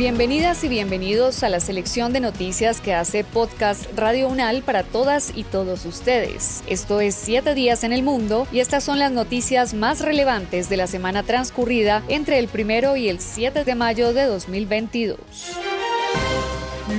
Bienvenidas 0.00 0.64
y 0.64 0.68
bienvenidos 0.70 1.42
a 1.42 1.50
la 1.50 1.60
selección 1.60 2.14
de 2.14 2.20
noticias 2.20 2.80
que 2.80 2.94
hace 2.94 3.22
Podcast 3.22 3.84
Radio 3.94 4.28
UNAL 4.28 4.62
para 4.62 4.82
todas 4.82 5.30
y 5.36 5.44
todos 5.44 5.84
ustedes. 5.84 6.64
Esto 6.66 7.02
es 7.02 7.14
7 7.16 7.54
días 7.54 7.84
en 7.84 7.92
el 7.92 8.02
mundo 8.02 8.48
y 8.50 8.60
estas 8.60 8.82
son 8.82 8.98
las 8.98 9.12
noticias 9.12 9.74
más 9.74 10.00
relevantes 10.00 10.70
de 10.70 10.78
la 10.78 10.86
semana 10.86 11.22
transcurrida 11.22 12.02
entre 12.08 12.38
el 12.38 12.48
primero 12.48 12.96
y 12.96 13.10
el 13.10 13.20
7 13.20 13.62
de 13.62 13.74
mayo 13.74 14.14
de 14.14 14.24
2022 14.24 15.18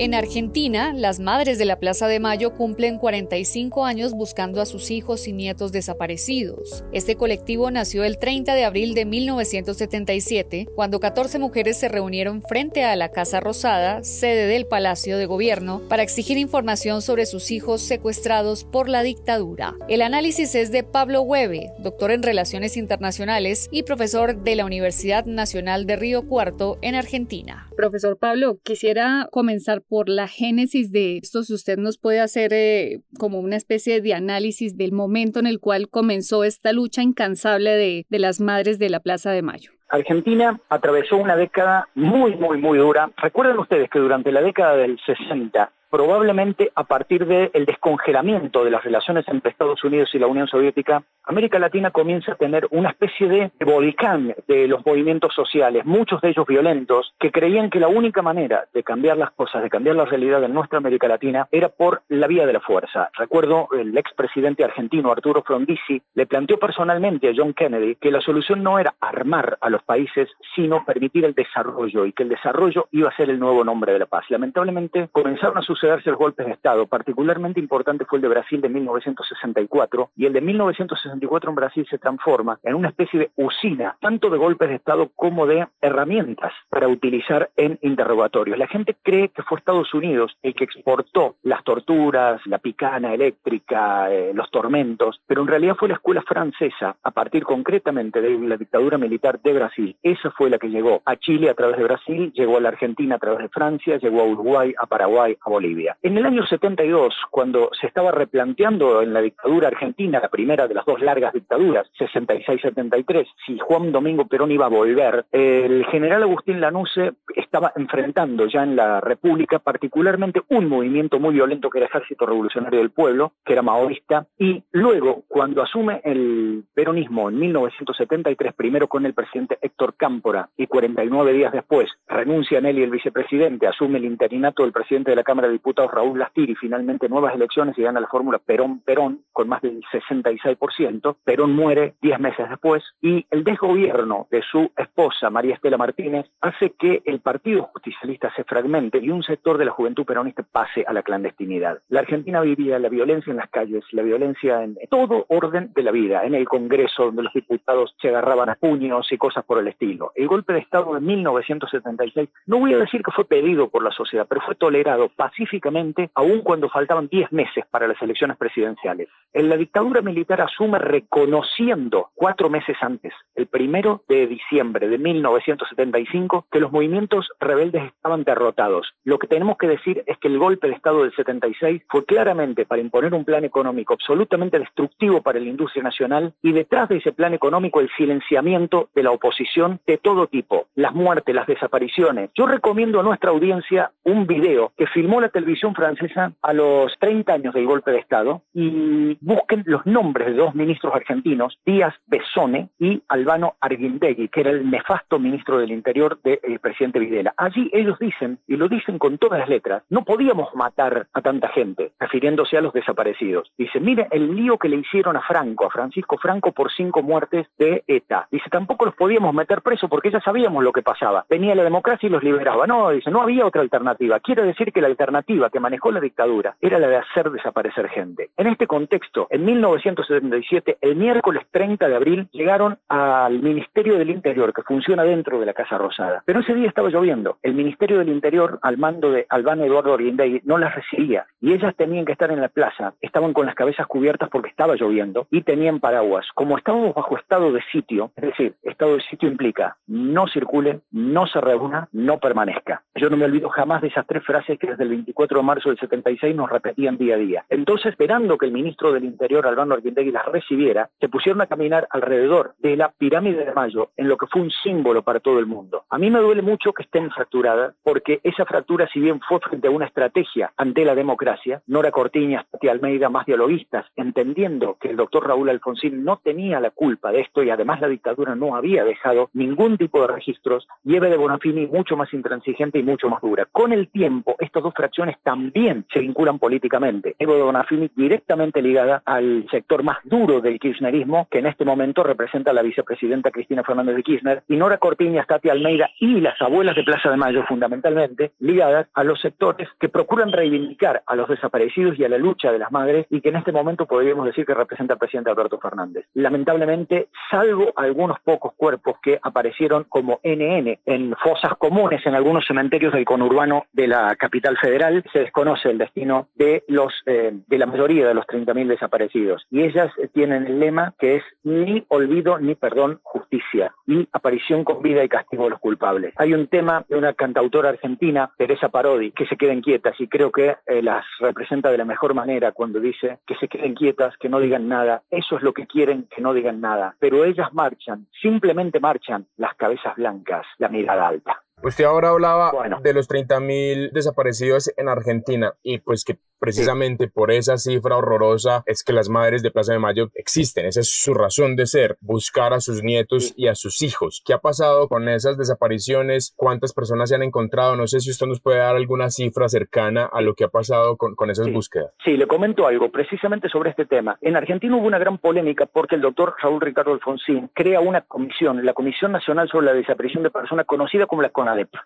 En 0.00 0.14
Argentina, 0.14 0.92
las 0.94 1.18
madres 1.18 1.58
de 1.58 1.64
la 1.64 1.80
Plaza 1.80 2.06
de 2.06 2.20
Mayo 2.20 2.54
cumplen 2.54 2.98
45 2.98 3.84
años 3.84 4.12
buscando 4.12 4.60
a 4.60 4.66
sus 4.66 4.92
hijos 4.92 5.26
y 5.26 5.32
nietos 5.32 5.72
desaparecidos. 5.72 6.84
Este 6.92 7.16
colectivo 7.16 7.68
nació 7.72 8.04
el 8.04 8.16
30 8.16 8.54
de 8.54 8.64
abril 8.64 8.94
de 8.94 9.04
1977, 9.06 10.68
cuando 10.76 11.00
14 11.00 11.40
mujeres 11.40 11.78
se 11.78 11.88
reunieron 11.88 12.42
frente 12.42 12.84
a 12.84 12.94
la 12.94 13.08
Casa 13.08 13.40
Rosada, 13.40 14.04
sede 14.04 14.46
del 14.46 14.68
Palacio 14.68 15.18
de 15.18 15.26
Gobierno, 15.26 15.82
para 15.88 16.04
exigir 16.04 16.38
información 16.38 17.02
sobre 17.02 17.26
sus 17.26 17.50
hijos 17.50 17.82
secuestrados 17.82 18.62
por 18.62 18.88
la 18.88 19.02
dictadura. 19.02 19.74
El 19.88 20.02
análisis 20.02 20.54
es 20.54 20.70
de 20.70 20.84
Pablo 20.84 21.22
Hueve, 21.22 21.72
doctor 21.80 22.12
en 22.12 22.22
Relaciones 22.22 22.76
Internacionales 22.76 23.68
y 23.72 23.82
profesor 23.82 24.44
de 24.44 24.54
la 24.54 24.64
Universidad 24.64 25.24
Nacional 25.24 25.86
de 25.86 25.96
Río 25.96 26.28
Cuarto 26.28 26.78
en 26.82 26.94
Argentina. 26.94 27.68
Profesor 27.76 28.16
Pablo, 28.16 28.60
quisiera 28.62 29.28
comenzar 29.32 29.82
por 29.88 30.08
la 30.08 30.28
génesis 30.28 30.92
de 30.92 31.18
esto, 31.18 31.42
si 31.42 31.54
usted 31.54 31.78
nos 31.78 31.98
puede 31.98 32.20
hacer 32.20 32.52
eh, 32.52 33.00
como 33.18 33.40
una 33.40 33.56
especie 33.56 34.00
de 34.00 34.14
análisis 34.14 34.76
del 34.76 34.92
momento 34.92 35.40
en 35.40 35.46
el 35.46 35.60
cual 35.60 35.88
comenzó 35.88 36.44
esta 36.44 36.72
lucha 36.72 37.02
incansable 37.02 37.70
de, 37.70 38.06
de 38.08 38.18
las 38.18 38.40
madres 38.40 38.78
de 38.78 38.90
la 38.90 39.00
Plaza 39.00 39.30
de 39.30 39.42
Mayo. 39.42 39.72
Argentina 39.88 40.60
atravesó 40.68 41.16
una 41.16 41.36
década 41.36 41.88
muy, 41.94 42.36
muy, 42.36 42.58
muy 42.58 42.78
dura. 42.78 43.10
Recuerden 43.16 43.58
ustedes 43.58 43.88
que 43.88 43.98
durante 43.98 44.30
la 44.32 44.42
década 44.42 44.76
del 44.76 44.98
60 45.06 45.72
probablemente 45.90 46.70
a 46.74 46.84
partir 46.84 47.26
del 47.26 47.66
descongelamiento 47.66 48.64
de 48.64 48.70
las 48.70 48.84
relaciones 48.84 49.26
entre 49.28 49.50
Estados 49.50 49.82
Unidos 49.84 50.10
y 50.12 50.18
la 50.18 50.26
Unión 50.26 50.46
Soviética, 50.46 51.02
América 51.24 51.58
Latina 51.58 51.90
comienza 51.90 52.32
a 52.32 52.36
tener 52.36 52.66
una 52.70 52.88
especie 52.88 53.28
de 53.28 53.50
volcán 53.64 54.34
de 54.46 54.66
los 54.66 54.84
movimientos 54.86 55.34
sociales, 55.34 55.84
muchos 55.84 56.22
de 56.22 56.30
ellos 56.30 56.46
violentos, 56.46 57.12
que 57.18 57.30
creían 57.30 57.68
que 57.68 57.80
la 57.80 57.88
única 57.88 58.22
manera 58.22 58.66
de 58.72 58.82
cambiar 58.82 59.18
las 59.18 59.32
cosas, 59.32 59.62
de 59.62 59.68
cambiar 59.68 59.96
la 59.96 60.06
realidad 60.06 60.42
en 60.42 60.54
nuestra 60.54 60.78
América 60.78 61.06
Latina, 61.06 61.46
era 61.52 61.68
por 61.68 62.02
la 62.08 62.26
vía 62.26 62.46
de 62.46 62.54
la 62.54 62.60
fuerza. 62.60 63.10
Recuerdo 63.14 63.68
el 63.72 63.96
expresidente 63.98 64.64
argentino 64.64 65.12
Arturo 65.12 65.42
Frondizi 65.42 66.00
le 66.14 66.26
planteó 66.26 66.58
personalmente 66.58 67.28
a 67.28 67.32
John 67.36 67.52
Kennedy 67.52 67.96
que 67.96 68.10
la 68.10 68.22
solución 68.22 68.62
no 68.62 68.78
era 68.78 68.94
armar 69.00 69.58
a 69.60 69.68
los 69.68 69.82
países, 69.82 70.28
sino 70.54 70.84
permitir 70.84 71.26
el 71.26 71.34
desarrollo 71.34 72.06
y 72.06 72.12
que 72.12 72.22
el 72.22 72.30
desarrollo 72.30 72.88
iba 72.92 73.10
a 73.10 73.16
ser 73.16 73.28
el 73.28 73.38
nuevo 73.38 73.64
nombre 73.64 73.92
de 73.92 73.98
la 73.98 74.06
paz. 74.06 74.24
Lamentablemente 74.30 75.08
comenzaron 75.12 75.58
a 75.58 75.62
sucederse 75.78 76.10
los 76.10 76.18
golpes 76.18 76.46
de 76.46 76.52
Estado. 76.52 76.86
Particularmente 76.86 77.60
importante 77.60 78.04
fue 78.04 78.18
el 78.18 78.22
de 78.22 78.28
Brasil 78.28 78.60
de 78.60 78.68
1964 78.68 80.10
y 80.16 80.26
el 80.26 80.32
de 80.32 80.40
1964 80.40 81.50
en 81.50 81.56
Brasil 81.56 81.86
se 81.88 81.98
transforma 81.98 82.58
en 82.62 82.74
una 82.74 82.88
especie 82.88 83.20
de 83.20 83.30
usina, 83.36 83.96
tanto 84.00 84.30
de 84.30 84.38
golpes 84.38 84.68
de 84.68 84.74
Estado 84.76 85.10
como 85.14 85.46
de 85.46 85.66
herramientas 85.80 86.52
para 86.68 86.88
utilizar 86.88 87.50
en 87.56 87.78
interrogatorios. 87.82 88.58
La 88.58 88.66
gente 88.66 88.96
cree 89.02 89.28
que 89.28 89.42
fue 89.42 89.58
Estados 89.58 89.92
Unidos 89.94 90.36
el 90.42 90.54
que 90.54 90.64
exportó 90.64 91.36
las 91.42 91.62
torturas, 91.64 92.40
la 92.46 92.58
picana 92.58 93.14
eléctrica, 93.14 94.10
eh, 94.12 94.32
los 94.34 94.50
tormentos, 94.50 95.20
pero 95.26 95.42
en 95.42 95.48
realidad 95.48 95.76
fue 95.78 95.88
la 95.88 95.94
escuela 95.94 96.22
francesa, 96.22 96.96
a 97.02 97.10
partir 97.10 97.44
concretamente 97.44 98.20
de 98.20 98.38
la 98.38 98.56
dictadura 98.56 98.98
militar 98.98 99.40
de 99.40 99.52
Brasil. 99.52 99.96
Esa 100.02 100.30
fue 100.30 100.50
la 100.50 100.58
que 100.58 100.70
llegó 100.70 101.02
a 101.04 101.16
Chile 101.16 101.50
a 101.50 101.54
través 101.54 101.76
de 101.76 101.84
Brasil, 101.84 102.32
llegó 102.34 102.56
a 102.56 102.60
la 102.60 102.68
Argentina 102.70 103.16
a 103.16 103.18
través 103.18 103.40
de 103.40 103.48
Francia, 103.48 103.98
llegó 103.98 104.22
a 104.22 104.26
Uruguay, 104.26 104.74
a 104.80 104.86
Paraguay, 104.86 105.36
a 105.40 105.50
Bolivia. 105.50 105.67
En 106.02 106.16
el 106.16 106.26
año 106.26 106.46
72, 106.46 107.14
cuando 107.30 107.70
se 107.78 107.86
estaba 107.86 108.10
replanteando 108.10 109.02
en 109.02 109.12
la 109.12 109.20
dictadura 109.20 109.68
argentina, 109.68 110.20
la 110.20 110.28
primera 110.28 110.66
de 110.66 110.74
las 110.74 110.86
dos 110.86 111.00
largas 111.00 111.32
dictaduras, 111.32 111.90
66-73, 111.98 113.26
si 113.46 113.58
Juan 113.58 113.92
Domingo 113.92 114.26
Perón 114.26 114.50
iba 114.50 114.66
a 114.66 114.70
volver, 114.70 115.26
el 115.32 115.84
general 115.86 116.22
Agustín 116.22 116.60
Lanuse 116.60 117.12
estaba 117.34 117.72
enfrentando 117.76 118.46
ya 118.46 118.62
en 118.62 118.76
la 118.76 119.00
República 119.00 119.58
particularmente 119.58 120.42
un 120.48 120.68
movimiento 120.68 121.18
muy 121.18 121.34
violento 121.34 121.70
que 121.70 121.78
era 121.78 121.86
Ejército 121.86 122.26
Revolucionario 122.26 122.80
del 122.80 122.90
Pueblo, 122.90 123.32
que 123.44 123.52
era 123.52 123.62
maoísta, 123.62 124.26
y 124.38 124.62
luego, 124.72 125.24
cuando 125.28 125.62
asume 125.62 126.00
el 126.04 126.64
peronismo 126.74 127.28
en 127.28 127.38
1973, 127.38 128.54
primero 128.54 128.88
con 128.88 129.06
el 129.06 129.14
presidente 129.14 129.58
Héctor 129.60 129.94
Cámpora, 129.96 130.48
y 130.56 130.66
49 130.66 131.32
días 131.32 131.52
después 131.52 131.90
renuncia 132.06 132.58
en 132.58 132.66
él 132.66 132.78
y 132.78 132.82
el 132.82 132.90
vicepresidente, 132.90 133.66
asume 133.66 133.98
el 133.98 134.04
interinato 134.04 134.62
del 134.62 134.72
presidente 134.72 135.10
de 135.10 135.16
la 135.16 135.22
Cámara 135.22 135.48
de 135.48 135.57
Diputados 135.58 135.90
Raúl 135.90 136.20
Lastiri, 136.20 136.54
finalmente 136.54 137.08
nuevas 137.08 137.34
elecciones 137.34 137.76
y 137.76 137.82
gana 137.82 137.98
la 137.98 138.06
fórmula 138.06 138.38
Perón-Perón 138.38 139.24
con 139.32 139.48
más 139.48 139.60
del 139.60 139.82
66%. 139.92 141.16
Perón 141.24 141.56
muere 141.56 141.94
10 142.00 142.20
meses 142.20 142.48
después 142.48 142.84
y 143.02 143.26
el 143.32 143.42
desgobierno 143.42 144.28
de 144.30 144.40
su 144.42 144.70
esposa, 144.76 145.30
María 145.30 145.54
Estela 145.54 145.76
Martínez, 145.76 146.26
hace 146.40 146.70
que 146.78 147.02
el 147.04 147.18
Partido 147.18 147.70
Justicialista 147.72 148.32
se 148.36 148.44
fragmente 148.44 148.98
y 148.98 149.10
un 149.10 149.24
sector 149.24 149.58
de 149.58 149.64
la 149.64 149.72
juventud 149.72 150.04
peronista 150.04 150.44
pase 150.44 150.84
a 150.86 150.92
la 150.92 151.02
clandestinidad. 151.02 151.80
La 151.88 152.00
Argentina 152.00 152.40
vivía 152.40 152.78
la 152.78 152.88
violencia 152.88 153.32
en 153.32 153.38
las 153.38 153.50
calles, 153.50 153.84
la 153.90 154.02
violencia 154.02 154.62
en 154.62 154.78
todo 154.88 155.26
orden 155.28 155.72
de 155.74 155.82
la 155.82 155.90
vida, 155.90 156.24
en 156.24 156.36
el 156.36 156.46
Congreso, 156.46 157.06
donde 157.06 157.24
los 157.24 157.32
diputados 157.32 157.96
se 158.00 158.10
agarraban 158.10 158.48
a 158.48 158.54
puños 158.54 159.10
y 159.10 159.18
cosas 159.18 159.44
por 159.44 159.58
el 159.58 159.66
estilo. 159.66 160.12
El 160.14 160.28
golpe 160.28 160.52
de 160.52 160.60
Estado 160.60 160.94
de 160.94 161.00
1976, 161.00 162.28
no 162.46 162.60
voy 162.60 162.74
a 162.74 162.78
decir 162.78 163.02
que 163.02 163.10
fue 163.10 163.24
pedido 163.24 163.68
por 163.68 163.82
la 163.82 163.90
sociedad, 163.90 164.26
pero 164.28 164.40
fue 164.40 164.54
tolerado 164.54 165.08
pacíficamente 165.08 165.47
específicamente 165.48 166.10
aun 166.14 166.40
cuando 166.42 166.68
faltaban 166.68 167.08
10 167.08 167.32
meses 167.32 167.64
para 167.70 167.88
las 167.88 168.00
elecciones 168.02 168.36
presidenciales. 168.36 169.08
En 169.32 169.48
la 169.48 169.56
dictadura 169.56 170.02
militar 170.02 170.40
asume 170.40 170.78
reconociendo 170.78 172.10
cuatro 172.14 172.50
meses 172.50 172.76
antes, 172.80 173.12
el 173.34 173.46
primero 173.46 174.02
de 174.08 174.26
diciembre 174.26 174.88
de 174.88 174.98
1975, 174.98 176.46
que 176.50 176.60
los 176.60 176.72
movimientos 176.72 177.28
rebeldes 177.40 177.84
estaban 177.84 178.24
derrotados. 178.24 178.92
Lo 179.04 179.18
que 179.18 179.26
tenemos 179.26 179.56
que 179.58 179.68
decir 179.68 180.02
es 180.06 180.18
que 180.18 180.28
el 180.28 180.38
golpe 180.38 180.68
de 180.68 180.74
Estado 180.74 181.02
del 181.02 181.14
76 181.14 181.82
fue 181.88 182.04
claramente 182.04 182.66
para 182.66 182.80
imponer 182.80 183.14
un 183.14 183.24
plan 183.24 183.44
económico 183.44 183.94
absolutamente 183.94 184.58
destructivo 184.58 185.22
para 185.22 185.40
la 185.40 185.46
industria 185.46 185.82
nacional 185.82 186.34
y 186.42 186.52
detrás 186.52 186.88
de 186.88 186.96
ese 186.96 187.12
plan 187.12 187.34
económico 187.34 187.80
el 187.80 187.90
silenciamiento 187.96 188.88
de 188.94 189.02
la 189.02 189.10
oposición 189.10 189.80
de 189.86 189.98
todo 189.98 190.26
tipo, 190.26 190.66
las 190.74 190.94
muertes, 190.94 191.34
las 191.34 191.46
desapariciones. 191.46 192.30
Yo 192.34 192.46
recomiendo 192.46 193.00
a 193.00 193.02
nuestra 193.02 193.30
audiencia 193.30 193.92
un 194.04 194.26
video 194.26 194.72
que 194.76 194.86
filmó 194.86 195.20
la 195.20 195.28
televisión 195.38 195.72
francesa 195.72 196.32
a 196.42 196.52
los 196.52 196.92
30 196.98 197.32
años 197.32 197.54
del 197.54 197.64
golpe 197.64 197.92
de 197.92 197.98
Estado 197.98 198.42
y 198.52 199.16
busquen 199.20 199.62
los 199.66 199.86
nombres 199.86 200.26
de 200.26 200.34
dos 200.34 200.52
ministros 200.54 200.92
argentinos, 200.92 201.58
Díaz 201.64 201.94
Besone 202.06 202.70
y 202.78 203.00
Albano 203.08 203.54
Arguindegui, 203.60 204.28
que 204.28 204.40
era 204.40 204.50
el 204.50 204.68
nefasto 204.68 205.20
ministro 205.20 205.58
del 205.58 205.70
Interior 205.70 206.18
del 206.22 206.58
presidente 206.58 206.98
Videla. 206.98 207.34
Allí 207.36 207.70
ellos 207.72 207.98
dicen, 208.00 208.40
y 208.48 208.56
lo 208.56 208.68
dicen 208.68 208.98
con 208.98 209.16
todas 209.18 209.38
las 209.38 209.48
letras, 209.48 209.84
no 209.90 210.04
podíamos 210.04 210.52
matar 210.56 211.06
a 211.12 211.22
tanta 211.22 211.48
gente, 211.50 211.92
refiriéndose 212.00 212.58
a 212.58 212.60
los 212.60 212.72
desaparecidos. 212.72 213.52
Dice, 213.56 213.78
mire 213.78 214.08
el 214.10 214.34
lío 214.34 214.58
que 214.58 214.68
le 214.68 214.76
hicieron 214.76 215.16
a 215.16 215.22
Franco, 215.22 215.66
a 215.66 215.70
Francisco 215.70 216.18
Franco, 216.18 216.50
por 216.50 216.72
cinco 216.72 217.02
muertes 217.02 217.46
de 217.58 217.84
ETA. 217.86 218.26
Dice, 218.32 218.50
tampoco 218.50 218.86
los 218.86 218.96
podíamos 218.96 219.32
meter 219.32 219.62
preso 219.62 219.88
porque 219.88 220.10
ya 220.10 220.20
sabíamos 220.20 220.64
lo 220.64 220.72
que 220.72 220.82
pasaba. 220.82 221.24
Venía 221.30 221.54
la 221.54 221.62
democracia 221.62 222.08
y 222.08 222.10
los 222.10 222.24
liberaba. 222.24 222.66
No, 222.66 222.90
dice, 222.90 223.12
no 223.12 223.22
había 223.22 223.46
otra 223.46 223.62
alternativa. 223.62 224.18
Quiere 224.18 224.42
decir 224.42 224.72
que 224.72 224.80
la 224.80 224.88
alternativa 224.88 225.27
que 225.28 225.60
manejó 225.60 225.92
la 225.92 226.00
dictadura 226.00 226.56
era 226.58 226.78
la 226.78 226.88
de 226.88 226.96
hacer 226.96 227.30
desaparecer 227.30 227.88
gente. 227.88 228.30
En 228.38 228.46
este 228.46 228.66
contexto, 228.66 229.26
en 229.30 229.44
1977, 229.44 230.78
el 230.80 230.96
miércoles 230.96 231.44
30 231.50 231.86
de 231.86 231.94
abril, 231.94 232.28
llegaron 232.32 232.78
al 232.88 233.40
Ministerio 233.40 233.98
del 233.98 234.08
Interior, 234.08 234.54
que 234.54 234.62
funciona 234.62 235.04
dentro 235.04 235.38
de 235.38 235.44
la 235.44 235.52
Casa 235.52 235.76
Rosada. 235.76 236.22
Pero 236.24 236.40
ese 236.40 236.54
día 236.54 236.66
estaba 236.66 236.88
lloviendo. 236.88 237.36
El 237.42 237.52
Ministerio 237.52 237.98
del 237.98 238.08
Interior, 238.08 238.58
al 238.62 238.78
mando 238.78 239.12
de 239.12 239.26
Albano 239.28 239.64
Eduardo 239.64 239.92
Oriendey, 239.92 240.40
no 240.44 240.56
las 240.56 240.74
recibía. 240.74 241.26
Y 241.42 241.52
ellas 241.52 241.74
tenían 241.76 242.06
que 242.06 242.12
estar 242.12 242.30
en 242.30 242.40
la 242.40 242.48
plaza. 242.48 242.94
Estaban 243.02 243.34
con 243.34 243.44
las 243.44 243.54
cabezas 243.54 243.86
cubiertas 243.86 244.30
porque 244.30 244.48
estaba 244.48 244.76
lloviendo 244.76 245.26
y 245.30 245.42
tenían 245.42 245.78
paraguas. 245.78 246.26
Como 246.34 246.56
estábamos 246.56 246.94
bajo 246.94 247.18
estado 247.18 247.52
de 247.52 247.60
sitio, 247.70 248.12
es 248.16 248.24
decir, 248.24 248.54
estado 248.62 248.96
de 248.96 249.02
sitio 249.02 249.28
implica 249.28 249.76
no 249.86 250.26
circule, 250.28 250.80
no 250.90 251.26
se 251.26 251.40
reúna, 251.40 251.88
no 251.92 252.18
permanezca. 252.18 252.82
Yo 252.94 253.10
no 253.10 253.16
me 253.16 253.24
olvido 253.24 253.48
jamás 253.48 253.82
de 253.82 253.88
esas 253.88 254.06
tres 254.06 254.24
frases 254.24 254.58
que 254.58 254.68
desde 254.68 254.84
el 254.84 254.90
24 254.90 255.17
de 255.26 255.42
marzo 255.42 255.70
del 255.70 255.78
76 255.78 256.36
nos 256.36 256.48
repetían 256.48 256.96
día 256.96 257.16
a 257.16 257.18
día. 257.18 257.44
Entonces, 257.48 257.86
esperando 257.86 258.38
que 258.38 258.46
el 258.46 258.52
ministro 258.52 258.92
del 258.92 259.04
Interior, 259.04 259.46
Albano 259.46 259.74
Arguindegui, 259.74 260.12
las 260.12 260.26
recibiera, 260.26 260.90
se 261.00 261.08
pusieron 261.08 261.40
a 261.40 261.46
caminar 261.46 261.88
alrededor 261.90 262.54
de 262.58 262.76
la 262.76 262.90
pirámide 262.90 263.44
de 263.44 263.52
Mayo, 263.52 263.90
en 263.96 264.08
lo 264.08 264.16
que 264.16 264.26
fue 264.26 264.42
un 264.42 264.50
símbolo 264.50 265.02
para 265.02 265.18
todo 265.18 265.40
el 265.40 265.46
mundo. 265.46 265.84
A 265.90 265.98
mí 265.98 266.10
me 266.10 266.20
duele 266.20 266.42
mucho 266.42 266.72
que 266.72 266.84
estén 266.84 267.10
fracturadas, 267.10 267.74
porque 267.82 268.20
esa 268.22 268.44
fractura, 268.44 268.88
si 268.92 269.00
bien 269.00 269.20
fue 269.26 269.40
frente 269.40 269.66
a 269.66 269.70
una 269.70 269.86
estrategia 269.86 270.52
ante 270.56 270.84
la 270.84 270.94
democracia, 270.94 271.62
Nora 271.66 271.90
Cortiñas, 271.90 272.46
Tati 272.50 272.68
Almeida, 272.68 273.08
más 273.08 273.26
dialoguistas, 273.26 273.86
entendiendo 273.96 274.76
que 274.80 274.90
el 274.90 274.96
doctor 274.96 275.26
Raúl 275.26 275.48
Alfonsín 275.48 276.04
no 276.04 276.18
tenía 276.22 276.60
la 276.60 276.70
culpa 276.70 277.10
de 277.10 277.20
esto 277.20 277.42
y 277.42 277.50
además 277.50 277.80
la 277.80 277.88
dictadura 277.88 278.36
no 278.36 278.54
había 278.54 278.84
dejado 278.84 279.30
ningún 279.32 279.78
tipo 279.78 280.00
de 280.00 280.08
registros, 280.08 280.68
y 280.84 280.94
Eve 280.94 281.10
de 281.10 281.16
Bonafini 281.16 281.66
mucho 281.66 281.96
más 281.96 282.12
intransigente 282.14 282.78
y 282.78 282.82
mucho 282.82 283.08
más 283.08 283.20
dura. 283.20 283.46
Con 283.50 283.72
el 283.72 283.88
tiempo, 283.88 284.36
estas 284.38 284.62
dos 284.62 284.74
fracciones 284.74 284.97
también 285.22 285.84
se 285.92 286.00
vinculan 286.00 286.38
políticamente. 286.38 287.14
De 287.18 287.26
Bonafini 287.26 287.90
directamente 287.94 288.62
ligada 288.62 289.02
al 289.04 289.46
sector 289.50 289.82
más 289.82 289.98
duro 290.04 290.40
del 290.40 290.58
kirchnerismo, 290.58 291.28
que 291.30 291.38
en 291.38 291.46
este 291.46 291.64
momento 291.64 292.02
representa 292.02 292.50
a 292.50 292.54
la 292.54 292.62
vicepresidenta 292.62 293.30
Cristina 293.30 293.62
Fernández 293.62 293.96
de 293.96 294.02
Kirchner, 294.02 294.42
y 294.48 294.56
Nora 294.56 294.78
Cortiñas, 294.78 295.26
Tati 295.26 295.48
Almeida 295.48 295.90
y 296.00 296.20
las 296.20 296.40
abuelas 296.40 296.76
de 296.76 296.84
Plaza 296.84 297.10
de 297.10 297.16
Mayo, 297.16 297.44
fundamentalmente, 297.46 298.32
ligadas 298.38 298.86
a 298.94 299.04
los 299.04 299.20
sectores 299.20 299.68
que 299.78 299.88
procuran 299.88 300.32
reivindicar 300.32 301.02
a 301.06 301.14
los 301.14 301.28
desaparecidos 301.28 301.98
y 301.98 302.04
a 302.04 302.08
la 302.08 302.18
lucha 302.18 302.52
de 302.52 302.58
las 302.58 302.72
madres, 302.72 303.06
y 303.10 303.20
que 303.20 303.28
en 303.28 303.36
este 303.36 303.52
momento 303.52 303.86
podríamos 303.86 304.26
decir 304.26 304.44
que 304.44 304.54
representa 304.54 304.94
al 304.94 304.98
presidente 304.98 305.30
Alberto 305.30 305.58
Fernández. 305.58 306.06
Lamentablemente, 306.14 307.08
salvo 307.30 307.72
algunos 307.76 308.18
pocos 308.20 308.52
cuerpos 308.56 308.96
que 309.02 309.18
aparecieron 309.22 309.84
como 309.84 310.20
NN 310.22 310.78
en 310.86 311.14
fosas 311.22 311.52
comunes 311.58 312.04
en 312.06 312.14
algunos 312.14 312.46
cementerios 312.46 312.92
del 312.92 313.04
conurbano 313.04 313.66
de 313.72 313.88
la 313.88 314.16
capital 314.16 314.56
federal, 314.58 314.87
se 315.12 315.20
desconoce 315.20 315.70
el 315.70 315.78
destino 315.78 316.28
de 316.34 316.64
los 316.68 316.92
eh, 317.06 317.32
de 317.46 317.58
la 317.58 317.66
mayoría 317.66 318.08
de 318.08 318.14
los 318.14 318.26
30.000 318.26 318.66
desaparecidos. 318.66 319.46
Y 319.50 319.62
ellas 319.62 319.90
tienen 320.12 320.46
el 320.46 320.58
lema 320.58 320.94
que 320.98 321.16
es 321.16 321.22
ni 321.42 321.84
olvido 321.88 322.38
ni 322.38 322.54
perdón, 322.54 323.00
justicia 323.02 323.74
y 323.86 324.08
aparición 324.12 324.64
con 324.64 324.82
vida 324.82 325.04
y 325.04 325.08
castigo 325.08 325.46
a 325.46 325.50
los 325.50 325.60
culpables. 325.60 326.14
Hay 326.16 326.34
un 326.34 326.46
tema 326.46 326.84
de 326.88 326.96
una 326.96 327.12
cantautora 327.14 327.70
argentina, 327.70 328.30
Teresa 328.36 328.68
Parodi, 328.68 329.12
que 329.12 329.26
se 329.26 329.36
queden 329.36 329.60
quietas 329.60 329.94
y 329.98 330.08
creo 330.08 330.32
que 330.32 330.56
eh, 330.66 330.82
las 330.82 331.04
representa 331.20 331.70
de 331.70 331.78
la 331.78 331.84
mejor 331.84 332.14
manera 332.14 332.52
cuando 332.52 332.80
dice 332.80 333.18
que 333.26 333.36
se 333.36 333.48
queden 333.48 333.74
quietas, 333.74 334.16
que 334.18 334.28
no 334.28 334.40
digan 334.40 334.68
nada. 334.68 335.02
Eso 335.10 335.36
es 335.36 335.42
lo 335.42 335.52
que 335.52 335.66
quieren, 335.66 336.08
que 336.14 336.22
no 336.22 336.34
digan 336.34 336.60
nada. 336.60 336.96
Pero 336.98 337.24
ellas 337.24 337.52
marchan, 337.52 338.06
simplemente 338.20 338.80
marchan 338.80 339.26
las 339.36 339.54
cabezas 339.54 339.96
blancas, 339.96 340.46
la 340.58 340.68
mirada 340.68 341.08
alta. 341.08 341.42
Usted 341.62 341.84
ahora 341.84 342.10
hablaba 342.10 342.52
de 342.82 342.94
los 342.94 343.08
30.000 343.08 343.92
desaparecidos 343.92 344.72
en 344.76 344.88
Argentina 344.88 345.54
y 345.62 345.78
pues 345.78 346.04
que 346.04 346.18
precisamente 346.38 347.08
por 347.08 347.30
esa 347.30 347.58
cifra 347.58 347.96
horrorosa 347.96 348.62
es 348.66 348.84
que 348.84 348.92
las 348.92 349.08
madres 349.08 349.42
de 349.42 349.50
Plaza 349.50 349.72
de 349.72 349.78
Mayo 349.78 350.10
existen. 350.14 350.66
Esa 350.66 350.80
es 350.80 350.90
su 350.90 351.14
razón 351.14 351.56
de 351.56 351.66
ser, 351.66 351.98
buscar 352.00 352.52
a 352.52 352.60
sus 352.60 352.82
nietos 352.82 353.34
y 353.36 353.48
a 353.48 353.54
sus 353.54 353.82
hijos. 353.82 354.22
¿Qué 354.24 354.32
ha 354.32 354.38
pasado 354.38 354.88
con 354.88 355.08
esas 355.08 355.36
desapariciones? 355.36 356.32
¿Cuántas 356.36 356.72
personas 356.72 357.08
se 357.08 357.16
han 357.16 357.22
encontrado? 357.22 357.76
No 357.76 357.86
sé 357.86 358.00
si 358.00 358.10
usted 358.10 358.26
nos 358.26 358.40
puede 358.40 358.58
dar 358.58 358.76
alguna 358.76 359.10
cifra 359.10 359.48
cercana 359.48 360.08
a 360.10 360.20
lo 360.20 360.34
que 360.34 360.44
ha 360.44 360.48
pasado 360.48 360.96
con, 360.96 361.14
con 361.14 361.30
esas 361.30 361.52
búsquedas. 361.52 361.92
Sí, 362.04 362.16
le 362.16 362.26
comento 362.26 362.66
algo 362.66 362.90
precisamente 362.90 363.48
sobre 363.48 363.70
este 363.70 363.86
tema. 363.86 364.18
En 364.20 364.36
Argentina 364.36 364.76
hubo 364.76 364.86
una 364.86 364.98
gran 364.98 365.18
polémica 365.18 365.66
porque 365.66 365.96
el 365.96 366.00
doctor 366.00 366.34
Raúl 366.40 366.60
Ricardo 366.60 366.92
Alfonsín 366.92 367.50
crea 367.52 367.80
una 367.80 368.02
comisión, 368.02 368.64
la 368.64 368.74
Comisión 368.74 369.12
Nacional 369.12 369.48
sobre 369.48 369.66
la 369.66 369.72
Desaparición 369.72 370.22
de 370.22 370.30
Personas, 370.30 370.66
conocida 370.66 371.06
como 371.06 371.22
la 371.22 371.30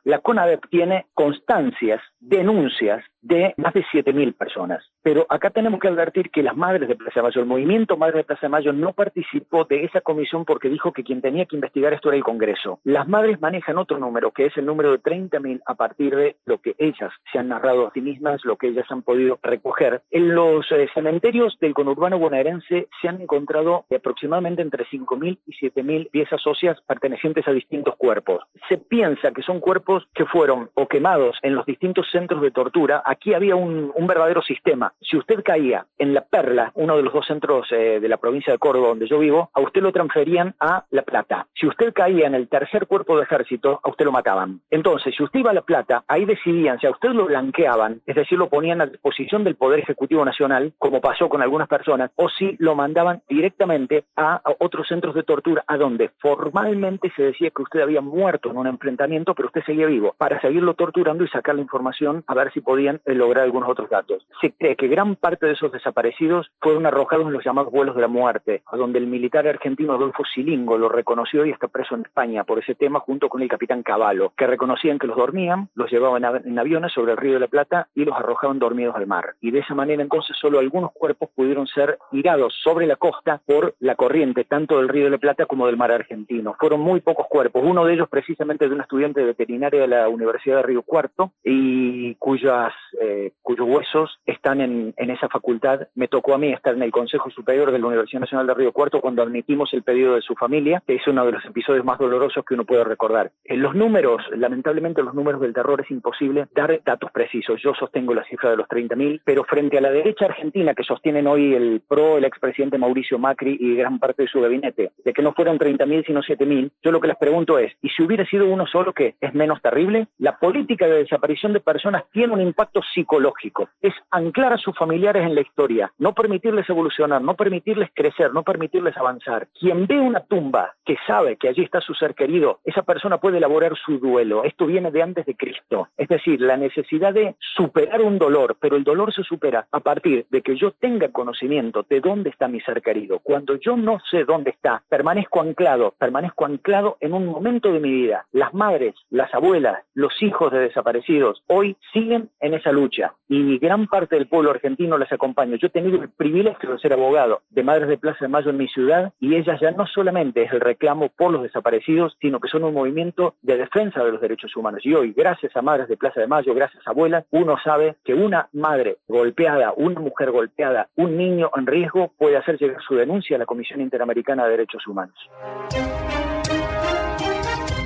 La 0.05 0.19
CONADEP 0.19 0.69
tiene 0.71 1.07
constancias, 1.15 2.01
denuncias 2.21 3.05
de 3.23 3.55
más 3.57 3.73
de 3.73 3.85
7.000 3.85 4.35
personas. 4.35 4.85
Pero 5.03 5.27
acá 5.29 5.51
tenemos 5.51 5.81
que 5.81 5.89
advertir 5.89 6.31
que 6.31 6.43
las 6.43 6.57
madres 6.57 6.89
de 6.89 6.97
Plaza 6.97 7.21
de 7.21 7.23
Mayo, 7.23 7.41
el 7.41 7.47
movimiento 7.47 7.97
Madres 7.97 8.17
de 8.19 8.25
Plaza 8.25 8.47
de 8.47 8.51
Mayo 8.51 8.73
no 8.73 8.93
participó 8.93 9.65
de 9.65 9.85
esa 9.85 10.01
comisión 10.01 10.45
porque 10.45 10.69
dijo 10.69 10.93
que 10.93 11.05
quien 11.05 11.23
tenía 11.23 11.47
que 11.47 11.57
investigar 11.57 11.93
esto 11.93 12.09
era 12.09 12.17
el 12.17 12.25
Congreso. 12.25 12.81
Las 12.85 13.09
madres 13.09 13.41
manejan 13.41 13.79
otro 13.79 13.99
número, 13.99 14.33
que 14.33 14.47
es 14.47 14.57
el 14.57 14.67
número 14.67 14.91
de 14.91 15.01
30.000 15.01 15.63
a 15.65 15.75
partir 15.75 16.15
de 16.17 16.37
lo 16.45 16.59
que 16.59 16.75
ellas 16.79 17.13
se 17.33 17.39
han 17.39 17.49
narrado 17.49 17.87
a 17.87 17.93
sí 17.93 18.01
mismas, 18.01 18.45
lo 18.45 18.57
que 18.57 18.69
ellas 18.69 18.87
han 18.91 19.03
podido 19.03 19.39
recoger. 19.43 20.03
En 20.11 20.35
los 20.35 20.71
eh, 20.73 20.89
cementerios 20.93 21.57
del 21.61 21.75
conurbano 21.75 22.19
bonaerense 22.19 22.89
se 23.01 23.09
han 23.09 23.21
encontrado 23.21 23.85
aproximadamente 23.95 24.63
entre 24.63 24.85
5.000 24.87 25.39
y 25.47 25.53
7.000 25.53 26.11
piezas 26.11 26.47
óseas 26.47 26.81
pertenecientes 26.87 27.47
a 27.47 27.53
distintos 27.53 27.97
cuerpos. 27.97 28.43
Se 28.69 28.79
piensa 28.79 29.33
que 29.33 29.43
son 29.43 29.61
cuerpos 29.61 30.09
que 30.15 30.27
fueron 30.27 30.71
o 30.75 30.87
quemados 30.87 31.39
en 31.43 31.55
los 31.55 31.67
distintos 31.67 32.09
centros 32.11 32.43
de 32.43 32.51
tortura 32.51 33.03
aquí 33.13 33.35
había 33.35 33.57
un, 33.57 33.93
verdadero 34.13 34.43
sistema. 34.43 34.93
Si 35.01 35.17
usted 35.17 35.43
caía 35.43 35.87
en 35.97 36.13
La 36.13 36.23
Perla, 36.23 36.71
uno 36.75 36.97
de 36.97 37.03
los 37.03 37.15
dos 37.15 37.27
centros 37.27 37.67
eh, 37.71 37.99
de 37.99 38.09
la 38.09 38.19
provincia 38.19 38.53
de 38.53 38.59
Córdoba 38.59 38.89
donde 38.89 39.07
yo 39.07 39.19
vivo, 39.19 39.51
a 39.55 39.61
usted 39.61 39.81
lo 39.81 39.93
transferían 39.93 40.55
a 40.61 40.85
La 40.91 41.03
Plata. 41.03 41.47
Si 41.55 41.67
usted 41.67 41.95
caía 41.95 42.27
en 42.27 42.35
el 42.35 42.49
tercer 42.49 42.87
cuerpo 42.87 43.17
de 43.17 43.23
ejército, 43.23 43.81
a 43.83 43.89
usted 43.89 44.05
lo 44.05 44.13
mataban. 44.13 44.61
Entonces, 44.71 45.15
si 45.17 45.23
usted 45.23 45.41
iba 45.41 45.51
a 45.51 45.55
La 45.55 45.63
Plata, 45.63 46.05
ahí 46.09 46.25
decidían 46.25 46.79
si 46.79 46.87
a 46.87 46.91
usted 46.91 47.11
lo 47.11 47.27
blanqueaban, 47.27 48.03
es 48.07 48.17
decir, 48.17 48.39
lo 48.39 48.49
ponían 48.49 48.81
a 48.81 48.87
disposición 48.87 49.45
del 49.45 49.57
Poder 49.57 49.81
Ejecutivo 49.81 50.25
Nacional, 50.25 50.73
como 50.79 51.01
pasó 51.01 51.29
con 51.29 51.43
algunas 51.43 51.69
personas, 51.69 52.11
o 52.17 52.29
si 52.29 52.57
lo 52.59 52.75
mandaban 52.75 53.23
directamente 53.29 54.05
a, 54.17 54.41
otros 54.59 54.89
centros 54.89 55.15
de 55.15 55.23
tortura, 55.23 55.65
a 55.67 55.77
donde 55.77 56.11
formalmente 56.19 57.13
se 57.17 57.23
decía 57.23 57.51
que 57.51 57.63
usted 57.63 57.81
había 57.81 58.01
muerto 58.01 58.51
en 58.51 58.57
un 58.57 58.67
enfrentamiento, 58.67 59.35
pero 59.35 59.49
usted 59.49 59.65
seguía 59.65 59.87
vivo, 59.87 60.15
para 60.19 60.41
seguirlo 60.41 60.75
torturando 60.75 61.25
y 61.25 61.29
sacar 61.29 61.55
la 61.55 61.63
información 61.63 62.25
a 62.27 62.35
ver 62.35 62.53
si 62.53 62.61
podían 62.61 63.01
lograr 63.05 63.45
algunos 63.45 63.69
otros 63.69 63.91
datos. 63.91 64.27
Se 64.41 64.53
cree 64.53 64.77
que 64.77 64.89
gran 64.89 65.17
parte 65.17 65.47
de 65.47 65.53
esos 65.53 65.73
desaparecidos 65.73 66.51
fueron 66.61 66.87
arrojados 66.87 67.27
en 67.27 67.33
los 67.33 67.45
llamados 67.45 67.73
vuelos 67.73 67.95
de 67.95 68.03
la 68.03 68.09
muerte, 68.09 68.63
a 68.67 68.77
donde 68.77 68.99
el 68.99 69.07
militar 69.07 69.47
argentino 69.47 69.93
Adolfo 69.93 70.25
Silingo 70.25 70.79
lo 70.79 70.89
reconoció 70.89 71.45
y 71.45 71.51
está 71.51 71.69
preso 71.69 71.95
en 71.95 72.03
España 72.03 72.45
por 72.45 72.59
ese 72.59 72.75
tema 72.75 73.01
junto 73.01 73.29
con 73.29 73.43
el 73.43 73.49
capitán 73.49 73.83
Cavallo, 73.83 74.33
que 74.37 74.47
reconocían 74.47 74.99
que 74.99 75.07
los 75.07 75.17
dormían, 75.17 75.69
los 75.75 75.91
llevaban 75.91 76.25
en 76.45 76.59
aviones 76.59 76.93
sobre 76.93 77.13
el 77.13 77.19
río 77.19 77.35
de 77.35 77.41
la 77.41 77.49
Plata 77.49 77.89
y 77.95 78.05
los 78.05 78.17
arrojaban 78.17 78.59
dormidos 78.59 78.97
al 78.97 79.07
mar. 79.07 79.35
Y 79.41 79.51
de 79.51 79.61
esa 79.61 79.75
manera 79.75 80.03
entonces 80.03 80.37
solo 80.41 80.59
algunos 80.59 80.93
cuerpos 80.93 81.31
pudieron 81.35 81.67
ser 81.67 81.99
tirados 82.11 82.55
sobre 82.63 82.87
la 82.87 82.97
costa 82.97 83.41
por 83.45 83.75
la 83.81 83.95
corriente, 83.95 84.45
tanto 84.45 84.79
del 84.79 84.89
río 84.89 85.05
de 85.05 85.11
la 85.11 85.19
Plata 85.19 85.47
como 85.47 85.67
del 85.67 85.77
mar 85.77 85.93
argentino. 85.93 86.57
Fueron 86.59 86.81
muy 86.81 87.01
pocos 87.01 87.27
cuerpos, 87.29 87.63
uno 87.65 87.85
de 87.85 87.95
ellos 87.95 88.09
precisamente 88.09 88.69
de 88.69 88.75
un 88.75 88.81
estudiante 88.81 89.23
veterinario 89.23 89.81
de 89.81 89.89
la 89.89 90.09
Universidad 90.09 90.57
de 90.57 90.63
Río 90.63 90.83
Cuarto 90.83 91.33
y 91.43 92.15
cuyas 92.17 92.73
eh, 93.01 93.33
cuyos 93.43 93.69
huesos 93.69 94.19
están 94.27 94.61
en, 94.61 94.95
esa 94.97 95.29
facultad. 95.29 95.89
Me 95.95 96.09
tocó 96.09 96.35
a 96.35 96.39
mí 96.39 96.53
estar 96.53 96.75
en 96.75 96.83
el 96.83 96.91
Consejo 96.91 97.31
Superior 97.31 97.71
de 97.71 97.79
la 97.79 97.87
Universidad 97.87 98.21
Nacional 98.21 98.47
de 98.47 98.55
Río 98.55 98.73
Cuarto 98.73 99.01
cuando 99.01 99.23
admitimos 99.23 99.73
el 99.75 99.83
pedido 99.83 100.15
de 100.15 100.23
su 100.23 100.35
familia, 100.35 100.83
que 100.87 100.95
es 100.95 101.07
uno 101.07 101.27
de 101.27 101.33
los 101.33 101.45
episodios 101.45 101.85
más 101.85 101.99
dolorosos 101.99 102.45
que 102.45 102.55
uno 102.55 102.65
puede 102.65 102.85
recordar. 102.85 103.33
En 103.45 103.61
los 103.61 103.75
números, 103.75 104.23
lamentablemente 104.35 105.03
los 105.03 105.15
números 105.15 105.41
del 105.41 105.53
terror 105.53 105.81
es 105.81 105.91
imposible 105.91 106.47
dar 106.55 106.81
datos 106.85 107.11
precisos. 107.11 107.61
Yo 107.63 107.75
sostengo 107.75 108.15
la 108.15 108.25
cifra 108.25 108.51
de 108.51 108.57
los 108.57 108.69
30.000, 108.69 109.21
pero 109.25 109.45
frente 109.45 109.79
a 109.79 109.81
la 109.81 109.91
derecha 109.91 110.27
argentina 110.27 110.75
que 110.75 110.85
sostienen 110.85 111.27
hoy 111.27 111.55
el 111.55 111.83
PRO, 111.87 112.19
el 112.19 112.25
expresidente 112.25 112.79
Mauricio 112.79 113.19
Macri 113.19 113.57
y 113.61 113.77
gran 113.77 113.99
parte 113.99 114.23
de 114.23 114.29
su 114.29 114.41
gabinete, 114.41 114.93
de 115.05 115.13
que 115.13 115.23
no 115.23 115.33
fueron 115.33 115.59
30.000 115.59 116.07
sino 116.07 116.23
7.000, 116.23 116.71
yo 116.83 116.91
lo 116.91 117.01
que 117.01 117.09
les 117.09 117.17
pregunto 117.17 117.59
es, 117.59 117.73
¿y 117.83 117.89
si 117.91 118.03
hubiera 118.03 118.25
sido 118.27 118.47
uno 118.47 118.67
solo 118.67 118.93
que 118.93 119.15
es 119.21 119.35
menos 119.35 119.61
terrible? 119.63 120.09
La 120.19 120.39
política 120.39 120.87
de 120.87 121.03
desaparición 121.03 121.53
de 121.53 121.61
personas 121.61 122.05
tiene 122.13 122.33
un 122.33 122.41
impacto 122.41 122.82
psicológico, 122.93 123.69
es 123.81 123.95
anclar 124.11 124.53
a 124.53 124.59
sus 124.59 124.77
familiares 124.77 125.25
en 125.25 125.35
la 125.35 125.41
historia, 125.41 125.93
no 125.99 126.15
permitirles 126.15 126.69
evolucionar, 126.69 127.23
no 127.23 127.35
permitirles 127.35 127.91
crecer, 127.95 128.33
no 128.33 128.43
permitirles 128.43 128.97
avanzar. 128.97 129.49
Quien 129.59 129.87
ve 129.87 129.99
una 130.01 130.21
tumba 130.21 130.75
que 130.85 130.97
sabe 131.07 131.37
que 131.37 131.49
allí 131.49 131.63
está 131.63 131.81
su 131.81 131.95
ser 131.95 132.15
querido, 132.15 132.61
esa 132.65 132.83
persona 132.83 133.19
puede 133.19 133.39
elaborar 133.39 133.77
su 133.77 133.99
duelo. 133.99 134.45
Esto 134.45 134.67
viene 134.67 134.91
de 134.91 135.03
antes 135.03 135.27
de 135.27 135.37
Cristo. 135.37 135.89
Es 135.97 136.09
decir, 136.09 136.41
la 136.41 136.57
necesidad 136.57 137.13
de 137.13 137.37
superar 137.39 138.03
un 138.03 138.19
dolor, 138.19 138.57
pero 138.61 138.77
el 138.77 138.85
dolor 138.85 139.13
se 139.15 139.23
supera 139.23 139.67
a 139.71 139.81
partir 139.81 140.27
de 140.31 140.43
que 140.43 140.57
yo 140.57 140.73
tenga 140.73 141.09
conocimiento 141.09 141.85
de 141.89 142.01
dónde 142.01 142.31
está 142.31 142.49
mi 142.49 142.61
ser 142.61 142.83
querido. 142.83 143.19
Cuando 143.21 143.57
yo 143.57 143.77
no 143.77 144.01
sé 144.11 144.25
dónde 144.25 144.51
está, 144.51 144.83
permanezco 144.89 145.41
anclado, 145.41 145.95
permanezco 145.99 146.45
anclado 146.45 146.97
en 147.01 147.13
un 147.13 147.27
momento 147.27 147.73
de 147.73 147.81
mi 147.81 147.91
vida. 147.91 148.27
Las 148.33 148.55
madres, 148.55 148.95
las 149.11 149.33
abuelas, 149.35 149.85
los 149.95 150.21
hijos 150.23 150.53
de 150.53 150.61
desaparecidos, 150.61 151.43
hoy 151.47 151.77
siguen 151.93 152.31
en 152.41 152.55
esa 152.55 152.72
lucha 152.73 153.15
y 153.29 153.59
gran 153.59 153.87
parte 153.87 154.17
del 154.17 154.27
pueblo 154.27 154.51
argentino 154.51 154.99
les 154.99 155.11
acompaña. 155.13 155.57
Yo 155.57 155.69
he 155.69 155.71
tenido 155.71 156.03
el 156.03 156.09
privilegio 156.09 156.71
de 156.71 156.79
ser 156.79 156.93
abogado 156.93 157.43
de 157.51 157.63
Madres 157.63 157.89
de 157.89 157.99
Plaza 157.99 158.19
de 158.21 158.29
Mayo 158.29 158.51
en 158.51 158.57
mi 158.57 158.69
ciudad 158.69 159.13
y 159.21 159.37
ellas 159.37 159.61
ya 159.61 159.71
no 159.71 159.87
solamente 159.87 160.43
es 160.43 160.53
el 160.53 160.61
reclamo 160.61 161.09
por 161.09 161.33
los 161.33 161.43
desaparecidos, 161.43 162.17
sino 162.21 162.41
que 162.41 162.49
son 162.49 162.65
un 162.65 162.75
movimiento 162.75 163.35
de 163.43 163.57
defensa 163.57 164.05
de 164.05 164.13
los 164.13 164.21
derechos 164.21 164.55
humanos. 164.57 164.81
Y 164.85 164.95
hoy, 164.95 165.13
gracias 165.17 165.57
a 165.57 165.63
Madres 165.63 165.89
de 165.89 165.97
Plaza 165.97 166.21
de 166.21 166.27
Mayo, 166.27 166.55
gracias 166.55 166.87
a 166.87 166.91
abuelas, 166.91 167.25
uno 167.31 167.57
sabe 167.63 167.97
que 168.05 168.15
una 168.15 168.49
madre 168.53 168.99
golpeada, 169.09 169.73
una 169.77 170.01
mujer 170.01 170.31
golpeada, 170.31 170.89
un 170.97 171.17
niño 171.17 171.51
en 171.57 171.67
riesgo 171.67 172.13
puede 172.19 172.37
hacer 172.37 172.59
llegar 172.59 172.83
su 172.83 172.95
denuncia 172.95 173.37
a 173.37 173.39
la 173.39 173.47
Comisión 173.47 173.81
Interamericana 173.81 174.45
de 174.45 174.51
Derechos 174.51 174.87
Humanos. 174.87 175.17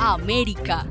América. 0.01 0.85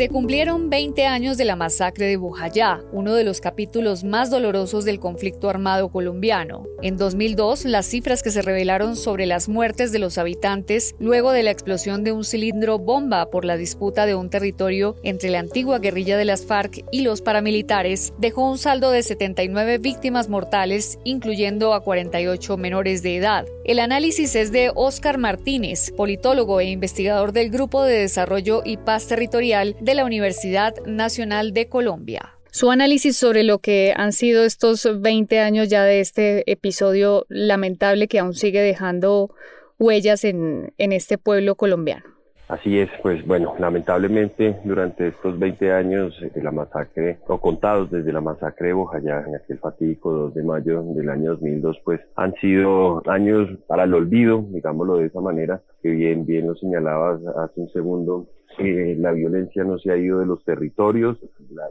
Se 0.00 0.08
cumplieron 0.08 0.70
20 0.70 1.04
años 1.04 1.36
de 1.36 1.44
la 1.44 1.56
masacre 1.56 2.06
de 2.06 2.16
Bojayá, 2.16 2.82
uno 2.90 3.14
de 3.14 3.22
los 3.22 3.42
capítulos 3.42 4.02
más 4.02 4.30
dolorosos 4.30 4.86
del 4.86 4.98
conflicto 4.98 5.50
armado 5.50 5.90
colombiano. 5.90 6.64
En 6.80 6.96
2002, 6.96 7.66
las 7.66 7.84
cifras 7.84 8.22
que 8.22 8.30
se 8.30 8.40
revelaron 8.40 8.96
sobre 8.96 9.26
las 9.26 9.50
muertes 9.50 9.92
de 9.92 9.98
los 9.98 10.16
habitantes 10.16 10.94
luego 10.98 11.32
de 11.32 11.42
la 11.42 11.50
explosión 11.50 12.02
de 12.02 12.12
un 12.12 12.24
cilindro 12.24 12.78
bomba 12.78 13.28
por 13.28 13.44
la 13.44 13.58
disputa 13.58 14.06
de 14.06 14.14
un 14.14 14.30
territorio 14.30 14.96
entre 15.02 15.28
la 15.28 15.40
antigua 15.40 15.80
guerrilla 15.80 16.16
de 16.16 16.24
las 16.24 16.46
FARC 16.46 16.82
y 16.90 17.02
los 17.02 17.20
paramilitares 17.20 18.14
dejó 18.16 18.50
un 18.50 18.56
saldo 18.56 18.92
de 18.92 19.02
79 19.02 19.76
víctimas 19.76 20.30
mortales, 20.30 20.98
incluyendo 21.04 21.74
a 21.74 21.82
48 21.82 22.56
menores 22.56 23.02
de 23.02 23.16
edad. 23.16 23.44
El 23.64 23.78
análisis 23.78 24.34
es 24.34 24.50
de 24.50 24.72
Óscar 24.74 25.18
Martínez, 25.18 25.92
politólogo 25.94 26.58
e 26.60 26.70
investigador 26.70 27.32
del 27.32 27.50
Grupo 27.50 27.82
de 27.82 27.98
Desarrollo 27.98 28.62
y 28.64 28.78
Paz 28.78 29.06
Territorial 29.06 29.76
la 29.94 30.04
Universidad 30.04 30.74
Nacional 30.86 31.52
de 31.52 31.66
Colombia. 31.66 32.34
Su 32.50 32.70
análisis 32.70 33.16
sobre 33.16 33.44
lo 33.44 33.58
que 33.58 33.92
han 33.96 34.12
sido 34.12 34.44
estos 34.44 35.00
20 35.00 35.38
años 35.38 35.68
ya 35.68 35.84
de 35.84 36.00
este 36.00 36.50
episodio 36.50 37.24
lamentable 37.28 38.08
que 38.08 38.18
aún 38.18 38.34
sigue 38.34 38.60
dejando 38.60 39.30
huellas 39.78 40.24
en, 40.24 40.72
en 40.78 40.92
este 40.92 41.16
pueblo 41.16 41.54
colombiano. 41.54 42.04
Así 42.50 42.80
es, 42.80 42.90
pues 43.00 43.24
bueno, 43.24 43.54
lamentablemente 43.60 44.58
durante 44.64 45.06
estos 45.06 45.38
20 45.38 45.72
años 45.72 46.20
de 46.34 46.42
la 46.42 46.50
masacre, 46.50 47.20
o 47.28 47.38
contados 47.38 47.92
desde 47.92 48.12
la 48.12 48.20
masacre 48.20 48.68
de 48.68 48.72
Bojayá 48.72 49.22
en 49.24 49.36
aquel 49.36 49.58
fatídico 49.58 50.10
2 50.10 50.34
de 50.34 50.42
mayo 50.42 50.82
del 50.82 51.10
año 51.10 51.30
2002, 51.30 51.78
pues 51.84 52.00
han 52.16 52.34
sido 52.40 53.08
años 53.08 53.48
para 53.68 53.84
el 53.84 53.94
olvido, 53.94 54.44
digámoslo 54.48 54.96
de 54.96 55.06
esa 55.06 55.20
manera, 55.20 55.62
que 55.80 55.90
bien, 55.90 56.26
bien 56.26 56.48
lo 56.48 56.56
señalabas 56.56 57.20
hace 57.36 57.60
un 57.60 57.70
segundo, 57.70 58.26
eh, 58.60 58.94
la 58.98 59.12
violencia 59.12 59.64
no 59.64 59.78
se 59.78 59.90
ha 59.90 59.96
ido 59.96 60.20
de 60.20 60.26
los 60.26 60.44
territorios, 60.44 61.18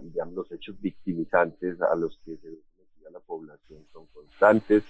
digamos, 0.02 0.34
los 0.34 0.52
hechos 0.52 0.80
victimizantes 0.82 1.80
a 1.82 1.96
los 1.96 2.20
que 2.26 2.36
se 2.38 2.50
a 3.08 3.12
la 3.12 3.20
población 3.20 3.80
son 3.92 4.06
constantes, 4.08 4.84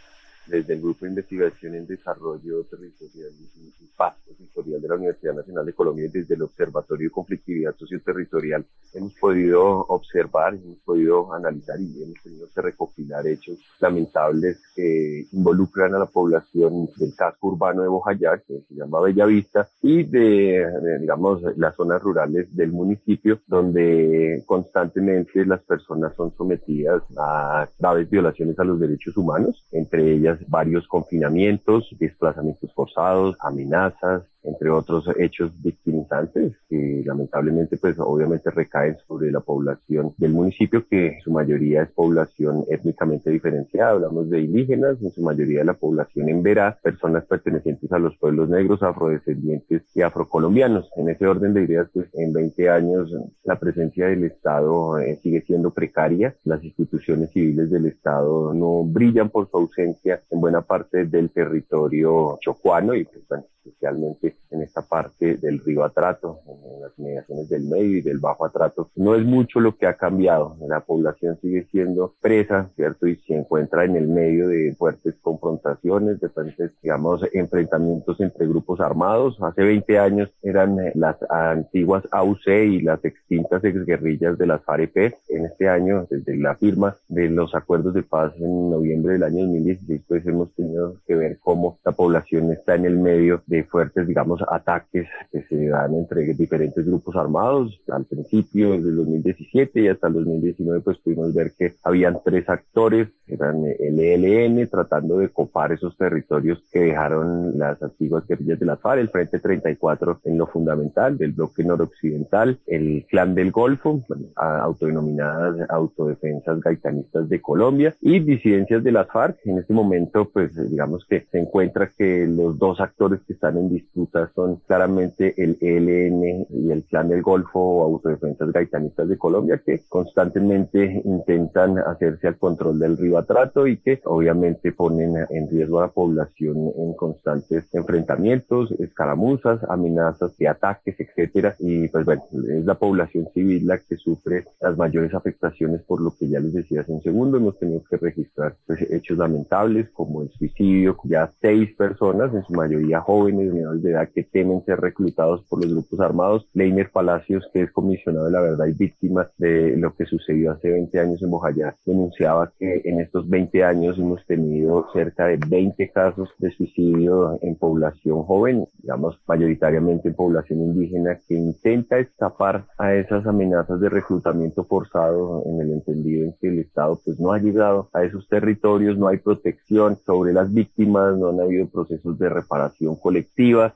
desde 0.50 0.74
el 0.74 0.82
Grupo 0.82 1.06
de 1.06 1.10
Investigación 1.10 1.76
en 1.76 1.88
Desarrollo 1.88 2.64
Territorial 2.64 3.32
y, 3.40 3.70
Paz 3.96 4.16
Territorial 4.26 4.82
de 4.82 4.88
la 4.88 4.96
Universidad 4.96 5.34
Nacional 5.34 5.66
de 5.66 5.74
Colombia 5.74 6.06
y 6.06 6.08
desde 6.08 6.36
el 6.36 6.44
Observatorio 6.44 7.10
de 7.10 7.12
Conflictividad 7.12 7.76
Socioterritorial 7.76 8.66
hemos 8.94 9.14
podido 9.16 9.80
observar, 9.88 10.54
hemos 10.54 10.78
podido 10.86 11.34
analizar 11.34 11.78
y 11.82 12.04
hemos 12.04 12.16
tenido 12.24 12.48
que 12.54 12.62
recopilar 12.62 13.28
hechos 13.28 13.60
lamentables 13.80 14.62
que 14.74 15.28
involucran 15.34 15.94
a 15.96 16.00
la 16.00 16.06
población 16.06 16.90
del 16.96 17.14
casco 17.14 17.50
urbano 17.50 17.82
de 17.82 17.90
Bojayá, 17.90 18.42
que 18.48 18.62
se 18.68 18.76
llama 18.76 19.02
Bellavista, 19.02 19.68
y 19.82 20.04
de 20.04 20.66
digamos, 21.00 21.42
las 21.58 21.76
zonas 21.76 22.02
rurales 22.02 22.56
del 22.56 22.72
municipio, 22.72 23.42
donde 23.48 24.44
constantemente 24.46 25.46
las 25.46 25.62
personas 25.64 26.16
son 26.16 26.34
sometidas 26.38 27.04
a 27.18 27.68
graves 27.78 28.10
violaciones 28.10 28.58
a 28.60 28.64
los 28.64 28.80
derechos 28.80 29.16
humanos, 29.18 29.66
entre 29.72 30.14
ellas 30.14 30.39
varios 30.48 30.88
confinamientos, 30.88 31.88
desplazamientos 32.00 32.72
forzados, 32.74 33.36
amenazas, 33.40 34.24
entre 34.44 34.70
otros 34.70 35.06
hechos 35.18 35.52
victimizantes 35.62 36.54
que 36.70 37.04
lamentablemente 37.06 37.78
pues 37.78 37.96
obviamente 38.00 38.50
recaen 38.50 38.98
sobre 39.08 39.32
la 39.32 39.40
población 39.40 40.14
del 40.18 40.32
municipio 40.32 40.86
que 40.88 41.20
su 41.24 41.32
mayoría 41.32 41.84
es 41.84 41.92
población 41.92 42.66
étnicamente 42.70 43.30
diferenciada, 43.30 43.92
hablamos 43.92 44.30
de 44.30 44.42
indígenas, 44.42 45.02
en 45.02 45.12
su 45.12 45.22
mayoría 45.22 45.60
de 45.60 45.66
la 45.66 45.74
población 45.74 46.30
en 46.30 46.44
Verá, 46.44 46.78
personas 46.82 47.26
pertenecientes 47.26 47.92
a 47.92 48.00
los 48.00 48.18
pueblos 48.18 48.50
negros, 48.50 48.82
afrodescendientes 48.84 49.84
y 49.94 50.02
afrocolombianos. 50.02 50.90
En 50.96 51.10
ese 51.10 51.28
orden 51.28 51.54
de 51.54 51.64
ideas 51.64 51.88
pues 51.94 52.08
en 52.14 52.34
20 52.34 52.70
años 52.70 53.14
la 53.44 53.60
presencia 53.60 54.08
del 54.08 54.24
Estado 54.24 55.00
eh, 55.00 55.20
sigue 55.22 55.42
siendo 55.42 55.72
precaria, 55.72 56.36
las 56.44 56.64
instituciones 56.64 57.32
civiles 57.32 57.70
del 57.70 57.86
Estado 57.86 58.54
no 58.54 58.84
brillan 58.84 59.30
por 59.30 59.50
su 59.50 59.58
ausencia 59.58 60.22
en 60.30 60.42
buena 60.42 60.62
parte 60.62 61.06
del 61.06 61.30
territorio 61.32 62.38
chocuano 62.42 62.96
y 62.96 63.06
pues 63.06 63.28
bueno, 63.28 63.46
especialmente 63.70 64.36
en 64.52 64.62
esta 64.62 64.82
parte 64.82 65.38
del 65.38 65.60
río 65.60 65.84
Atrato, 65.84 66.40
en 66.48 66.82
las 66.82 66.92
inmediaciones 66.98 67.50
del 67.50 67.64
medio 67.64 67.98
y 67.98 68.02
del 68.02 68.20
bajo 68.20 68.46
Atrato. 68.46 68.90
No 68.96 69.16
es 69.16 69.24
mucho 69.24 69.60
lo 69.60 69.76
que 69.78 69.88
ha 69.88 69.96
cambiado. 69.96 70.58
La 70.68 70.82
población 70.82 71.38
sigue 71.42 71.68
siendo 71.72 72.14
presa, 72.22 72.70
¿cierto? 72.76 73.08
Y 73.08 73.16
se 73.28 73.36
encuentra 73.36 73.86
en 73.86 73.96
el 73.96 74.08
medio 74.08 74.48
de 74.48 74.76
fuertes 74.78 75.16
confrontaciones, 75.22 76.20
de 76.20 76.30
fuertes, 76.30 76.72
digamos, 76.82 77.22
enfrentamientos 77.34 78.20
entre 78.20 78.48
grupos 78.48 78.80
armados. 78.80 79.38
Hace 79.42 79.64
20 79.64 80.00
años 80.00 80.30
eran 80.42 80.80
eh, 80.80 80.92
las 80.96 81.18
antiguas 81.30 82.04
AUC 82.12 82.48
y 82.48 82.82
las 82.82 83.04
extintas 83.06 83.64
exguerrillas 83.64 84.38
de 84.38 84.48
las 84.48 84.64
FAREP. 84.64 84.90
En 85.30 85.46
este 85.46 85.70
año, 85.70 86.08
desde 86.10 86.36
la 86.38 86.56
firma 86.56 86.96
de 87.08 87.30
los 87.30 87.54
acuerdos 87.54 87.94
de 87.94 88.04
paz 88.04 88.34
en 88.38 88.72
noviembre 88.72 89.14
del 89.14 89.24
año 89.24 89.44
2016, 89.44 90.02
pues 90.08 90.26
hemos 90.26 90.52
tenido 90.54 90.96
que 91.06 91.16
ver 91.16 91.38
cómo 91.40 91.78
la 91.86 91.92
población 91.92 92.52
está 92.52 92.76
en 92.76 92.86
el 92.86 92.98
medio 92.98 93.42
de 93.46 93.59
fuertes, 93.64 94.08
digamos, 94.08 94.42
ataques 94.50 95.08
que 95.32 95.44
se 95.44 95.68
dan 95.68 95.96
entre 95.96 96.34
diferentes 96.34 96.86
grupos 96.86 97.16
armados. 97.16 97.80
Al 97.90 98.06
principio, 98.06 98.72
desde 98.72 98.90
el 98.90 98.96
2017 98.98 99.82
y 99.82 99.88
hasta 99.88 100.08
el 100.08 100.14
2019, 100.14 100.82
pues 100.82 100.98
pudimos 100.98 101.34
ver 101.34 101.52
que 101.58 101.74
habían 101.84 102.20
tres 102.24 102.48
actores, 102.50 103.10
eran 103.28 103.64
el 103.66 104.00
ELN, 104.00 104.68
tratando 104.68 105.18
de 105.18 105.30
copar 105.30 105.72
esos 105.72 105.96
territorios 105.98 106.64
que 106.72 106.80
dejaron 106.80 107.58
las 107.58 107.82
antiguas 107.82 108.26
guerrillas 108.28 108.60
de 108.60 108.66
la 108.66 108.78
FARC, 108.78 109.00
el 109.02 109.10
Frente 109.10 109.40
34 109.40 110.22
en 110.26 110.38
lo 110.38 110.48
fundamental 110.48 111.18
del 111.18 111.34
bloque 111.34 111.64
noroccidental, 111.64 112.60
el 112.66 113.06
Clan 113.10 113.36
del 113.36 113.52
Golfo, 113.52 114.04
autodenominadas 114.36 115.70
autodefensas 115.70 116.60
gaitanistas 116.62 117.30
de 117.30 117.42
Colombia 117.42 117.96
y 118.02 118.20
disidencias 118.20 118.84
de 118.84 118.92
las 118.92 119.08
FARC. 119.08 119.38
En 119.46 119.60
este 119.60 119.74
momento, 119.74 120.30
pues 120.30 120.56
digamos 120.70 121.06
que 121.06 121.26
se 121.32 121.40
encuentra 121.40 121.90
que 121.96 122.26
los 122.28 122.58
dos 122.58 122.80
actores 122.80 123.22
que 123.26 123.34
están 123.34 123.49
en 123.58 123.70
disputa 123.70 124.32
son 124.36 124.58
claramente 124.68 125.34
el 125.38 125.58
ELN 125.60 126.48
y 126.50 126.72
el 126.72 126.84
Clan 126.84 127.10
del 127.10 127.22
Golfo 127.22 127.60
o 127.60 127.84
Autodefensas 127.84 128.52
Gaitanistas 128.52 129.08
de 129.08 129.18
Colombia, 129.18 129.62
que 129.66 129.82
constantemente 129.88 131.02
intentan 131.06 131.78
hacerse 131.80 132.28
al 132.28 132.38
control 132.38 132.80
del 132.80 132.98
río 132.98 133.18
Atrato 133.18 133.68
y 133.68 133.78
que 133.78 134.02
obviamente 134.06 134.72
ponen 134.72 135.16
en 135.30 135.50
riesgo 135.50 135.80
a 135.80 135.88
la 135.88 135.92
población 135.92 136.72
en 136.78 136.94
constantes 136.94 137.66
enfrentamientos, 137.74 138.72
escaramuzas, 138.72 139.64
amenazas 139.70 140.38
de 140.38 140.48
ataques, 140.48 140.96
etcétera. 141.00 141.56
Y 141.60 141.88
pues 141.88 142.06
bueno, 142.06 142.24
es 142.32 142.66
la 142.66 142.76
población 142.76 143.28
civil 143.34 143.68
la 143.68 143.78
que 143.78 143.98
sufre 143.98 144.46
las 144.62 144.78
mayores 144.78 145.14
afectaciones 145.14 145.82
por 145.84 146.02
lo 146.02 146.12
que 146.18 146.28
ya 146.28 146.40
les 146.40 146.54
decía 146.54 146.82
hace 146.82 146.92
un 146.92 147.02
segundo. 147.02 147.38
Hemos 147.38 147.58
tenido 147.58 147.84
que 147.90 147.98
registrar 147.98 148.56
pues, 148.66 148.82
hechos 148.90 149.18
lamentables 149.18 149.90
como 149.90 150.22
el 150.22 150.30
suicidio, 150.32 150.98
ya 151.04 151.30
seis 151.42 151.76
personas, 151.76 152.34
en 152.34 152.44
su 152.44 152.54
mayoría 152.54 153.02
jóvenes, 153.02 153.29
menores 153.34 153.82
de 153.82 153.92
edad 153.92 154.10
que 154.14 154.24
temen 154.24 154.64
ser 154.66 154.80
reclutados 154.80 155.44
por 155.50 155.64
los 155.64 155.72
grupos 155.72 156.00
armados. 156.00 156.48
Leiner 156.54 156.90
Palacios, 156.92 157.50
que 157.54 157.64
es 157.64 157.72
comisionado 157.72 158.26
de 158.26 158.32
la 158.32 158.42
verdad 158.42 158.68
y 158.68 158.74
víctima 158.74 159.30
de 159.38 159.76
lo 159.78 159.96
que 159.96 160.06
sucedió 160.06 160.52
hace 160.52 160.72
20 160.72 161.00
años 161.00 161.22
en 161.22 161.32
Bojayá, 161.32 161.76
denunciaba 161.86 162.52
que 162.58 162.82
en 162.86 163.00
estos 163.00 163.30
20 163.30 163.64
años 163.64 163.98
hemos 163.98 164.26
tenido 164.26 164.88
cerca 164.94 165.28
de 165.28 165.38
20 165.38 165.90
casos 165.90 166.30
de 166.38 166.52
suicidio 166.52 167.40
en 167.42 167.56
población 167.56 168.24
joven, 168.24 168.66
digamos 168.82 169.20
mayoritariamente 169.28 170.10
en 170.10 170.16
población 170.16 170.60
indígena, 170.60 171.20
que 171.28 171.36
intenta 171.36 172.00
escapar 172.00 172.66
a 172.78 172.94
esas 172.94 173.26
amenazas 173.26 173.80
de 173.80 173.90
reclutamiento 173.90 174.64
forzado 174.64 175.44
en 175.46 175.62
el 175.62 175.72
entendido 175.72 176.26
en 176.26 176.34
que 176.40 176.48
el 176.48 176.60
Estado 176.60 177.00
pues 177.04 177.20
no 177.20 177.32
ha 177.32 177.40
llegado 177.40 177.90
a 177.94 178.04
esos 178.04 178.28
territorios, 178.28 178.98
no 178.98 179.08
hay 179.08 179.18
protección 179.18 179.98
sobre 180.06 180.34
las 180.34 180.54
víctimas, 180.54 181.18
no 181.18 181.30
han 181.30 181.40
habido 181.40 181.68
procesos 181.68 182.18
de 182.18 182.30
reparación 182.30 182.96
colectiva, 182.96 183.19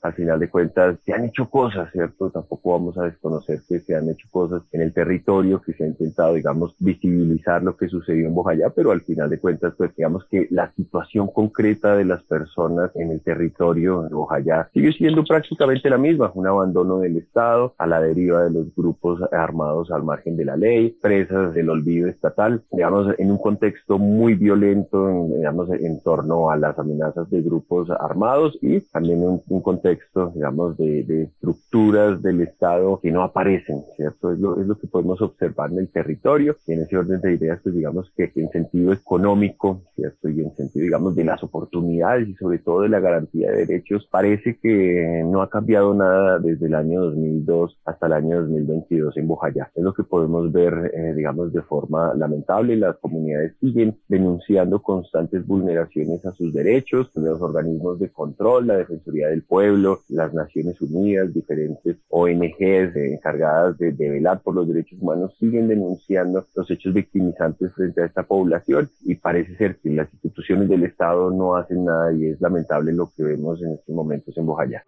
al 0.02 0.14
final 0.14 0.40
de 0.40 0.50
cuentas 0.50 0.98
se 1.06 1.14
han 1.14 1.26
hecho 1.26 1.50
cosas, 1.50 1.92
¿cierto? 1.92 2.30
Tampoco 2.30 2.72
vamos 2.72 2.98
a 2.98 3.04
desconocer 3.04 3.62
que 3.68 3.80
se 3.80 3.96
han 3.96 4.10
hecho 4.10 4.28
cosas 4.32 4.62
en 4.72 4.82
el 4.82 4.94
territorio, 4.94 5.62
que 5.62 5.74
se 5.74 5.84
ha 5.84 5.88
intentado, 5.88 6.34
digamos, 6.34 6.76
visibilizar 6.80 7.64
lo 7.64 7.76
que 7.76 7.88
sucedió 7.88 8.28
en 8.28 8.36
Bojayá, 8.36 8.70
pero 8.70 8.92
al 8.92 9.02
final 9.02 9.30
de 9.30 9.40
cuentas, 9.40 9.74
pues 9.78 9.96
digamos 9.96 10.26
que 10.26 10.48
la 10.52 10.72
situación 10.74 11.28
concreta 11.28 11.96
de 11.96 12.06
las 12.06 12.24
personas 12.24 12.92
en 12.96 13.12
el 13.12 13.22
territorio 13.22 14.04
de 14.04 14.14
Bojayá 14.14 14.70
sigue 14.74 14.92
siendo 14.94 15.24
prácticamente 15.24 15.90
la 15.90 15.98
misma, 15.98 16.32
un 16.34 16.48
abandono 16.48 17.00
del 17.00 17.18
Estado 17.18 17.74
a 17.78 17.88
la 17.88 18.02
deriva 18.02 18.44
de 18.44 18.52
los 18.52 18.76
grupos 18.76 19.22
armados 19.32 19.92
al 19.92 20.04
margen 20.04 20.38
de 20.38 20.46
la 20.46 20.58
ley, 20.58 20.96
presas 21.02 21.54
del 21.54 21.70
olvido 21.70 22.08
estatal, 22.08 22.64
digamos, 22.72 23.16
en 23.18 23.32
un 23.32 23.38
contexto 23.38 23.98
muy 23.98 24.36
violento, 24.36 25.28
digamos, 25.36 25.70
en 25.72 26.02
torno 26.02 26.50
a 26.50 26.58
las 26.58 26.78
amenazas 26.78 27.30
de 27.30 27.42
grupos 27.42 27.90
armados 27.90 28.58
y 28.62 28.80
también 28.82 29.24
en 29.24 29.33
un 29.48 29.62
contexto, 29.62 30.32
digamos, 30.36 30.78
de, 30.78 31.04
de, 31.04 31.24
estructuras 31.24 32.22
del 32.22 32.42
Estado 32.42 33.00
que 33.02 33.12
no 33.12 33.24
aparecen, 33.24 33.84
¿cierto? 33.96 34.32
Es 34.32 34.40
lo, 34.40 34.60
es 34.60 34.68
lo 34.68 34.78
que 34.78 34.88
podemos 34.88 35.22
observar 35.22 35.72
en 35.72 35.80
el 35.80 35.90
territorio 35.90 36.58
y 36.68 36.74
en 36.74 36.82
ese 36.82 36.98
orden 36.98 37.22
de 37.22 37.34
ideas, 37.34 37.60
pues 37.64 37.76
digamos 37.76 38.12
que 38.16 38.32
en 38.36 38.50
sentido 38.50 38.94
económico, 38.94 39.82
¿cierto? 39.96 40.30
Y 40.30 40.42
en 40.42 40.56
sentido, 40.56 40.84
digamos, 40.84 41.16
de 41.16 41.24
las 41.24 41.44
oportunidades 41.44 42.28
y 42.28 42.36
sobre 42.36 42.60
todo 42.60 42.82
de 42.82 42.90
la 42.90 43.00
garantía 43.00 43.52
de 43.52 43.66
derechos, 43.66 44.08
parece 44.10 44.58
que 44.62 45.24
no 45.26 45.42
ha 45.42 45.50
cambiado 45.50 45.94
nada 45.94 46.40
desde 46.40 46.68
el 46.68 46.76
año 46.76 47.02
2002 47.02 47.80
hasta 47.86 48.08
el 48.08 48.14
año 48.14 48.42
2022 48.42 49.18
en 49.18 49.28
Bojayá. 49.28 49.72
Es 49.76 49.84
lo 49.84 49.94
que 49.94 50.04
podemos 50.04 50.52
ver, 50.52 50.92
eh, 50.94 51.14
digamos, 51.16 51.54
de 51.54 51.62
forma 51.62 52.14
lamentable. 52.14 52.76
Las 52.76 52.98
comunidades 52.98 53.54
siguen 53.60 53.98
denunciando 54.08 54.82
constantes 54.82 55.46
vulneraciones 55.46 56.26
a 56.26 56.32
sus 56.32 56.54
derechos, 56.54 57.12
los 57.16 57.42
organismos 57.42 58.00
de 58.00 58.10
control, 58.10 58.68
la 58.68 58.78
Defensoría 58.78 59.23
del 59.30 59.44
Pueblo, 59.44 60.02
las 60.10 60.34
Naciones 60.34 60.82
Unidas, 60.82 61.34
diferentes 61.34 61.98
ONGs 62.10 62.96
encargadas 62.96 63.78
de, 63.78 63.92
de 63.92 64.10
velar 64.10 64.42
por 64.42 64.56
los 64.56 64.68
derechos 64.68 65.02
humanos 65.02 65.36
siguen 65.40 65.68
denunciando 65.68 66.46
los 66.56 66.70
hechos 66.70 66.94
victimizantes 66.94 67.74
frente 67.74 68.02
a 68.02 68.06
esta 68.06 68.24
población 68.24 68.90
y 69.04 69.16
parece 69.16 69.56
ser 69.56 69.78
que 69.78 69.90
las 69.90 70.12
instituciones 70.14 70.70
del 70.70 70.84
Estado 70.84 71.32
no 71.32 71.56
hacen 71.56 71.86
nada 71.86 72.14
y 72.14 72.28
es 72.28 72.42
lamentable 72.42 72.94
lo 72.94 73.12
que 73.16 73.24
vemos 73.24 73.62
en 73.62 73.74
estos 73.74 73.96
momentos 73.96 74.38
en 74.38 74.46
Bojayá. 74.46 74.84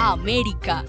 América. 0.00 0.84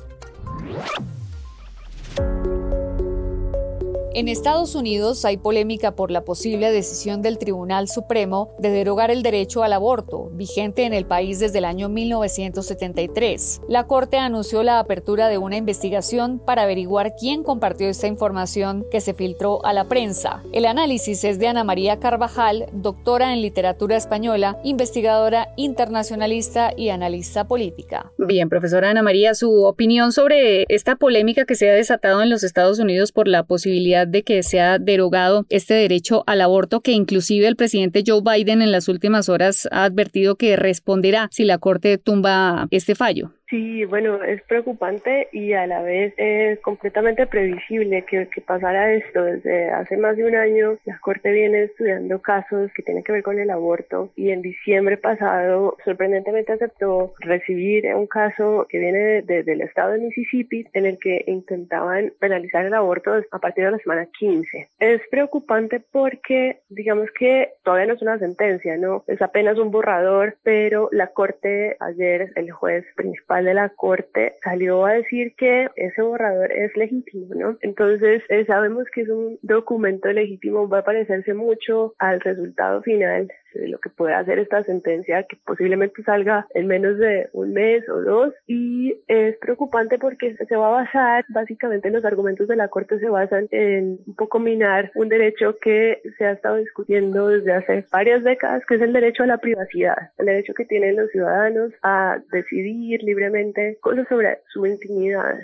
En 4.19 4.27
Estados 4.27 4.75
Unidos 4.75 5.23
hay 5.23 5.37
polémica 5.37 5.95
por 5.95 6.11
la 6.11 6.25
posible 6.25 6.73
decisión 6.73 7.21
del 7.21 7.37
Tribunal 7.37 7.87
Supremo 7.87 8.53
de 8.59 8.69
derogar 8.69 9.11
el 9.11 9.23
derecho 9.23 9.63
al 9.63 9.71
aborto, 9.71 10.29
vigente 10.33 10.83
en 10.83 10.91
el 10.91 11.05
país 11.05 11.39
desde 11.39 11.59
el 11.59 11.63
año 11.63 11.87
1973. 11.87 13.61
La 13.69 13.87
Corte 13.87 14.17
anunció 14.17 14.61
la 14.61 14.79
apertura 14.79 15.29
de 15.29 15.37
una 15.37 15.55
investigación 15.55 16.37
para 16.37 16.63
averiguar 16.63 17.13
quién 17.17 17.43
compartió 17.43 17.87
esta 17.87 18.07
información 18.07 18.83
que 18.91 18.99
se 18.99 19.13
filtró 19.13 19.65
a 19.65 19.71
la 19.71 19.85
prensa. 19.85 20.43
El 20.51 20.65
análisis 20.65 21.23
es 21.23 21.39
de 21.39 21.47
Ana 21.47 21.63
María 21.63 22.01
Carvajal, 22.01 22.65
doctora 22.73 23.31
en 23.31 23.41
literatura 23.41 23.95
española, 23.95 24.59
investigadora 24.65 25.53
internacionalista 25.55 26.73
y 26.75 26.89
analista 26.89 27.47
política. 27.47 28.11
Bien, 28.17 28.49
profesora 28.49 28.89
Ana 28.89 29.01
María, 29.01 29.33
su 29.33 29.63
opinión 29.63 30.11
sobre 30.11 30.65
esta 30.67 30.97
polémica 30.97 31.45
que 31.45 31.55
se 31.55 31.69
ha 31.69 31.73
desatado 31.73 32.21
en 32.21 32.29
los 32.29 32.43
Estados 32.43 32.79
Unidos 32.79 33.13
por 33.13 33.29
la 33.29 33.43
posibilidad 33.43 34.08
de 34.09 34.23
que 34.23 34.43
sea 34.43 34.79
derogado 34.79 35.45
este 35.49 35.73
derecho 35.73 36.23
al 36.27 36.41
aborto 36.41 36.81
que 36.81 36.91
inclusive 36.91 37.47
el 37.47 37.55
presidente 37.55 38.03
Joe 38.05 38.21
Biden 38.21 38.61
en 38.61 38.71
las 38.71 38.87
últimas 38.87 39.29
horas 39.29 39.67
ha 39.71 39.83
advertido 39.83 40.35
que 40.35 40.55
responderá 40.55 41.29
si 41.31 41.45
la 41.45 41.57
Corte 41.57 41.97
tumba 41.97 42.67
este 42.71 42.95
fallo. 42.95 43.31
Sí, 43.49 43.83
bueno, 43.85 44.23
es 44.23 44.43
preocupante 44.43 45.27
y 45.31 45.53
a 45.53 45.65
la 45.65 45.81
vez 45.81 46.13
es 46.17 46.59
completamente 46.59 47.25
previsible 47.25 48.05
que, 48.05 48.27
pasara 48.45 48.93
esto. 48.93 49.23
Desde 49.23 49.69
hace 49.71 49.97
más 49.97 50.15
de 50.17 50.25
un 50.25 50.35
año 50.35 50.77
la 50.85 50.99
Corte 50.99 51.31
viene 51.31 51.63
estudiando 51.63 52.21
casos 52.21 52.71
que 52.75 52.83
tienen 52.83 53.03
que 53.03 53.11
ver 53.11 53.23
con 53.23 53.39
el 53.39 53.49
aborto 53.49 54.11
y 54.15 54.29
en 54.29 54.41
diciembre 54.41 54.97
pasado 54.97 55.77
sorprendentemente 55.83 56.53
aceptó 56.53 57.13
recibir 57.19 57.85
un 57.95 58.07
caso 58.07 58.67
que 58.69 58.79
viene 58.79 59.21
del 59.23 59.61
estado 59.61 59.93
de 59.93 59.99
Mississippi 59.99 60.65
en 60.73 60.85
el 60.85 60.99
que 60.99 61.23
intentaban 61.27 62.13
penalizar 62.19 62.65
el 62.65 62.73
aborto 62.73 63.11
a 63.31 63.39
partir 63.39 63.65
de 63.65 63.71
la 63.71 63.77
semana 63.79 64.07
15. 64.19 64.69
Es 64.79 65.01
preocupante 65.09 65.79
porque 65.79 66.59
digamos 66.69 67.09
que 67.17 67.53
todavía 67.63 67.87
no 67.87 67.93
es 67.93 68.01
una 68.01 68.19
sentencia, 68.19 68.77
¿no? 68.77 69.03
Es 69.07 69.21
apenas 69.21 69.57
un 69.57 69.71
borrador, 69.71 70.37
pero 70.43 70.89
la 70.91 71.07
Corte 71.07 71.77
ayer, 71.79 72.31
el 72.35 72.51
juez 72.51 72.85
principal 72.95 73.38
de 73.45 73.53
la 73.53 73.69
Corte 73.69 74.35
salió 74.43 74.85
a 74.85 74.93
decir 74.93 75.33
que 75.35 75.67
ese 75.75 76.01
borrador 76.01 76.51
es 76.51 76.75
legítimo, 76.75 77.35
¿no? 77.35 77.57
Entonces, 77.61 78.23
eh, 78.29 78.45
sabemos 78.45 78.85
que 78.93 79.01
es 79.01 79.09
un 79.09 79.39
documento 79.41 80.11
legítimo, 80.11 80.67
va 80.67 80.79
a 80.79 80.83
parecerse 80.83 81.33
mucho 81.33 81.93
al 81.99 82.19
resultado 82.21 82.81
final 82.81 83.31
lo 83.53 83.79
que 83.79 83.89
puede 83.89 84.13
hacer 84.13 84.39
esta 84.39 84.63
sentencia, 84.63 85.23
que 85.23 85.37
posiblemente 85.45 86.03
salga 86.03 86.47
en 86.53 86.67
menos 86.67 86.97
de 86.97 87.29
un 87.33 87.53
mes 87.53 87.87
o 87.89 88.01
dos. 88.01 88.33
Y 88.47 88.95
es 89.07 89.37
preocupante 89.37 89.97
porque 89.97 90.35
se 90.35 90.55
va 90.55 90.67
a 90.67 90.83
basar, 90.83 91.25
básicamente 91.29 91.89
los 91.89 92.05
argumentos 92.05 92.47
de 92.47 92.55
la 92.55 92.67
Corte 92.67 92.99
se 92.99 93.09
basan 93.09 93.47
en 93.51 93.99
un 94.05 94.15
poco 94.15 94.39
minar 94.39 94.91
un 94.95 95.09
derecho 95.09 95.57
que 95.61 96.01
se 96.17 96.25
ha 96.25 96.31
estado 96.31 96.57
discutiendo 96.57 97.27
desde 97.27 97.53
hace 97.53 97.85
varias 97.91 98.23
décadas, 98.23 98.63
que 98.65 98.75
es 98.75 98.81
el 98.81 98.93
derecho 98.93 99.23
a 99.23 99.27
la 99.27 99.37
privacidad, 99.37 100.11
el 100.17 100.27
derecho 100.27 100.53
que 100.53 100.65
tienen 100.65 100.95
los 100.95 101.09
ciudadanos 101.11 101.71
a 101.81 102.19
decidir 102.31 103.03
libremente 103.03 103.77
cosas 103.81 104.07
sobre 104.07 104.39
su 104.47 104.65
intimidad. 104.65 105.39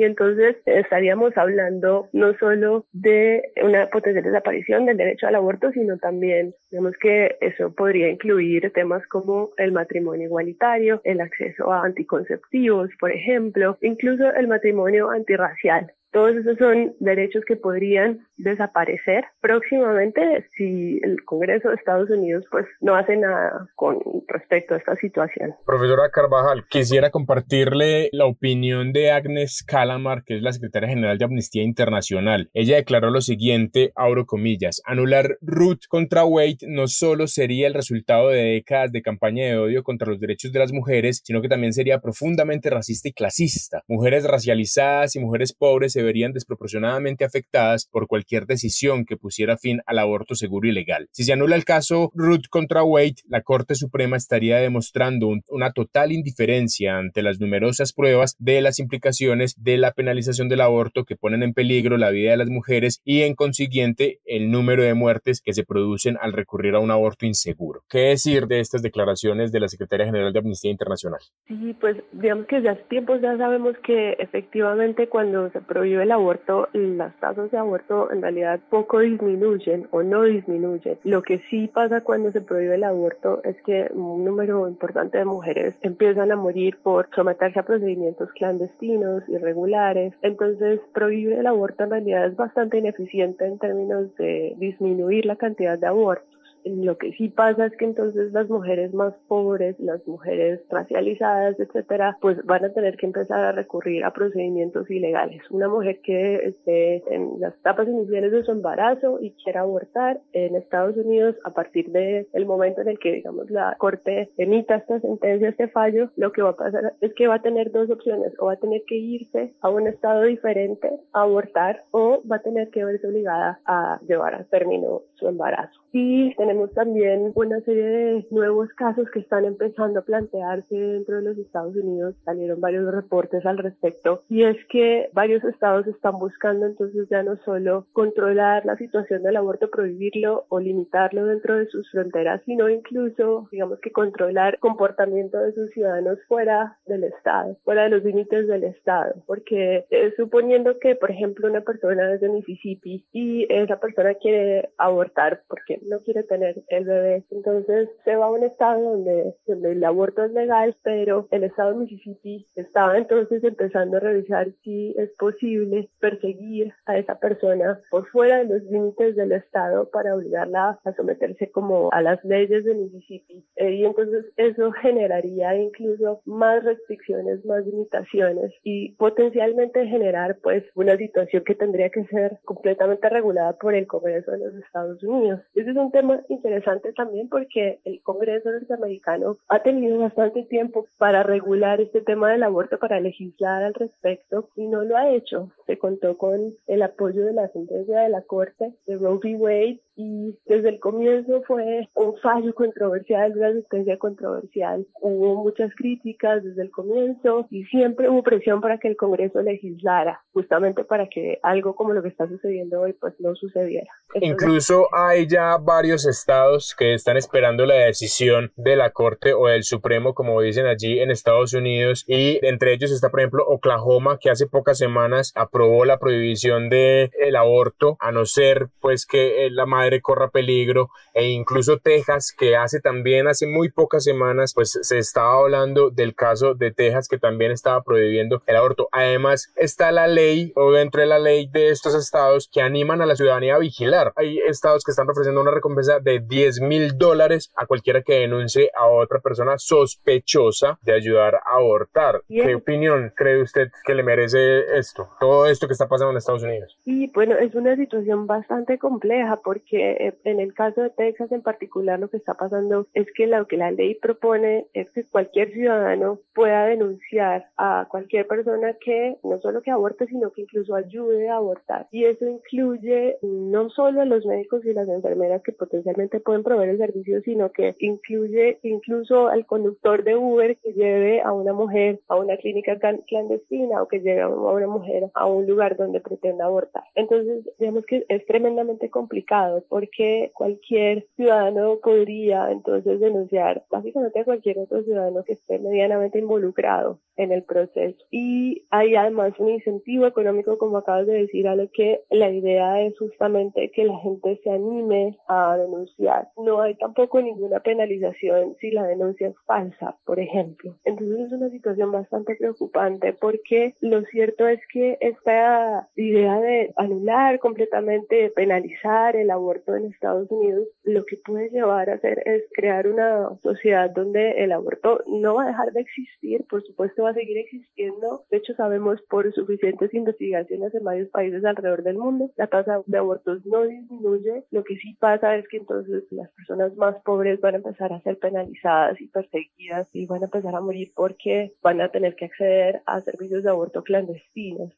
Y 0.00 0.04
entonces 0.04 0.56
estaríamos 0.64 1.36
hablando 1.36 2.08
no 2.14 2.32
solo 2.38 2.86
de 2.90 3.52
una 3.62 3.86
potencial 3.90 4.24
desaparición 4.24 4.86
del 4.86 4.96
derecho 4.96 5.26
al 5.26 5.34
aborto, 5.34 5.72
sino 5.72 5.98
también, 5.98 6.54
digamos 6.70 6.94
que 6.96 7.36
eso 7.42 7.74
podría 7.74 8.08
incluir 8.08 8.72
temas 8.72 9.06
como 9.08 9.50
el 9.58 9.72
matrimonio 9.72 10.24
igualitario, 10.24 11.02
el 11.04 11.20
acceso 11.20 11.70
a 11.70 11.84
anticonceptivos, 11.84 12.88
por 12.98 13.12
ejemplo, 13.12 13.76
incluso 13.82 14.32
el 14.32 14.48
matrimonio 14.48 15.10
antirracial. 15.10 15.92
Todos 16.12 16.34
esos 16.36 16.58
son 16.58 16.94
derechos 16.98 17.44
que 17.46 17.56
podrían 17.56 18.26
desaparecer 18.36 19.24
próximamente 19.40 20.44
si 20.56 20.98
el 21.02 21.24
Congreso 21.24 21.68
de 21.68 21.76
Estados 21.76 22.10
Unidos 22.10 22.44
pues 22.50 22.66
no 22.80 22.96
hace 22.96 23.16
nada 23.16 23.68
con 23.76 23.98
respecto 24.26 24.74
a 24.74 24.78
esta 24.78 24.96
situación. 24.96 25.54
Profesora 25.64 26.10
Carvajal, 26.10 26.64
quisiera 26.68 27.10
compartirle 27.10 28.08
la 28.12 28.26
opinión 28.26 28.92
de 28.92 29.10
Agnes 29.10 29.62
Calamar, 29.66 30.24
que 30.24 30.36
es 30.36 30.42
la 30.42 30.52
secretaria 30.52 30.88
general 30.88 31.18
de 31.18 31.24
Amnistía 31.24 31.62
Internacional. 31.62 32.50
Ella 32.54 32.76
declaró 32.76 33.10
lo 33.10 33.20
siguiente, 33.20 33.92
abro 33.94 34.26
comillas, 34.26 34.82
anular 34.86 35.38
Ruth 35.40 35.82
contra 35.88 36.24
Wade 36.24 36.58
no 36.66 36.88
solo 36.88 37.26
sería 37.26 37.66
el 37.66 37.74
resultado 37.74 38.30
de 38.30 38.42
décadas 38.42 38.92
de 38.92 39.02
campaña 39.02 39.46
de 39.46 39.58
odio 39.58 39.82
contra 39.82 40.08
los 40.08 40.20
derechos 40.20 40.52
de 40.52 40.58
las 40.58 40.72
mujeres, 40.72 41.20
sino 41.24 41.40
que 41.40 41.48
también 41.48 41.72
sería 41.72 42.00
profundamente 42.00 42.70
racista 42.70 43.08
y 43.08 43.12
clasista. 43.12 43.82
Mujeres 43.86 44.24
racializadas 44.24 45.14
y 45.16 45.20
mujeres 45.20 45.52
pobres 45.52 45.92
se 45.92 45.99
verían 46.02 46.32
desproporcionadamente 46.32 47.24
afectadas 47.24 47.86
por 47.90 48.06
cualquier 48.06 48.46
decisión 48.46 49.04
que 49.04 49.16
pusiera 49.16 49.56
fin 49.56 49.80
al 49.86 49.98
aborto 49.98 50.34
seguro 50.34 50.68
y 50.68 50.72
legal. 50.72 51.08
Si 51.12 51.24
se 51.24 51.32
anula 51.32 51.56
el 51.56 51.64
caso 51.64 52.10
Ruth 52.14 52.46
contra 52.50 52.82
Wade, 52.82 53.16
la 53.28 53.42
Corte 53.42 53.74
Suprema 53.74 54.16
estaría 54.16 54.58
demostrando 54.58 55.28
una 55.48 55.72
total 55.72 56.12
indiferencia 56.12 56.96
ante 56.96 57.22
las 57.22 57.40
numerosas 57.40 57.92
pruebas 57.92 58.36
de 58.38 58.60
las 58.60 58.78
implicaciones 58.78 59.54
de 59.56 59.78
la 59.78 59.92
penalización 59.92 60.48
del 60.48 60.60
aborto 60.60 61.04
que 61.04 61.16
ponen 61.16 61.42
en 61.42 61.54
peligro 61.54 61.96
la 61.96 62.10
vida 62.10 62.30
de 62.32 62.36
las 62.36 62.48
mujeres 62.48 63.00
y 63.04 63.22
en 63.22 63.34
consiguiente 63.34 64.20
el 64.24 64.50
número 64.50 64.82
de 64.82 64.94
muertes 64.94 65.40
que 65.42 65.52
se 65.52 65.64
producen 65.64 66.16
al 66.20 66.32
recurrir 66.32 66.74
a 66.74 66.80
un 66.80 66.90
aborto 66.90 67.26
inseguro. 67.26 67.82
¿Qué 67.88 67.98
decir 67.98 68.46
de 68.46 68.60
estas 68.60 68.82
declaraciones 68.82 69.52
de 69.52 69.60
la 69.60 69.68
Secretaria 69.68 70.06
General 70.06 70.32
de 70.32 70.38
Amnistía 70.38 70.70
Internacional? 70.70 71.20
Sí, 71.46 71.76
pues 71.80 71.96
digamos 72.12 72.46
que 72.46 72.56
desde 72.56 72.70
hace 72.70 72.82
tiempo 72.84 73.16
ya 73.16 73.36
sabemos 73.36 73.76
que 73.84 74.12
efectivamente 74.18 75.08
cuando 75.08 75.50
se 75.50 75.60
prohíbe 75.60 75.89
el 75.98 76.12
aborto, 76.12 76.68
las 76.72 77.18
tasas 77.20 77.50
de 77.50 77.58
aborto 77.58 78.12
en 78.12 78.22
realidad 78.22 78.60
poco 78.70 79.00
disminuyen 79.00 79.88
o 79.90 80.02
no 80.02 80.22
disminuyen. 80.22 80.98
Lo 81.04 81.22
que 81.22 81.38
sí 81.50 81.68
pasa 81.68 82.02
cuando 82.02 82.30
se 82.30 82.40
prohíbe 82.40 82.76
el 82.76 82.84
aborto 82.84 83.40
es 83.44 83.56
que 83.62 83.90
un 83.92 84.24
número 84.24 84.68
importante 84.68 85.18
de 85.18 85.24
mujeres 85.24 85.74
empiezan 85.82 86.30
a 86.30 86.36
morir 86.36 86.78
por 86.82 87.08
someterse 87.14 87.58
a 87.58 87.64
procedimientos 87.64 88.30
clandestinos, 88.32 89.28
irregulares. 89.28 90.12
Entonces, 90.22 90.80
prohibir 90.92 91.32
el 91.32 91.46
aborto 91.46 91.84
en 91.84 91.90
realidad 91.90 92.26
es 92.26 92.36
bastante 92.36 92.78
ineficiente 92.78 93.46
en 93.46 93.58
términos 93.58 94.14
de 94.16 94.54
disminuir 94.58 95.26
la 95.26 95.36
cantidad 95.36 95.78
de 95.78 95.86
abortos. 95.86 96.39
Lo 96.64 96.98
que 96.98 97.12
sí 97.12 97.28
pasa 97.28 97.66
es 97.66 97.76
que 97.76 97.84
entonces 97.84 98.32
las 98.32 98.48
mujeres 98.48 98.92
más 98.94 99.14
pobres, 99.28 99.78
las 99.78 100.06
mujeres 100.06 100.60
racializadas, 100.68 101.58
etcétera, 101.58 102.16
pues 102.20 102.44
van 102.44 102.64
a 102.64 102.72
tener 102.72 102.96
que 102.96 103.06
empezar 103.06 103.40
a 103.40 103.52
recurrir 103.52 104.04
a 104.04 104.12
procedimientos 104.12 104.90
ilegales. 104.90 105.42
Una 105.50 105.68
mujer 105.68 106.00
que 106.02 106.36
esté 106.46 107.02
en 107.14 107.40
las 107.40 107.54
etapas 107.54 107.88
iniciales 107.88 108.32
de 108.32 108.44
su 108.44 108.52
embarazo 108.52 109.18
y 109.20 109.32
quiera 109.42 109.60
abortar 109.60 110.20
en 110.32 110.56
Estados 110.56 110.96
Unidos 110.96 111.36
a 111.44 111.50
partir 111.50 111.90
del 111.90 112.26
el 112.32 112.46
momento 112.46 112.80
en 112.80 112.88
el 112.88 112.98
que, 112.98 113.12
digamos, 113.12 113.50
la 113.50 113.76
corte 113.78 114.30
emita 114.36 114.76
esta 114.76 115.00
sentencia, 115.00 115.48
este 115.48 115.68
fallo, 115.68 116.10
lo 116.16 116.32
que 116.32 116.42
va 116.42 116.50
a 116.50 116.56
pasar 116.56 116.94
es 117.00 117.14
que 117.14 117.26
va 117.26 117.36
a 117.36 117.42
tener 117.42 117.70
dos 117.70 117.90
opciones, 117.90 118.32
o 118.38 118.46
va 118.46 118.54
a 118.54 118.56
tener 118.56 118.82
que 118.86 118.96
irse 118.96 119.52
a 119.60 119.70
un 119.70 119.86
estado 119.86 120.22
diferente 120.22 120.90
a 121.12 121.22
abortar 121.22 121.82
o 121.90 122.22
va 122.30 122.36
a 122.36 122.42
tener 122.42 122.70
que 122.70 122.84
verse 122.84 123.06
obligada 123.06 123.60
a 123.64 124.00
llevar 124.06 124.34
a 124.34 124.44
término 124.44 125.02
su 125.14 125.28
embarazo. 125.28 125.80
Y 125.92 126.34
tenemos 126.50 126.74
también 126.74 127.30
una 127.36 127.60
serie 127.60 127.84
de 127.84 128.26
nuevos 128.32 128.68
casos 128.70 129.08
que 129.12 129.20
están 129.20 129.44
empezando 129.44 130.00
a 130.00 130.02
plantearse 130.02 130.74
dentro 130.74 131.18
de 131.18 131.22
los 131.22 131.38
Estados 131.38 131.76
Unidos. 131.76 132.16
Salieron 132.24 132.60
varios 132.60 132.92
reportes 132.92 133.46
al 133.46 133.58
respecto. 133.58 134.24
Y 134.28 134.42
es 134.42 134.56
que 134.68 135.10
varios 135.12 135.44
estados 135.44 135.86
están 135.86 136.18
buscando 136.18 136.66
entonces 136.66 137.06
ya 137.08 137.22
no 137.22 137.36
solo 137.44 137.86
controlar 137.92 138.66
la 138.66 138.76
situación 138.76 139.22
del 139.22 139.36
aborto, 139.36 139.70
prohibirlo 139.70 140.46
o 140.48 140.58
limitarlo 140.58 141.24
dentro 141.26 141.56
de 141.56 141.66
sus 141.66 141.88
fronteras, 141.92 142.42
sino 142.46 142.68
incluso, 142.68 143.46
digamos 143.52 143.78
que 143.78 143.92
controlar 143.92 144.58
comportamiento 144.58 145.38
de 145.38 145.52
sus 145.52 145.70
ciudadanos 145.70 146.18
fuera 146.26 146.78
del 146.86 147.04
estado, 147.04 147.58
fuera 147.62 147.84
de 147.84 147.90
los 147.90 148.02
límites 148.02 148.48
del 148.48 148.64
estado. 148.64 149.22
Porque 149.24 149.84
eh, 149.90 150.12
suponiendo 150.16 150.80
que, 150.80 150.96
por 150.96 151.12
ejemplo, 151.12 151.48
una 151.48 151.60
persona 151.60 152.12
es 152.12 152.20
de 152.20 152.28
Mississippi 152.28 153.06
y 153.12 153.46
esa 153.48 153.78
persona 153.78 154.14
quiere 154.14 154.70
abortar 154.78 155.42
porque 155.46 155.78
no 155.86 156.00
quiere 156.00 156.24
tener 156.24 156.39
el 156.42 156.84
bebé. 156.84 157.24
Entonces 157.30 157.88
se 158.04 158.16
va 158.16 158.26
a 158.26 158.30
un 158.30 158.44
estado 158.44 158.82
donde, 158.82 159.34
donde 159.46 159.72
el 159.72 159.84
aborto 159.84 160.24
es 160.24 160.32
legal, 160.32 160.76
pero 160.82 161.28
el 161.30 161.44
estado 161.44 161.72
de 161.72 161.78
Mississippi 161.78 162.46
estaba 162.54 162.98
entonces 162.98 163.42
empezando 163.44 163.96
a 163.96 164.00
revisar 164.00 164.48
si 164.62 164.94
es 164.98 165.10
posible 165.18 165.88
perseguir 165.98 166.72
a 166.86 166.98
esa 166.98 167.18
persona 167.18 167.80
por 167.90 168.06
fuera 168.08 168.38
de 168.38 168.44
los 168.44 168.62
límites 168.64 169.16
del 169.16 169.32
estado 169.32 169.90
para 169.90 170.14
obligarla 170.14 170.78
a 170.84 170.92
someterse 170.94 171.50
como 171.50 171.90
a 171.92 172.02
las 172.02 172.22
leyes 172.24 172.64
de 172.64 172.74
Mississippi. 172.74 173.44
Eh, 173.56 173.72
y 173.72 173.84
entonces 173.84 174.26
eso 174.36 174.72
generaría 174.72 175.54
incluso 175.56 176.20
más 176.24 176.64
restricciones, 176.64 177.44
más 177.44 177.64
limitaciones 177.66 178.52
y 178.62 178.94
potencialmente 178.96 179.86
generar 179.86 180.38
pues 180.42 180.64
una 180.74 180.96
situación 180.96 181.44
que 181.44 181.54
tendría 181.54 181.90
que 181.90 182.04
ser 182.06 182.38
completamente 182.44 183.08
regulada 183.08 183.54
por 183.54 183.74
el 183.74 183.86
Congreso 183.86 184.32
de 184.32 184.38
los 184.38 184.54
Estados 184.54 185.02
Unidos. 185.02 185.40
Ese 185.54 185.70
es 185.70 185.76
un 185.76 185.90
tema 185.90 186.22
interesante 186.30 186.92
también 186.92 187.28
porque 187.28 187.80
el 187.84 188.00
Congreso 188.02 188.50
norteamericano 188.50 189.36
ha 189.48 189.62
tenido 189.62 189.98
bastante 189.98 190.42
tiempo 190.44 190.86
para 190.98 191.22
regular 191.22 191.80
este 191.80 192.00
tema 192.00 192.30
del 192.30 192.42
aborto, 192.42 192.78
para 192.78 193.00
legislar 193.00 193.62
al 193.62 193.74
respecto 193.74 194.48
y 194.56 194.66
no 194.66 194.82
lo 194.82 194.96
ha 194.96 195.10
hecho. 195.10 195.50
Se 195.66 195.78
contó 195.78 196.16
con 196.16 196.54
el 196.66 196.82
apoyo 196.82 197.24
de 197.24 197.32
la 197.32 197.48
sentencia 197.48 198.00
de 198.00 198.08
la 198.08 198.22
Corte 198.22 198.72
de 198.86 198.96
Roe 198.96 199.18
v. 199.22 199.36
Wade 199.36 199.80
y 200.00 200.38
desde 200.46 200.70
el 200.70 200.80
comienzo 200.80 201.42
fue 201.46 201.88
un 201.94 202.16
fallo 202.22 202.54
controversial, 202.54 203.32
una 203.36 203.52
sentencia 203.52 203.98
controversial. 203.98 204.86
Hubo 205.00 205.42
muchas 205.42 205.74
críticas 205.74 206.42
desde 206.42 206.62
el 206.62 206.70
comienzo 206.70 207.46
y 207.50 207.64
siempre 207.64 208.08
hubo 208.08 208.22
presión 208.22 208.60
para 208.60 208.78
que 208.78 208.88
el 208.88 208.96
Congreso 208.96 209.42
legislara, 209.42 210.22
justamente 210.32 210.84
para 210.84 211.08
que 211.08 211.38
algo 211.42 211.74
como 211.74 211.92
lo 211.92 212.02
que 212.02 212.08
está 212.08 212.26
sucediendo 212.28 212.80
hoy 212.80 212.94
pues 212.94 213.14
no 213.18 213.34
sucediera. 213.34 213.90
Incluso 214.14 214.88
hay 214.92 215.26
ya 215.26 215.58
varios 215.58 216.06
estados 216.06 216.74
que 216.76 216.94
están 216.94 217.16
esperando 217.16 217.66
la 217.66 217.74
decisión 217.74 218.52
de 218.56 218.76
la 218.76 218.90
Corte 218.90 219.34
o 219.34 219.48
del 219.48 219.64
Supremo, 219.64 220.14
como 220.14 220.40
dicen 220.40 220.66
allí 220.66 220.98
en 220.98 221.10
Estados 221.10 221.52
Unidos, 221.52 222.04
y 222.06 222.38
entre 222.42 222.72
ellos 222.72 222.90
está, 222.90 223.10
por 223.10 223.20
ejemplo, 223.20 223.44
Oklahoma, 223.46 224.18
que 224.18 224.30
hace 224.30 224.46
pocas 224.46 224.78
semanas 224.78 225.32
aprobó 225.36 225.84
la 225.84 225.98
prohibición 225.98 226.70
del 226.70 227.10
el 227.18 227.36
aborto, 227.36 227.96
a 228.00 228.12
no 228.12 228.24
ser 228.24 228.68
pues 228.80 229.06
que 229.06 229.46
eh, 229.46 229.50
la 229.50 229.66
madre 229.66 229.89
corra 230.00 230.28
peligro, 230.30 230.90
e 231.14 231.28
incluso 231.28 231.78
Texas, 231.78 232.32
que 232.36 232.56
hace 232.56 232.80
también 232.80 233.26
hace 233.26 233.46
muy 233.46 233.70
pocas 233.70 234.04
semanas, 234.04 234.54
pues 234.54 234.78
se 234.82 234.98
estaba 234.98 235.38
hablando 235.38 235.90
del 235.90 236.14
caso 236.14 236.54
de 236.54 236.70
Texas, 236.70 237.08
que 237.08 237.18
también 237.18 237.50
estaba 237.50 237.82
prohibiendo 237.82 238.42
el 238.46 238.56
aborto. 238.56 238.88
Además, 238.92 239.52
está 239.56 239.90
la 239.90 240.06
ley 240.06 240.52
o 240.54 240.72
dentro 240.72 241.00
de 241.00 241.06
la 241.06 241.18
ley 241.18 241.48
de 241.48 241.70
estos 241.70 241.94
estados 241.94 242.48
que 242.52 242.62
animan 242.62 243.00
a 243.02 243.06
la 243.06 243.16
ciudadanía 243.16 243.56
a 243.56 243.58
vigilar. 243.58 244.12
Hay 244.16 244.38
estados 244.38 244.84
que 244.84 244.92
están 244.92 245.08
ofreciendo 245.08 245.40
una 245.40 245.50
recompensa 245.50 245.98
de 246.00 246.20
10 246.20 246.60
mil 246.60 246.96
dólares 246.98 247.52
a 247.56 247.66
cualquiera 247.66 248.02
que 248.02 248.20
denuncie 248.20 248.70
a 248.76 248.86
otra 248.86 249.20
persona 249.20 249.58
sospechosa 249.58 250.78
de 250.82 250.92
ayudar 250.92 251.36
a 251.36 251.56
abortar. 251.56 252.22
¿Qué 252.28 252.54
opinión 252.54 253.12
cree 253.16 253.42
usted 253.42 253.70
que 253.84 253.94
le 253.94 254.02
merece 254.02 254.78
esto, 254.78 255.08
todo 255.18 255.46
esto 255.46 255.66
que 255.66 255.72
está 255.72 255.88
pasando 255.88 256.10
en 256.12 256.18
Estados 256.18 256.42
Unidos? 256.42 256.76
Sí, 256.84 257.10
bueno, 257.14 257.36
es 257.36 257.54
una 257.54 257.76
situación 257.76 258.26
bastante 258.26 258.78
compleja 258.78 259.36
porque 259.42 259.69
eh, 259.78 260.14
en 260.24 260.40
el 260.40 260.54
caso 260.54 260.82
de 260.82 260.90
Texas 260.90 261.30
en 261.32 261.42
particular 261.42 261.98
lo 261.98 262.08
que 262.08 262.16
está 262.16 262.34
pasando 262.34 262.86
es 262.94 263.06
que 263.14 263.26
lo 263.26 263.46
que 263.46 263.56
la 263.56 263.70
ley 263.70 263.94
propone 263.94 264.66
es 264.74 264.90
que 264.92 265.04
cualquier 265.04 265.52
ciudadano 265.52 266.20
pueda 266.34 266.66
denunciar 266.66 267.48
a 267.56 267.86
cualquier 267.90 268.26
persona 268.26 268.74
que 268.80 269.16
no 269.22 269.40
solo 269.40 269.62
que 269.62 269.70
aborte, 269.70 270.06
sino 270.06 270.32
que 270.32 270.42
incluso 270.42 270.74
ayude 270.74 271.28
a 271.28 271.36
abortar. 271.36 271.88
Y 271.90 272.04
eso 272.04 272.26
incluye 272.26 273.18
no 273.22 273.70
solo 273.70 274.02
a 274.02 274.04
los 274.04 274.24
médicos 274.26 274.64
y 274.64 274.72
las 274.72 274.88
enfermeras 274.88 275.42
que 275.42 275.52
potencialmente 275.52 276.20
pueden 276.20 276.42
proveer 276.42 276.70
el 276.70 276.78
servicio, 276.78 277.20
sino 277.22 277.52
que 277.52 277.74
incluye 277.78 278.58
incluso 278.62 279.28
al 279.28 279.46
conductor 279.46 280.04
de 280.04 280.16
Uber 280.16 280.56
que 280.58 280.72
lleve 280.72 281.20
a 281.20 281.32
una 281.32 281.52
mujer 281.52 282.00
a 282.08 282.16
una 282.16 282.36
clínica 282.36 282.78
clandestina 283.06 283.82
o 283.82 283.88
que 283.88 284.00
lleve 284.00 284.22
a 284.22 284.28
una 284.28 284.66
mujer 284.66 285.10
a 285.14 285.26
un 285.26 285.46
lugar 285.46 285.76
donde 285.76 286.00
pretenda 286.00 286.44
abortar. 286.46 286.84
Entonces, 286.94 287.48
digamos 287.58 287.84
que 287.86 288.04
es 288.08 288.26
tremendamente 288.26 288.90
complicado 288.90 289.59
porque 289.68 290.30
cualquier 290.34 291.06
ciudadano 291.16 291.78
podría 291.82 292.50
entonces 292.50 293.00
denunciar 293.00 293.64
básicamente 293.70 294.20
a 294.20 294.24
cualquier 294.24 294.58
otro 294.58 294.82
ciudadano 294.82 295.24
que 295.24 295.34
esté 295.34 295.58
medianamente 295.58 296.18
involucrado 296.18 296.98
en 297.16 297.32
el 297.32 297.42
proceso. 297.42 297.98
Y 298.10 298.64
hay 298.70 298.94
además 298.94 299.32
un 299.38 299.50
incentivo 299.50 300.06
económico, 300.06 300.58
como 300.58 300.78
acabas 300.78 301.06
de 301.06 301.22
decir, 301.22 301.48
a 301.48 301.56
lo 301.56 301.70
que 301.70 302.00
la 302.10 302.30
idea 302.30 302.80
es 302.82 302.98
justamente 302.98 303.70
que 303.74 303.84
la 303.84 303.98
gente 303.98 304.40
se 304.42 304.50
anime 304.50 305.18
a 305.28 305.56
denunciar. 305.56 306.28
No 306.36 306.60
hay 306.62 306.74
tampoco 306.76 307.20
ninguna 307.20 307.60
penalización 307.60 308.56
si 308.60 308.70
la 308.70 308.84
denuncia 308.84 309.28
es 309.28 309.36
falsa, 309.46 309.96
por 310.04 310.18
ejemplo. 310.18 310.76
Entonces 310.84 311.26
es 311.26 311.32
una 311.32 311.50
situación 311.50 311.92
bastante 311.92 312.36
preocupante 312.36 313.12
porque 313.12 313.74
lo 313.80 314.02
cierto 314.04 314.48
es 314.48 314.60
que 314.72 314.96
esta 315.00 315.88
idea 315.96 316.40
de 316.40 316.72
anular 316.76 317.38
completamente, 317.38 318.30
penalizar 318.30 319.16
el 319.16 319.30
aborto 319.30 319.49
en 319.56 319.86
Estados 319.86 320.30
Unidos, 320.30 320.68
lo 320.84 321.04
que 321.04 321.16
puede 321.16 321.50
llevar 321.50 321.90
a 321.90 321.94
hacer 321.94 322.22
es 322.26 322.44
crear 322.52 322.86
una 322.86 323.28
sociedad 323.42 323.90
donde 323.90 324.42
el 324.42 324.52
aborto 324.52 325.02
no 325.06 325.34
va 325.34 325.44
a 325.44 325.48
dejar 325.48 325.72
de 325.72 325.80
existir, 325.80 326.46
por 326.48 326.62
supuesto 326.64 327.02
va 327.02 327.10
a 327.10 327.14
seguir 327.14 327.38
existiendo. 327.38 328.24
De 328.30 328.38
hecho, 328.38 328.54
sabemos 328.54 329.00
por 329.08 329.32
suficientes 329.32 329.92
investigaciones 329.94 330.74
en 330.74 330.84
varios 330.84 331.08
países 331.10 331.44
alrededor 331.44 331.82
del 331.82 331.98
mundo, 331.98 332.30
la 332.36 332.46
tasa 332.46 332.82
de 332.86 332.98
abortos 332.98 333.44
no 333.46 333.62
disminuye. 333.62 334.44
Lo 334.50 334.64
que 334.64 334.76
sí 334.76 334.96
pasa 334.98 335.36
es 335.36 335.46
que 335.48 335.58
entonces 335.58 336.04
las 336.10 336.30
personas 336.32 336.76
más 336.76 336.96
pobres 337.02 337.40
van 337.40 337.54
a 337.54 337.58
empezar 337.58 337.92
a 337.92 338.00
ser 338.02 338.18
penalizadas 338.18 339.00
y 339.00 339.08
perseguidas 339.08 339.88
y 339.92 340.06
van 340.06 340.22
a 340.22 340.26
empezar 340.26 340.54
a 340.54 340.60
morir 340.60 340.92
porque 340.94 341.54
van 341.62 341.80
a 341.80 341.90
tener 341.90 342.14
que 342.16 342.26
acceder 342.26 342.82
a 342.86 343.00
servicios 343.00 343.42
de 343.42 343.50
aborto 343.50 343.82
clandestinos. 343.82 344.72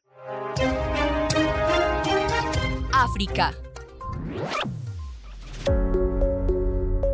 África. 2.93 3.51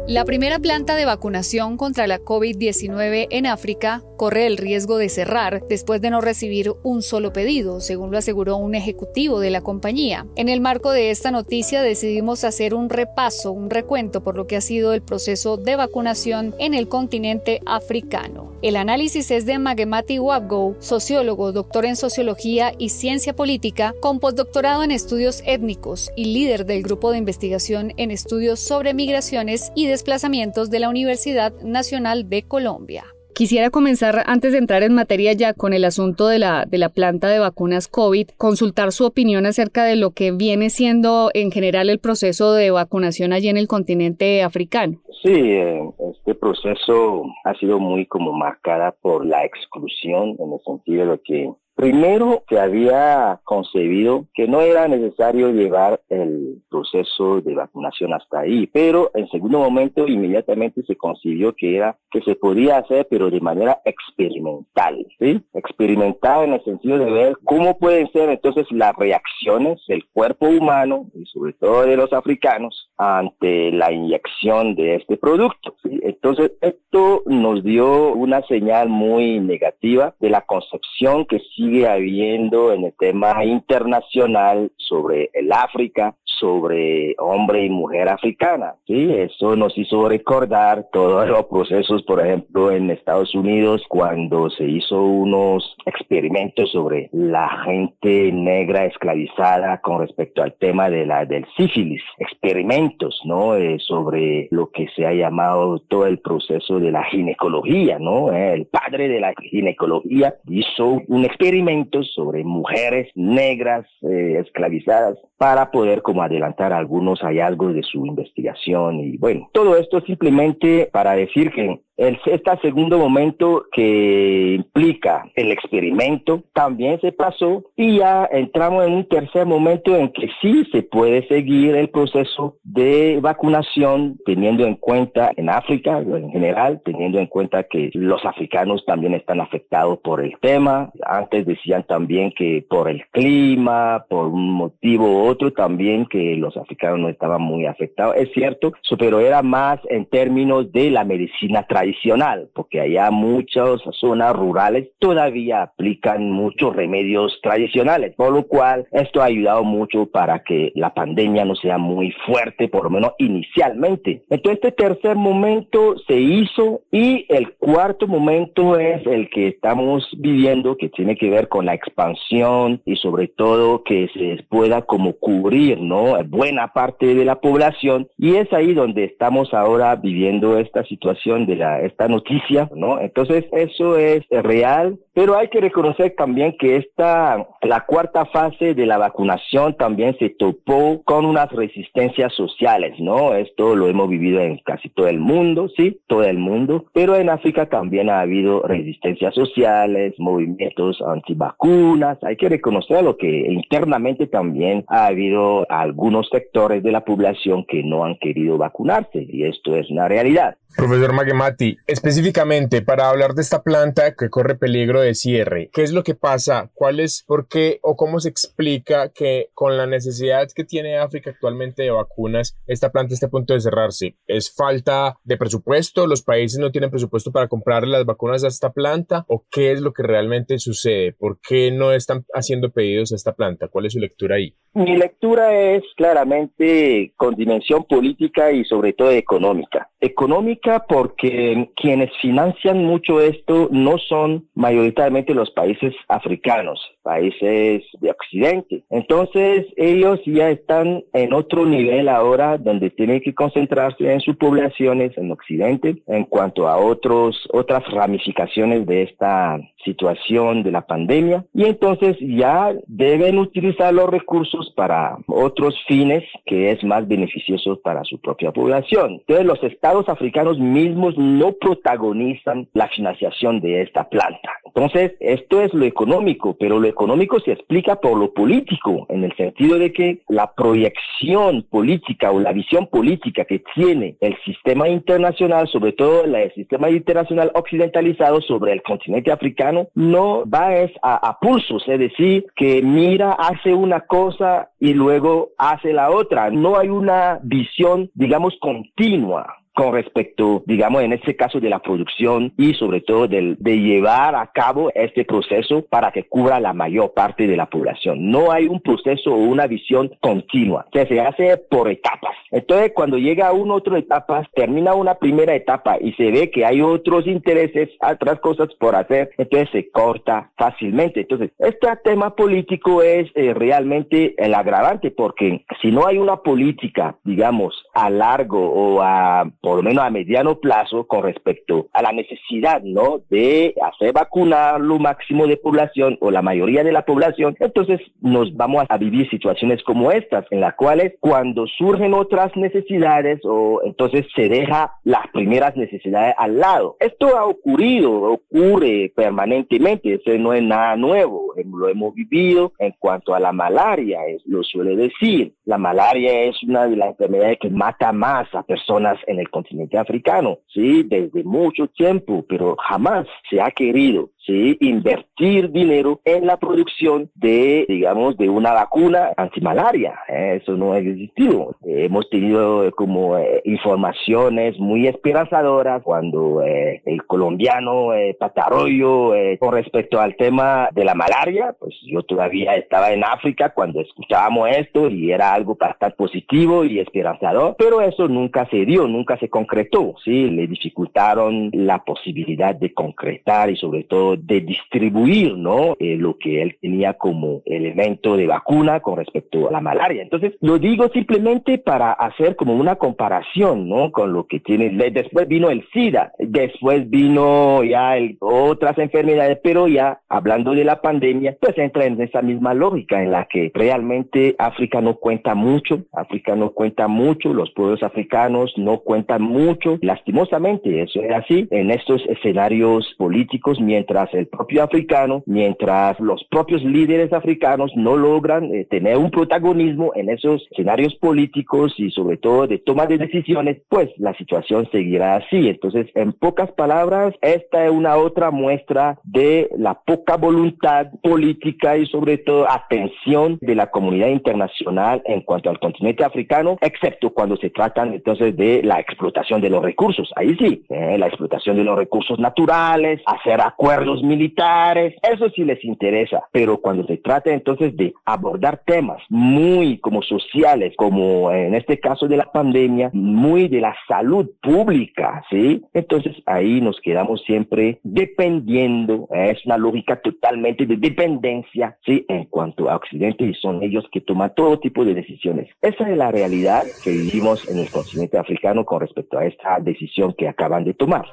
La 0.07 0.25
primera 0.25 0.57
planta 0.57 0.95
de 0.95 1.05
vacunación 1.05 1.77
contra 1.77 2.07
la 2.07 2.19
COVID-19 2.19 3.27
en 3.29 3.45
África 3.45 4.01
corre 4.19 4.47
el 4.47 4.57
riesgo 4.57 4.97
de 4.97 5.07
cerrar 5.07 5.63
después 5.69 6.01
de 6.01 6.09
no 6.09 6.19
recibir 6.19 6.73
un 6.83 7.01
solo 7.01 7.31
pedido, 7.31 7.79
según 7.79 8.11
lo 8.11 8.17
aseguró 8.17 8.57
un 8.57 8.75
ejecutivo 8.75 9.39
de 9.39 9.49
la 9.49 9.61
compañía. 9.61 10.27
En 10.35 10.49
el 10.49 10.59
marco 10.59 10.91
de 10.91 11.09
esta 11.09 11.31
noticia 11.31 11.81
decidimos 11.81 12.43
hacer 12.43 12.73
un 12.73 12.89
repaso, 12.89 13.53
un 13.53 13.69
recuento 13.69 14.21
por 14.21 14.35
lo 14.35 14.45
que 14.45 14.57
ha 14.57 14.61
sido 14.61 14.91
el 14.91 15.01
proceso 15.01 15.55
de 15.55 15.77
vacunación 15.77 16.53
en 16.59 16.73
el 16.73 16.89
continente 16.89 17.61
africano. 17.65 18.51
El 18.61 18.75
análisis 18.75 19.31
es 19.31 19.45
de 19.45 19.57
Magemati 19.57 20.19
Wabgo, 20.19 20.75
sociólogo, 20.79 21.53
doctor 21.53 21.85
en 21.85 21.95
sociología 21.95 22.73
y 22.77 22.89
ciencia 22.89 23.33
política, 23.33 23.95
con 24.01 24.19
postdoctorado 24.19 24.83
en 24.83 24.91
estudios 24.91 25.41
étnicos 25.45 26.11
y 26.17 26.25
líder 26.25 26.65
del 26.65 26.83
grupo 26.83 27.11
de 27.11 27.19
investigación 27.19 27.93
en 27.95 28.11
estudios 28.11 28.59
sobre 28.59 28.93
migraciones 28.93 29.71
y 29.75 29.87
desplazamientos 29.87 30.69
de 30.69 30.79
la 30.79 30.89
Universidad 30.89 31.53
Nacional 31.61 32.27
de 32.27 32.43
Colombia. 32.43 33.05
Quisiera 33.39 33.69
comenzar, 33.69 34.23
antes 34.25 34.51
de 34.51 34.57
entrar 34.57 34.83
en 34.83 34.93
materia 34.93 35.31
ya 35.31 35.53
con 35.53 35.71
el 35.71 35.85
asunto 35.85 36.27
de 36.27 36.39
la, 36.39 36.65
de 36.65 36.77
la 36.77 36.89
planta 36.89 37.29
de 37.29 37.39
vacunas 37.39 37.87
COVID, 37.87 38.31
consultar 38.35 38.91
su 38.91 39.05
opinión 39.05 39.45
acerca 39.45 39.85
de 39.85 39.95
lo 39.95 40.11
que 40.11 40.33
viene 40.33 40.69
siendo 40.69 41.31
en 41.33 41.49
general 41.49 41.89
el 41.89 41.99
proceso 41.99 42.51
de 42.51 42.69
vacunación 42.71 43.31
allí 43.31 43.47
en 43.47 43.55
el 43.55 43.69
continente 43.69 44.43
africano. 44.43 44.99
Sí, 45.23 45.31
eh, 45.31 45.81
este 46.11 46.35
proceso 46.35 47.23
ha 47.45 47.53
sido 47.53 47.79
muy 47.79 48.05
como 48.07 48.33
marcada 48.33 48.91
por 49.01 49.25
la 49.25 49.45
exclusión 49.45 50.35
en 50.37 50.51
el 50.51 50.59
sentido 50.65 51.09
de 51.09 51.21
que 51.23 51.49
Primero, 51.79 52.43
se 52.49 52.59
había 52.59 53.39
concebido 53.45 54.25
que 54.33 54.49
no 54.49 54.59
era 54.59 54.89
necesario 54.89 55.49
llevar 55.51 56.01
el 56.09 56.61
proceso 56.69 57.39
de 57.39 57.55
vacunación 57.55 58.13
hasta 58.13 58.41
ahí, 58.41 58.67
pero 58.67 59.11
en 59.13 59.29
segundo 59.29 59.59
momento 59.59 60.05
inmediatamente 60.05 60.83
se 60.83 60.97
concibió 60.97 61.55
que 61.55 61.77
era 61.77 61.97
que 62.11 62.19
se 62.19 62.35
podía 62.35 62.79
hacer, 62.79 63.07
pero 63.09 63.29
de 63.29 63.39
manera 63.39 63.79
experimental, 63.85 65.07
¿sí? 65.19 65.41
Experimental 65.53 66.43
en 66.43 66.53
el 66.55 66.63
sentido 66.65 66.97
de 66.97 67.11
ver 67.11 67.37
cómo 67.45 67.77
pueden 67.77 68.11
ser 68.11 68.27
entonces 68.27 68.65
las 68.71 68.93
reacciones 68.97 69.79
del 69.87 70.05
cuerpo 70.11 70.47
humano 70.47 71.05
y 71.13 71.25
sobre 71.27 71.53
todo 71.53 71.83
de 71.83 71.95
los 71.95 72.11
africanos 72.11 72.89
ante 72.97 73.71
la 73.71 73.93
inyección 73.93 74.75
de 74.75 74.95
este 74.95 75.15
producto. 75.15 75.75
Entonces, 75.85 76.51
esto 76.59 77.23
nos 77.25 77.63
dio 77.63 78.11
una 78.11 78.41
señal 78.47 78.89
muy 78.89 79.39
negativa 79.39 80.13
de 80.19 80.29
la 80.29 80.41
concepción 80.41 81.25
que 81.25 81.39
sí 81.55 81.68
sigue 81.69 81.87
habiendo 81.87 82.73
en 82.73 82.85
el 82.85 82.93
tema 82.97 83.45
internacional 83.45 84.71
sobre 84.77 85.29
el 85.33 85.51
África, 85.51 86.15
sobre 86.39 87.15
hombre 87.17 87.65
y 87.65 87.69
mujer 87.69 88.09
africana. 88.09 88.75
Sí, 88.87 89.13
eso 89.13 89.55
nos 89.55 89.77
hizo 89.77 90.07
recordar 90.07 90.87
todos 90.91 91.27
los 91.27 91.45
procesos, 91.45 92.03
por 92.03 92.25
ejemplo, 92.25 92.71
en 92.71 92.89
Estados 92.89 93.33
Unidos, 93.35 93.83
cuando 93.89 94.49
se 94.49 94.65
hizo 94.65 95.01
unos 95.01 95.75
experimentos 95.85 96.71
sobre 96.71 97.09
la 97.11 97.49
gente 97.65 98.31
negra 98.31 98.85
esclavizada 98.85 99.79
con 99.81 100.01
respecto 100.01 100.43
al 100.43 100.53
tema 100.53 100.89
de 100.89 101.05
la 101.05 101.25
del 101.25 101.45
sífilis, 101.57 102.01
experimentos, 102.17 103.19
¿no? 103.25 103.55
Eh, 103.55 103.77
sobre 103.79 104.47
lo 104.51 104.71
que 104.71 104.87
se 104.95 105.05
ha 105.05 105.13
llamado 105.13 105.79
todo 105.79 106.05
el 106.07 106.19
proceso 106.19 106.79
de 106.79 106.91
la 106.91 107.03
ginecología, 107.05 107.99
¿no? 107.99 108.31
Eh, 108.31 108.53
el 108.53 108.65
padre 108.65 109.07
de 109.07 109.19
la 109.19 109.33
ginecología 109.49 110.35
hizo 110.47 111.01
un 111.07 111.25
experimento 111.25 112.03
sobre 112.03 112.43
mujeres 112.43 113.09
negras 113.15 113.85
eh, 114.01 114.41
esclavizadas 114.43 115.17
para 115.37 115.71
poder 115.71 116.01
adelantar 116.21 116.73
algunos 116.73 117.19
hallazgos 117.21 117.73
de 117.73 117.83
su 117.83 118.05
investigación 118.05 118.99
y 118.99 119.17
bueno, 119.17 119.49
todo 119.53 119.77
esto 119.77 120.01
simplemente 120.01 120.89
para 120.91 121.13
decir 121.13 121.51
que 121.51 121.81
este 121.99 122.41
segundo 122.61 122.97
momento 122.97 123.65
que 123.73 124.53
implica 124.55 125.29
el 125.35 125.51
experimento 125.51 126.43
también 126.53 126.97
se 127.01 127.11
pasó 127.11 127.65
y 127.75 127.97
ya 127.97 128.27
entramos 128.31 128.85
en 128.85 128.93
un 128.93 129.05
tercer 129.05 129.45
momento 129.45 129.93
en 129.97 130.07
que 130.13 130.29
sí 130.41 130.63
se 130.71 130.81
puede 130.83 131.27
seguir 131.27 131.75
el 131.75 131.89
proceso 131.89 132.55
de 132.63 133.19
vacunación 133.21 134.17
teniendo 134.25 134.65
en 134.65 134.75
cuenta 134.75 135.33
en 135.35 135.49
África 135.49 135.99
en 135.99 136.31
general, 136.31 136.81
teniendo 136.85 137.19
en 137.19 137.27
cuenta 137.27 137.63
que 137.63 137.89
los 137.93 138.23
africanos 138.25 138.85
también 138.85 139.13
están 139.13 139.41
afectados 139.41 139.99
por 139.99 140.23
el 140.23 140.37
tema. 140.39 140.91
Antes 141.05 141.45
decían 141.45 141.83
también 141.83 142.31
que 142.31 142.65
por 142.69 142.89
el 142.89 143.03
clima, 143.11 144.05
por 144.09 144.27
un 144.27 144.51
motivo 144.53 145.05
u 145.05 145.27
otro 145.27 145.51
también 145.51 146.05
que 146.05 146.35
los 146.35 146.55
africanos 146.55 146.99
no 146.99 147.09
estaban 147.09 147.41
muy 147.41 147.65
afectados. 147.65 148.15
Es 148.15 148.31
cierto, 148.33 148.71
pero 148.97 149.19
era 149.19 149.41
más 149.41 149.79
en 149.89 150.05
términos 150.05 150.71
de 150.71 150.91
la 150.91 151.03
medicina 151.03 151.63
tradicional 151.63 151.88
tradicional, 151.89 152.49
porque 152.53 152.81
allá 152.81 153.11
muchas 153.11 153.81
zonas 153.99 154.35
rurales 154.35 154.89
todavía 154.99 155.63
aplican 155.63 156.31
muchos 156.31 156.75
remedios 156.75 157.39
tradicionales, 157.41 158.13
por 158.15 158.31
lo 158.31 158.43
cual 158.43 158.87
esto 158.91 159.21
ha 159.21 159.25
ayudado 159.25 159.63
mucho 159.63 160.05
para 160.05 160.43
que 160.43 160.71
la 160.75 160.93
pandemia 160.93 161.45
no 161.45 161.55
sea 161.55 161.77
muy 161.77 162.13
fuerte, 162.25 162.67
por 162.67 162.83
lo 162.83 162.89
menos 162.89 163.13
inicialmente. 163.17 164.23
Entonces 164.29 164.59
este 164.63 164.71
tercer 164.71 165.15
momento 165.15 165.95
se 166.07 166.19
hizo 166.19 166.81
y 166.91 167.25
el 167.29 167.53
cuarto 167.53 168.07
momento 168.07 168.77
es 168.77 169.05
el 169.05 169.29
que 169.29 169.47
estamos 169.47 170.07
viviendo, 170.17 170.77
que 170.77 170.89
tiene 170.89 171.15
que 171.15 171.29
ver 171.29 171.47
con 171.47 171.65
la 171.65 171.73
expansión 171.73 172.81
y 172.85 172.95
sobre 172.97 173.27
todo 173.27 173.83
que 173.83 174.09
se 174.13 174.43
pueda 174.49 174.81
como 174.83 175.13
cubrir, 175.13 175.79
¿no? 175.79 176.15
Buena 176.25 176.73
parte 176.73 177.15
de 177.15 177.25
la 177.25 177.39
población 177.39 178.07
y 178.17 178.35
es 178.35 178.51
ahí 178.53 178.73
donde 178.73 179.05
estamos 179.05 179.53
ahora 179.53 179.95
viviendo 179.95 180.59
esta 180.59 180.83
situación 180.83 181.45
de 181.45 181.55
la 181.55 181.78
esta 181.81 182.07
noticia, 182.07 182.69
¿no? 182.75 182.99
Entonces 182.99 183.45
eso 183.51 183.97
es 183.97 184.23
real, 184.29 184.99
pero 185.13 185.37
hay 185.37 185.49
que 185.49 185.59
reconocer 185.59 186.15
también 186.17 186.55
que 186.57 186.77
esta, 186.77 187.45
la 187.61 187.85
cuarta 187.85 188.25
fase 188.25 188.73
de 188.73 188.85
la 188.85 188.97
vacunación 188.97 189.75
también 189.75 190.15
se 190.17 190.29
topó 190.29 191.01
con 191.03 191.25
unas 191.25 191.51
resistencias 191.51 192.33
sociales, 192.35 192.93
¿no? 192.99 193.35
Esto 193.35 193.75
lo 193.75 193.87
hemos 193.89 194.07
vivido 194.09 194.39
en 194.39 194.59
casi 194.59 194.87
todo 194.87 195.07
el 195.07 195.19
mundo, 195.19 195.69
sí, 195.75 195.99
todo 196.07 196.23
el 196.23 196.37
mundo, 196.37 196.85
pero 196.93 197.17
en 197.17 197.29
África 197.29 197.67
también 197.67 198.09
ha 198.09 198.21
habido 198.21 198.61
resistencias 198.63 199.35
sociales, 199.35 200.13
movimientos 200.19 201.01
antivacunas, 201.01 202.17
hay 202.23 202.37
que 202.37 202.47
reconocer 202.47 203.03
lo 203.03 203.17
que 203.17 203.51
internamente 203.51 204.27
también 204.27 204.85
ha 204.87 205.07
habido 205.07 205.65
algunos 205.69 206.29
sectores 206.29 206.81
de 206.81 206.91
la 206.91 207.03
población 207.03 207.65
que 207.67 207.83
no 207.83 208.05
han 208.05 208.15
querido 208.19 208.57
vacunarse 208.57 209.25
y 209.27 209.43
esto 209.43 209.75
es 209.75 209.89
una 209.89 210.07
realidad. 210.07 210.55
Profesor 210.75 211.13
Magemati, 211.13 211.68
específicamente 211.87 212.81
para 212.81 213.09
hablar 213.09 213.33
de 213.33 213.41
esta 213.41 213.63
planta 213.63 214.15
que 214.15 214.29
corre 214.29 214.55
peligro 214.55 215.01
de 215.01 215.15
cierre, 215.15 215.69
¿qué 215.73 215.83
es 215.83 215.91
lo 215.91 216.03
que 216.03 216.15
pasa? 216.15 216.69
¿Cuál 216.73 216.99
es, 216.99 217.23
por 217.25 217.47
qué 217.47 217.79
o 217.81 217.95
cómo 217.95 218.19
se 218.19 218.29
explica 218.29 219.09
que 219.09 219.49
con 219.53 219.77
la 219.77 219.85
necesidad 219.85 220.47
que 220.53 220.63
tiene 220.63 220.97
África 220.97 221.31
actualmente 221.31 221.83
de 221.83 221.91
vacunas, 221.91 222.57
esta 222.67 222.91
planta 222.91 223.13
esté 223.13 223.27
a 223.27 223.29
punto 223.29 223.53
de 223.53 223.61
cerrarse? 223.61 224.15
¿Es 224.27 224.53
falta 224.53 225.17
de 225.23 225.37
presupuesto? 225.37 226.07
¿Los 226.07 226.21
países 226.21 226.59
no 226.59 226.71
tienen 226.71 226.89
presupuesto 226.89 227.31
para 227.31 227.47
comprar 227.47 227.87
las 227.87 228.05
vacunas 228.05 228.43
a 228.43 228.47
esta 228.47 228.71
planta? 228.71 229.25
¿O 229.27 229.45
qué 229.51 229.71
es 229.71 229.81
lo 229.81 229.93
que 229.93 230.03
realmente 230.03 230.59
sucede? 230.59 231.13
¿Por 231.13 231.39
qué 231.41 231.71
no 231.71 231.91
están 231.91 232.25
haciendo 232.33 232.71
pedidos 232.71 233.11
a 233.11 233.15
esta 233.15 233.33
planta? 233.33 233.67
¿Cuál 233.67 233.85
es 233.85 233.93
su 233.93 233.99
lectura 233.99 234.35
ahí? 234.35 234.55
Mi 234.73 234.95
lectura 234.95 235.53
es 235.73 235.83
claramente 235.97 237.13
con 237.17 237.35
dimensión 237.35 237.85
política 237.85 238.51
y 238.51 238.63
sobre 238.65 238.93
todo 238.93 239.11
económica. 239.11 239.89
Económica 239.99 240.85
porque 240.87 241.48
quienes 241.75 242.09
financian 242.21 242.83
mucho 242.83 243.21
esto 243.21 243.69
no 243.71 243.97
son 243.97 244.47
mayoritariamente 244.55 245.33
los 245.33 245.51
países 245.51 245.93
africanos, 246.07 246.79
países 247.03 247.83
de 247.99 248.11
Occidente. 248.11 248.83
Entonces 248.89 249.65
ellos 249.77 250.19
ya 250.25 250.49
están 250.49 251.03
en 251.13 251.33
otro 251.33 251.65
nivel 251.65 252.09
ahora 252.09 252.57
donde 252.57 252.89
tienen 252.89 253.21
que 253.21 253.33
concentrarse 253.33 254.11
en 254.11 254.21
sus 254.21 254.35
poblaciones 254.37 255.17
en 255.17 255.31
Occidente 255.31 256.01
en 256.07 256.25
cuanto 256.25 256.67
a 256.67 256.77
otros, 256.77 257.47
otras 257.51 257.83
ramificaciones 257.91 258.85
de 258.85 259.03
esta 259.03 259.59
situación 259.83 260.63
de 260.63 260.71
la 260.71 260.85
pandemia 260.85 261.45
y 261.53 261.63
entonces 261.65 262.17
ya 262.19 262.73
deben 262.87 263.39
utilizar 263.39 263.93
los 263.93 264.09
recursos 264.09 264.71
para 264.75 265.17
otros 265.27 265.75
fines 265.87 266.23
que 266.45 266.71
es 266.71 266.83
más 266.83 267.07
beneficioso 267.07 267.79
para 267.81 268.03
su 268.03 268.19
propia 268.19 268.51
población. 268.51 269.13
Entonces 269.19 269.45
los 269.45 269.63
estados 269.63 270.09
africanos 270.09 270.59
mismos 270.59 271.17
no 271.39 271.53
protagonizan 271.53 272.67
la 272.73 272.89
financiación 272.89 273.61
de 273.61 273.81
esta 273.81 274.09
planta. 274.09 274.51
Entonces 274.65 275.13
esto 275.19 275.61
es 275.61 275.73
lo 275.73 275.85
económico, 275.85 276.55
pero 276.59 276.79
lo 276.79 276.87
económico 276.87 277.39
se 277.39 277.53
explica 277.53 277.95
por 277.95 278.17
lo 278.17 278.33
político 278.33 279.05
en 279.09 279.23
el 279.23 279.35
sentido 279.35 279.79
de 279.79 279.91
que 279.91 280.21
la 280.27 280.53
proyección 280.53 281.63
política 281.69 282.31
o 282.31 282.39
la 282.39 282.51
visión 282.51 282.87
política 282.87 283.45
que 283.45 283.63
tiene 283.73 284.17
el 284.19 284.37
sistema 284.45 284.87
internacional, 284.87 285.67
sobre 285.67 285.93
todo 285.93 286.25
el 286.25 286.53
sistema 286.53 286.89
internacional 286.89 287.51
occidentalizado 287.55 288.41
sobre 288.41 288.73
el 288.73 288.83
continente 288.83 289.31
africano, 289.31 289.87
no 289.95 290.43
va 290.47 290.69
a, 291.01 291.29
a 291.29 291.39
pulsos, 291.39 291.83
es 291.87 291.99
decir, 291.99 292.45
que 292.55 292.81
mira, 292.81 293.33
hace 293.33 293.73
una 293.73 294.01
cosa 294.01 294.69
y 294.79 294.93
luego 294.93 295.51
hace 295.57 295.93
la 295.93 296.11
otra. 296.11 296.49
No 296.49 296.77
hay 296.77 296.89
una 296.89 297.39
visión, 297.43 298.11
digamos, 298.13 298.57
continua 298.59 299.58
con 299.79 299.93
respecto, 299.93 300.61
digamos, 300.65 301.03
en 301.03 301.13
este 301.13 301.37
caso 301.37 301.61
de 301.61 301.69
la 301.69 301.79
producción 301.79 302.51
y 302.57 302.73
sobre 302.73 302.99
todo 302.99 303.29
del, 303.29 303.55
de 303.61 303.79
llevar 303.79 304.35
a 304.35 304.51
cabo 304.51 304.91
este 304.93 305.23
proceso 305.23 305.85
para 305.89 306.11
que 306.11 306.27
cubra 306.27 306.59
la 306.59 306.73
mayor 306.73 307.13
parte 307.13 307.47
de 307.47 307.55
la 307.55 307.67
población. 307.67 308.29
No 308.29 308.51
hay 308.51 308.67
un 308.67 308.81
proceso 308.81 309.33
o 309.33 309.37
una 309.37 309.67
visión 309.67 310.11
continua, 310.19 310.85
que 310.91 311.05
se 311.05 311.21
hace 311.21 311.55
por 311.55 311.87
etapas. 311.89 312.35
Entonces, 312.51 312.91
cuando 312.93 313.17
llega 313.17 313.47
a 313.47 313.53
una 313.53 313.75
otra 313.75 313.97
etapa, 313.97 314.43
termina 314.53 314.95
una 314.95 315.15
primera 315.15 315.55
etapa 315.55 315.97
y 316.01 316.11
se 316.13 316.29
ve 316.29 316.51
que 316.51 316.65
hay 316.65 316.81
otros 316.81 317.25
intereses, 317.25 317.89
otras 318.01 318.41
cosas 318.41 318.67
por 318.79 318.97
hacer, 318.97 319.29
entonces 319.37 319.69
se 319.71 319.89
corta 319.91 320.51
fácilmente. 320.57 321.21
Entonces, 321.21 321.51
este 321.57 321.87
tema 322.03 322.35
político 322.35 323.01
es 323.01 323.31
eh, 323.33 323.53
realmente 323.53 324.35
el 324.37 324.55
agravante 324.55 325.09
porque 325.09 325.63
si 325.81 325.89
no 325.89 326.05
hay 326.05 326.17
una 326.17 326.37
política, 326.37 327.15
digamos, 327.23 327.85
a 327.93 328.09
largo 328.09 328.71
o 328.71 329.01
a 329.01 329.49
por 329.69 329.77
lo 329.77 329.83
menos 329.83 330.03
a 330.03 330.09
mediano 330.09 330.59
plazo 330.59 331.05
con 331.05 331.21
respecto 331.21 331.89
a 331.93 332.01
la 332.01 332.11
necesidad, 332.11 332.81
¿no? 332.81 333.21
De 333.29 333.75
hacer 333.83 334.13
vacunar 334.13 334.81
lo 334.81 334.97
máximo 334.97 335.45
de 335.45 335.57
población 335.57 336.17
o 336.21 336.31
la 336.31 336.41
mayoría 336.41 336.83
de 336.83 336.91
la 336.91 337.05
población, 337.05 337.55
entonces 337.59 338.01
nos 338.19 338.57
vamos 338.57 338.87
a 338.89 338.97
vivir 338.97 339.29
situaciones 339.29 339.83
como 339.83 340.11
estas, 340.11 340.43
en 340.49 340.61
las 340.61 340.73
cuales 340.73 341.13
cuando 341.19 341.67
surgen 341.67 342.15
otras 342.15 342.57
necesidades 342.57 343.41
o 343.43 343.81
entonces 343.85 344.25
se 344.35 344.49
deja 344.49 344.93
las 345.03 345.27
primeras 345.27 345.77
necesidades 345.77 346.33
al 346.39 346.57
lado. 346.57 346.97
Esto 346.99 347.37
ha 347.37 347.45
ocurrido, 347.45 348.11
ocurre 348.23 349.13
permanentemente, 349.15 350.15
eso 350.15 350.35
no 350.39 350.51
es 350.51 350.63
nada 350.63 350.95
nuevo, 350.95 351.53
lo 351.63 351.89
hemos 351.89 352.15
vivido 352.15 352.73
en 352.79 352.95
cuanto 352.97 353.35
a 353.35 353.39
la 353.39 353.51
malaria, 353.51 354.25
es, 354.25 354.41
lo 354.47 354.63
suele 354.63 354.95
decir. 354.95 355.53
La 355.65 355.77
malaria 355.77 356.45
es 356.45 356.63
una 356.63 356.87
de 356.87 356.95
las 356.95 357.09
enfermedades 357.09 357.59
que 357.61 357.69
mata 357.69 358.11
más 358.11 358.47
a 358.55 358.63
personas 358.63 359.19
en 359.27 359.39
el 359.39 359.47
continente 359.47 359.58
africano, 359.99 360.59
sí, 360.73 361.03
desde 361.03 361.43
mucho 361.43 361.87
tiempo, 361.87 362.45
pero 362.47 362.75
jamás 362.77 363.27
se 363.49 363.61
ha 363.61 363.71
querido 363.71 364.29
¿sí? 364.45 364.77
invertir 364.79 365.71
dinero 365.71 366.21
en 366.25 366.45
la 366.45 366.57
producción 366.57 367.29
de, 367.35 367.85
digamos, 367.87 368.37
de 368.37 368.49
una 368.49 368.73
vacuna 368.73 369.31
antimalaria. 369.37 370.15
¿eh? 370.27 370.59
Eso 370.61 370.75
no 370.75 370.93
ha 370.93 370.99
existido. 370.99 371.75
hemos 371.85 372.29
tenido 372.29 372.85
eh, 372.85 372.91
como 372.91 373.37
eh, 373.37 373.61
informaciones 373.65 374.77
muy 374.79 375.07
esperanzadoras 375.07 376.01
cuando 376.03 376.61
el 376.63 377.23
colombiano 377.25 378.09
Patarroyo, 378.39 379.33
con 379.59 379.73
respecto 379.73 380.19
al 380.19 380.35
tema 380.35 380.89
de 380.93 381.05
la 381.05 381.13
malaria, 381.13 381.75
pues 381.79 381.93
yo 382.03 382.23
todavía 382.23 382.75
estaba 382.75 383.11
en 383.11 383.23
África 383.23 383.69
cuando 383.69 384.01
escuchábamos 384.01 384.69
esto 384.69 385.09
y 385.09 385.31
era 385.31 385.53
algo 385.53 385.75
bastante 385.75 386.15
positivo 386.15 386.83
y 386.83 386.99
esperanzador, 386.99 387.75
pero 387.77 388.01
eso 388.01 388.27
nunca 388.27 388.67
se 388.69 388.85
dio, 388.85 389.07
nunca 389.07 389.37
se 389.39 389.49
concretó, 389.49 390.15
¿sí? 390.23 390.49
Le 390.49 390.67
dificultaron 390.67 391.69
la 391.73 392.03
posibilidad 392.03 392.75
de 392.75 392.93
concretar 392.93 393.69
y 393.69 393.77
sobre 393.77 394.03
todo 394.03 394.35
de 394.37 394.61
distribuir, 394.61 395.57
¿no? 395.57 395.95
Eh, 395.99 396.15
lo 396.15 396.37
que 396.37 396.61
él 396.61 396.77
tenía 396.81 397.13
como 397.13 397.61
elemento 397.65 398.35
de 398.35 398.47
vacuna 398.47 398.99
con 398.99 399.17
respecto 399.17 399.67
a 399.67 399.71
la 399.71 399.81
malaria. 399.81 400.21
Entonces, 400.21 400.53
lo 400.61 400.77
digo 400.79 401.09
simplemente 401.09 401.77
para 401.77 402.11
hacer 402.11 402.55
como 402.55 402.75
una 402.75 402.95
comparación, 402.95 403.87
¿no? 403.87 404.11
Con 404.11 404.33
lo 404.33 404.47
que 404.47 404.59
tiene, 404.59 404.89
después 405.11 405.47
vino 405.47 405.69
el 405.69 405.85
SIDA, 405.93 406.33
después 406.39 407.09
vino 407.09 407.83
ya 407.83 408.17
el, 408.17 408.37
otras 408.39 408.97
enfermedades, 408.97 409.59
pero 409.63 409.87
ya 409.87 410.21
hablando 410.27 410.73
de 410.73 410.83
la 410.83 411.01
pandemia, 411.01 411.57
pues 411.59 411.77
entra 411.77 412.05
en 412.05 412.21
esa 412.21 412.41
misma 412.41 412.73
lógica 412.73 413.21
en 413.21 413.31
la 413.31 413.45
que 413.45 413.71
realmente 413.73 414.55
África 414.57 415.01
no 415.01 415.15
cuenta 415.15 415.55
mucho, 415.55 416.05
África 416.13 416.55
no 416.55 416.71
cuenta 416.71 417.07
mucho, 417.07 417.53
los 417.53 417.71
pueblos 417.71 418.03
africanos 418.03 418.73
no 418.77 418.99
cuentan 418.99 419.28
mucho, 419.37 419.99
lastimosamente, 420.01 421.03
eso 421.03 421.21
es 421.21 421.31
así, 421.31 421.67
en 421.69 421.91
estos 421.91 422.21
escenarios 422.27 423.13
políticos, 423.17 423.79
mientras 423.79 424.33
el 424.33 424.47
propio 424.47 424.83
africano, 424.83 425.43
mientras 425.45 426.19
los 426.19 426.43
propios 426.45 426.83
líderes 426.83 427.33
africanos 427.33 427.91
no 427.95 428.17
logran 428.17 428.73
eh, 428.73 428.85
tener 428.85 429.17
un 429.17 429.29
protagonismo 429.29 430.11
en 430.15 430.29
esos 430.29 430.65
escenarios 430.71 431.13
políticos 431.15 431.93
y 431.97 432.09
sobre 432.11 432.37
todo 432.37 432.65
de 432.67 432.79
toma 432.79 433.05
de 433.05 433.17
decisiones, 433.17 433.81
pues 433.89 434.09
la 434.17 434.33
situación 434.35 434.87
seguirá 434.91 435.35
así. 435.35 435.69
Entonces, 435.69 436.07
en 436.15 436.33
pocas 436.33 436.71
palabras, 436.71 437.35
esta 437.41 437.85
es 437.85 437.91
una 437.91 438.15
otra 438.15 438.51
muestra 438.51 439.19
de 439.23 439.69
la 439.77 439.99
poca 439.99 440.37
voluntad 440.37 441.07
política 441.21 441.97
y 441.97 442.05
sobre 442.05 442.37
todo 442.37 442.69
atención 442.69 443.57
de 443.61 443.75
la 443.75 443.87
comunidad 443.91 444.29
internacional 444.29 445.21
en 445.25 445.41
cuanto 445.41 445.69
al 445.69 445.79
continente 445.79 446.23
africano, 446.23 446.77
excepto 446.81 447.31
cuando 447.31 447.57
se 447.57 447.69
tratan 447.69 448.13
entonces 448.13 448.55
de 448.55 448.81
la 448.83 448.99
explotación 449.19 449.59
de 449.59 449.69
los 449.69 449.83
recursos. 449.83 450.31
Ahí 450.37 450.55
sí, 450.55 450.85
eh, 450.89 451.17
la 451.17 451.27
explotación 451.27 451.75
de 451.75 451.83
los 451.83 451.97
recursos 451.97 452.39
naturales, 452.39 453.21
hacer 453.25 453.59
acuerdos 453.59 454.23
militares, 454.23 455.15
eso 455.21 455.49
sí 455.49 455.65
les 455.65 455.83
interesa, 455.83 456.43
pero 456.53 456.77
cuando 456.77 457.05
se 457.05 457.17
trata 457.17 457.51
entonces 457.51 457.95
de 457.97 458.13
abordar 458.23 458.81
temas 458.85 459.21
muy 459.27 459.97
como 459.97 460.21
sociales, 460.21 460.93
como 460.95 461.51
en 461.51 461.75
este 461.75 461.99
caso 461.99 462.27
de 462.27 462.37
la 462.37 462.49
pandemia, 462.49 463.09
muy 463.11 463.67
de 463.67 463.81
la 463.81 463.95
salud 464.07 464.49
pública, 464.61 465.43
¿sí? 465.49 465.83
Entonces 465.93 466.37
ahí 466.45 466.79
nos 466.79 466.99
quedamos 467.01 467.43
siempre 467.43 467.99
dependiendo, 468.03 469.27
es 469.31 469.65
una 469.65 469.77
lógica 469.77 470.21
totalmente 470.21 470.85
de 470.85 470.95
dependencia, 470.95 471.97
¿sí? 472.05 472.25
En 472.29 472.45
cuanto 472.45 472.89
a 472.89 472.95
Occidente 472.95 473.43
y 473.43 473.53
son 473.55 473.83
ellos 473.83 474.05
que 474.11 474.21
toman 474.21 474.53
todo 474.55 474.79
tipo 474.79 475.03
de 475.03 475.13
decisiones. 475.13 475.67
Esa 475.81 476.09
es 476.09 476.17
la 476.17 476.31
realidad 476.31 476.83
que 477.03 477.11
vivimos 477.11 477.67
en 477.69 477.79
el 477.79 477.89
continente 477.89 478.37
africano 478.37 478.85
con 478.85 479.08
respecto 479.09 479.37
a 479.37 479.45
esta 479.45 479.79
decisión 479.79 480.33
que 480.33 480.47
acaban 480.47 480.83
de 480.83 480.93
tomar. 480.93 481.25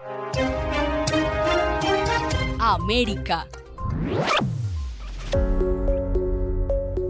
América. 2.58 3.46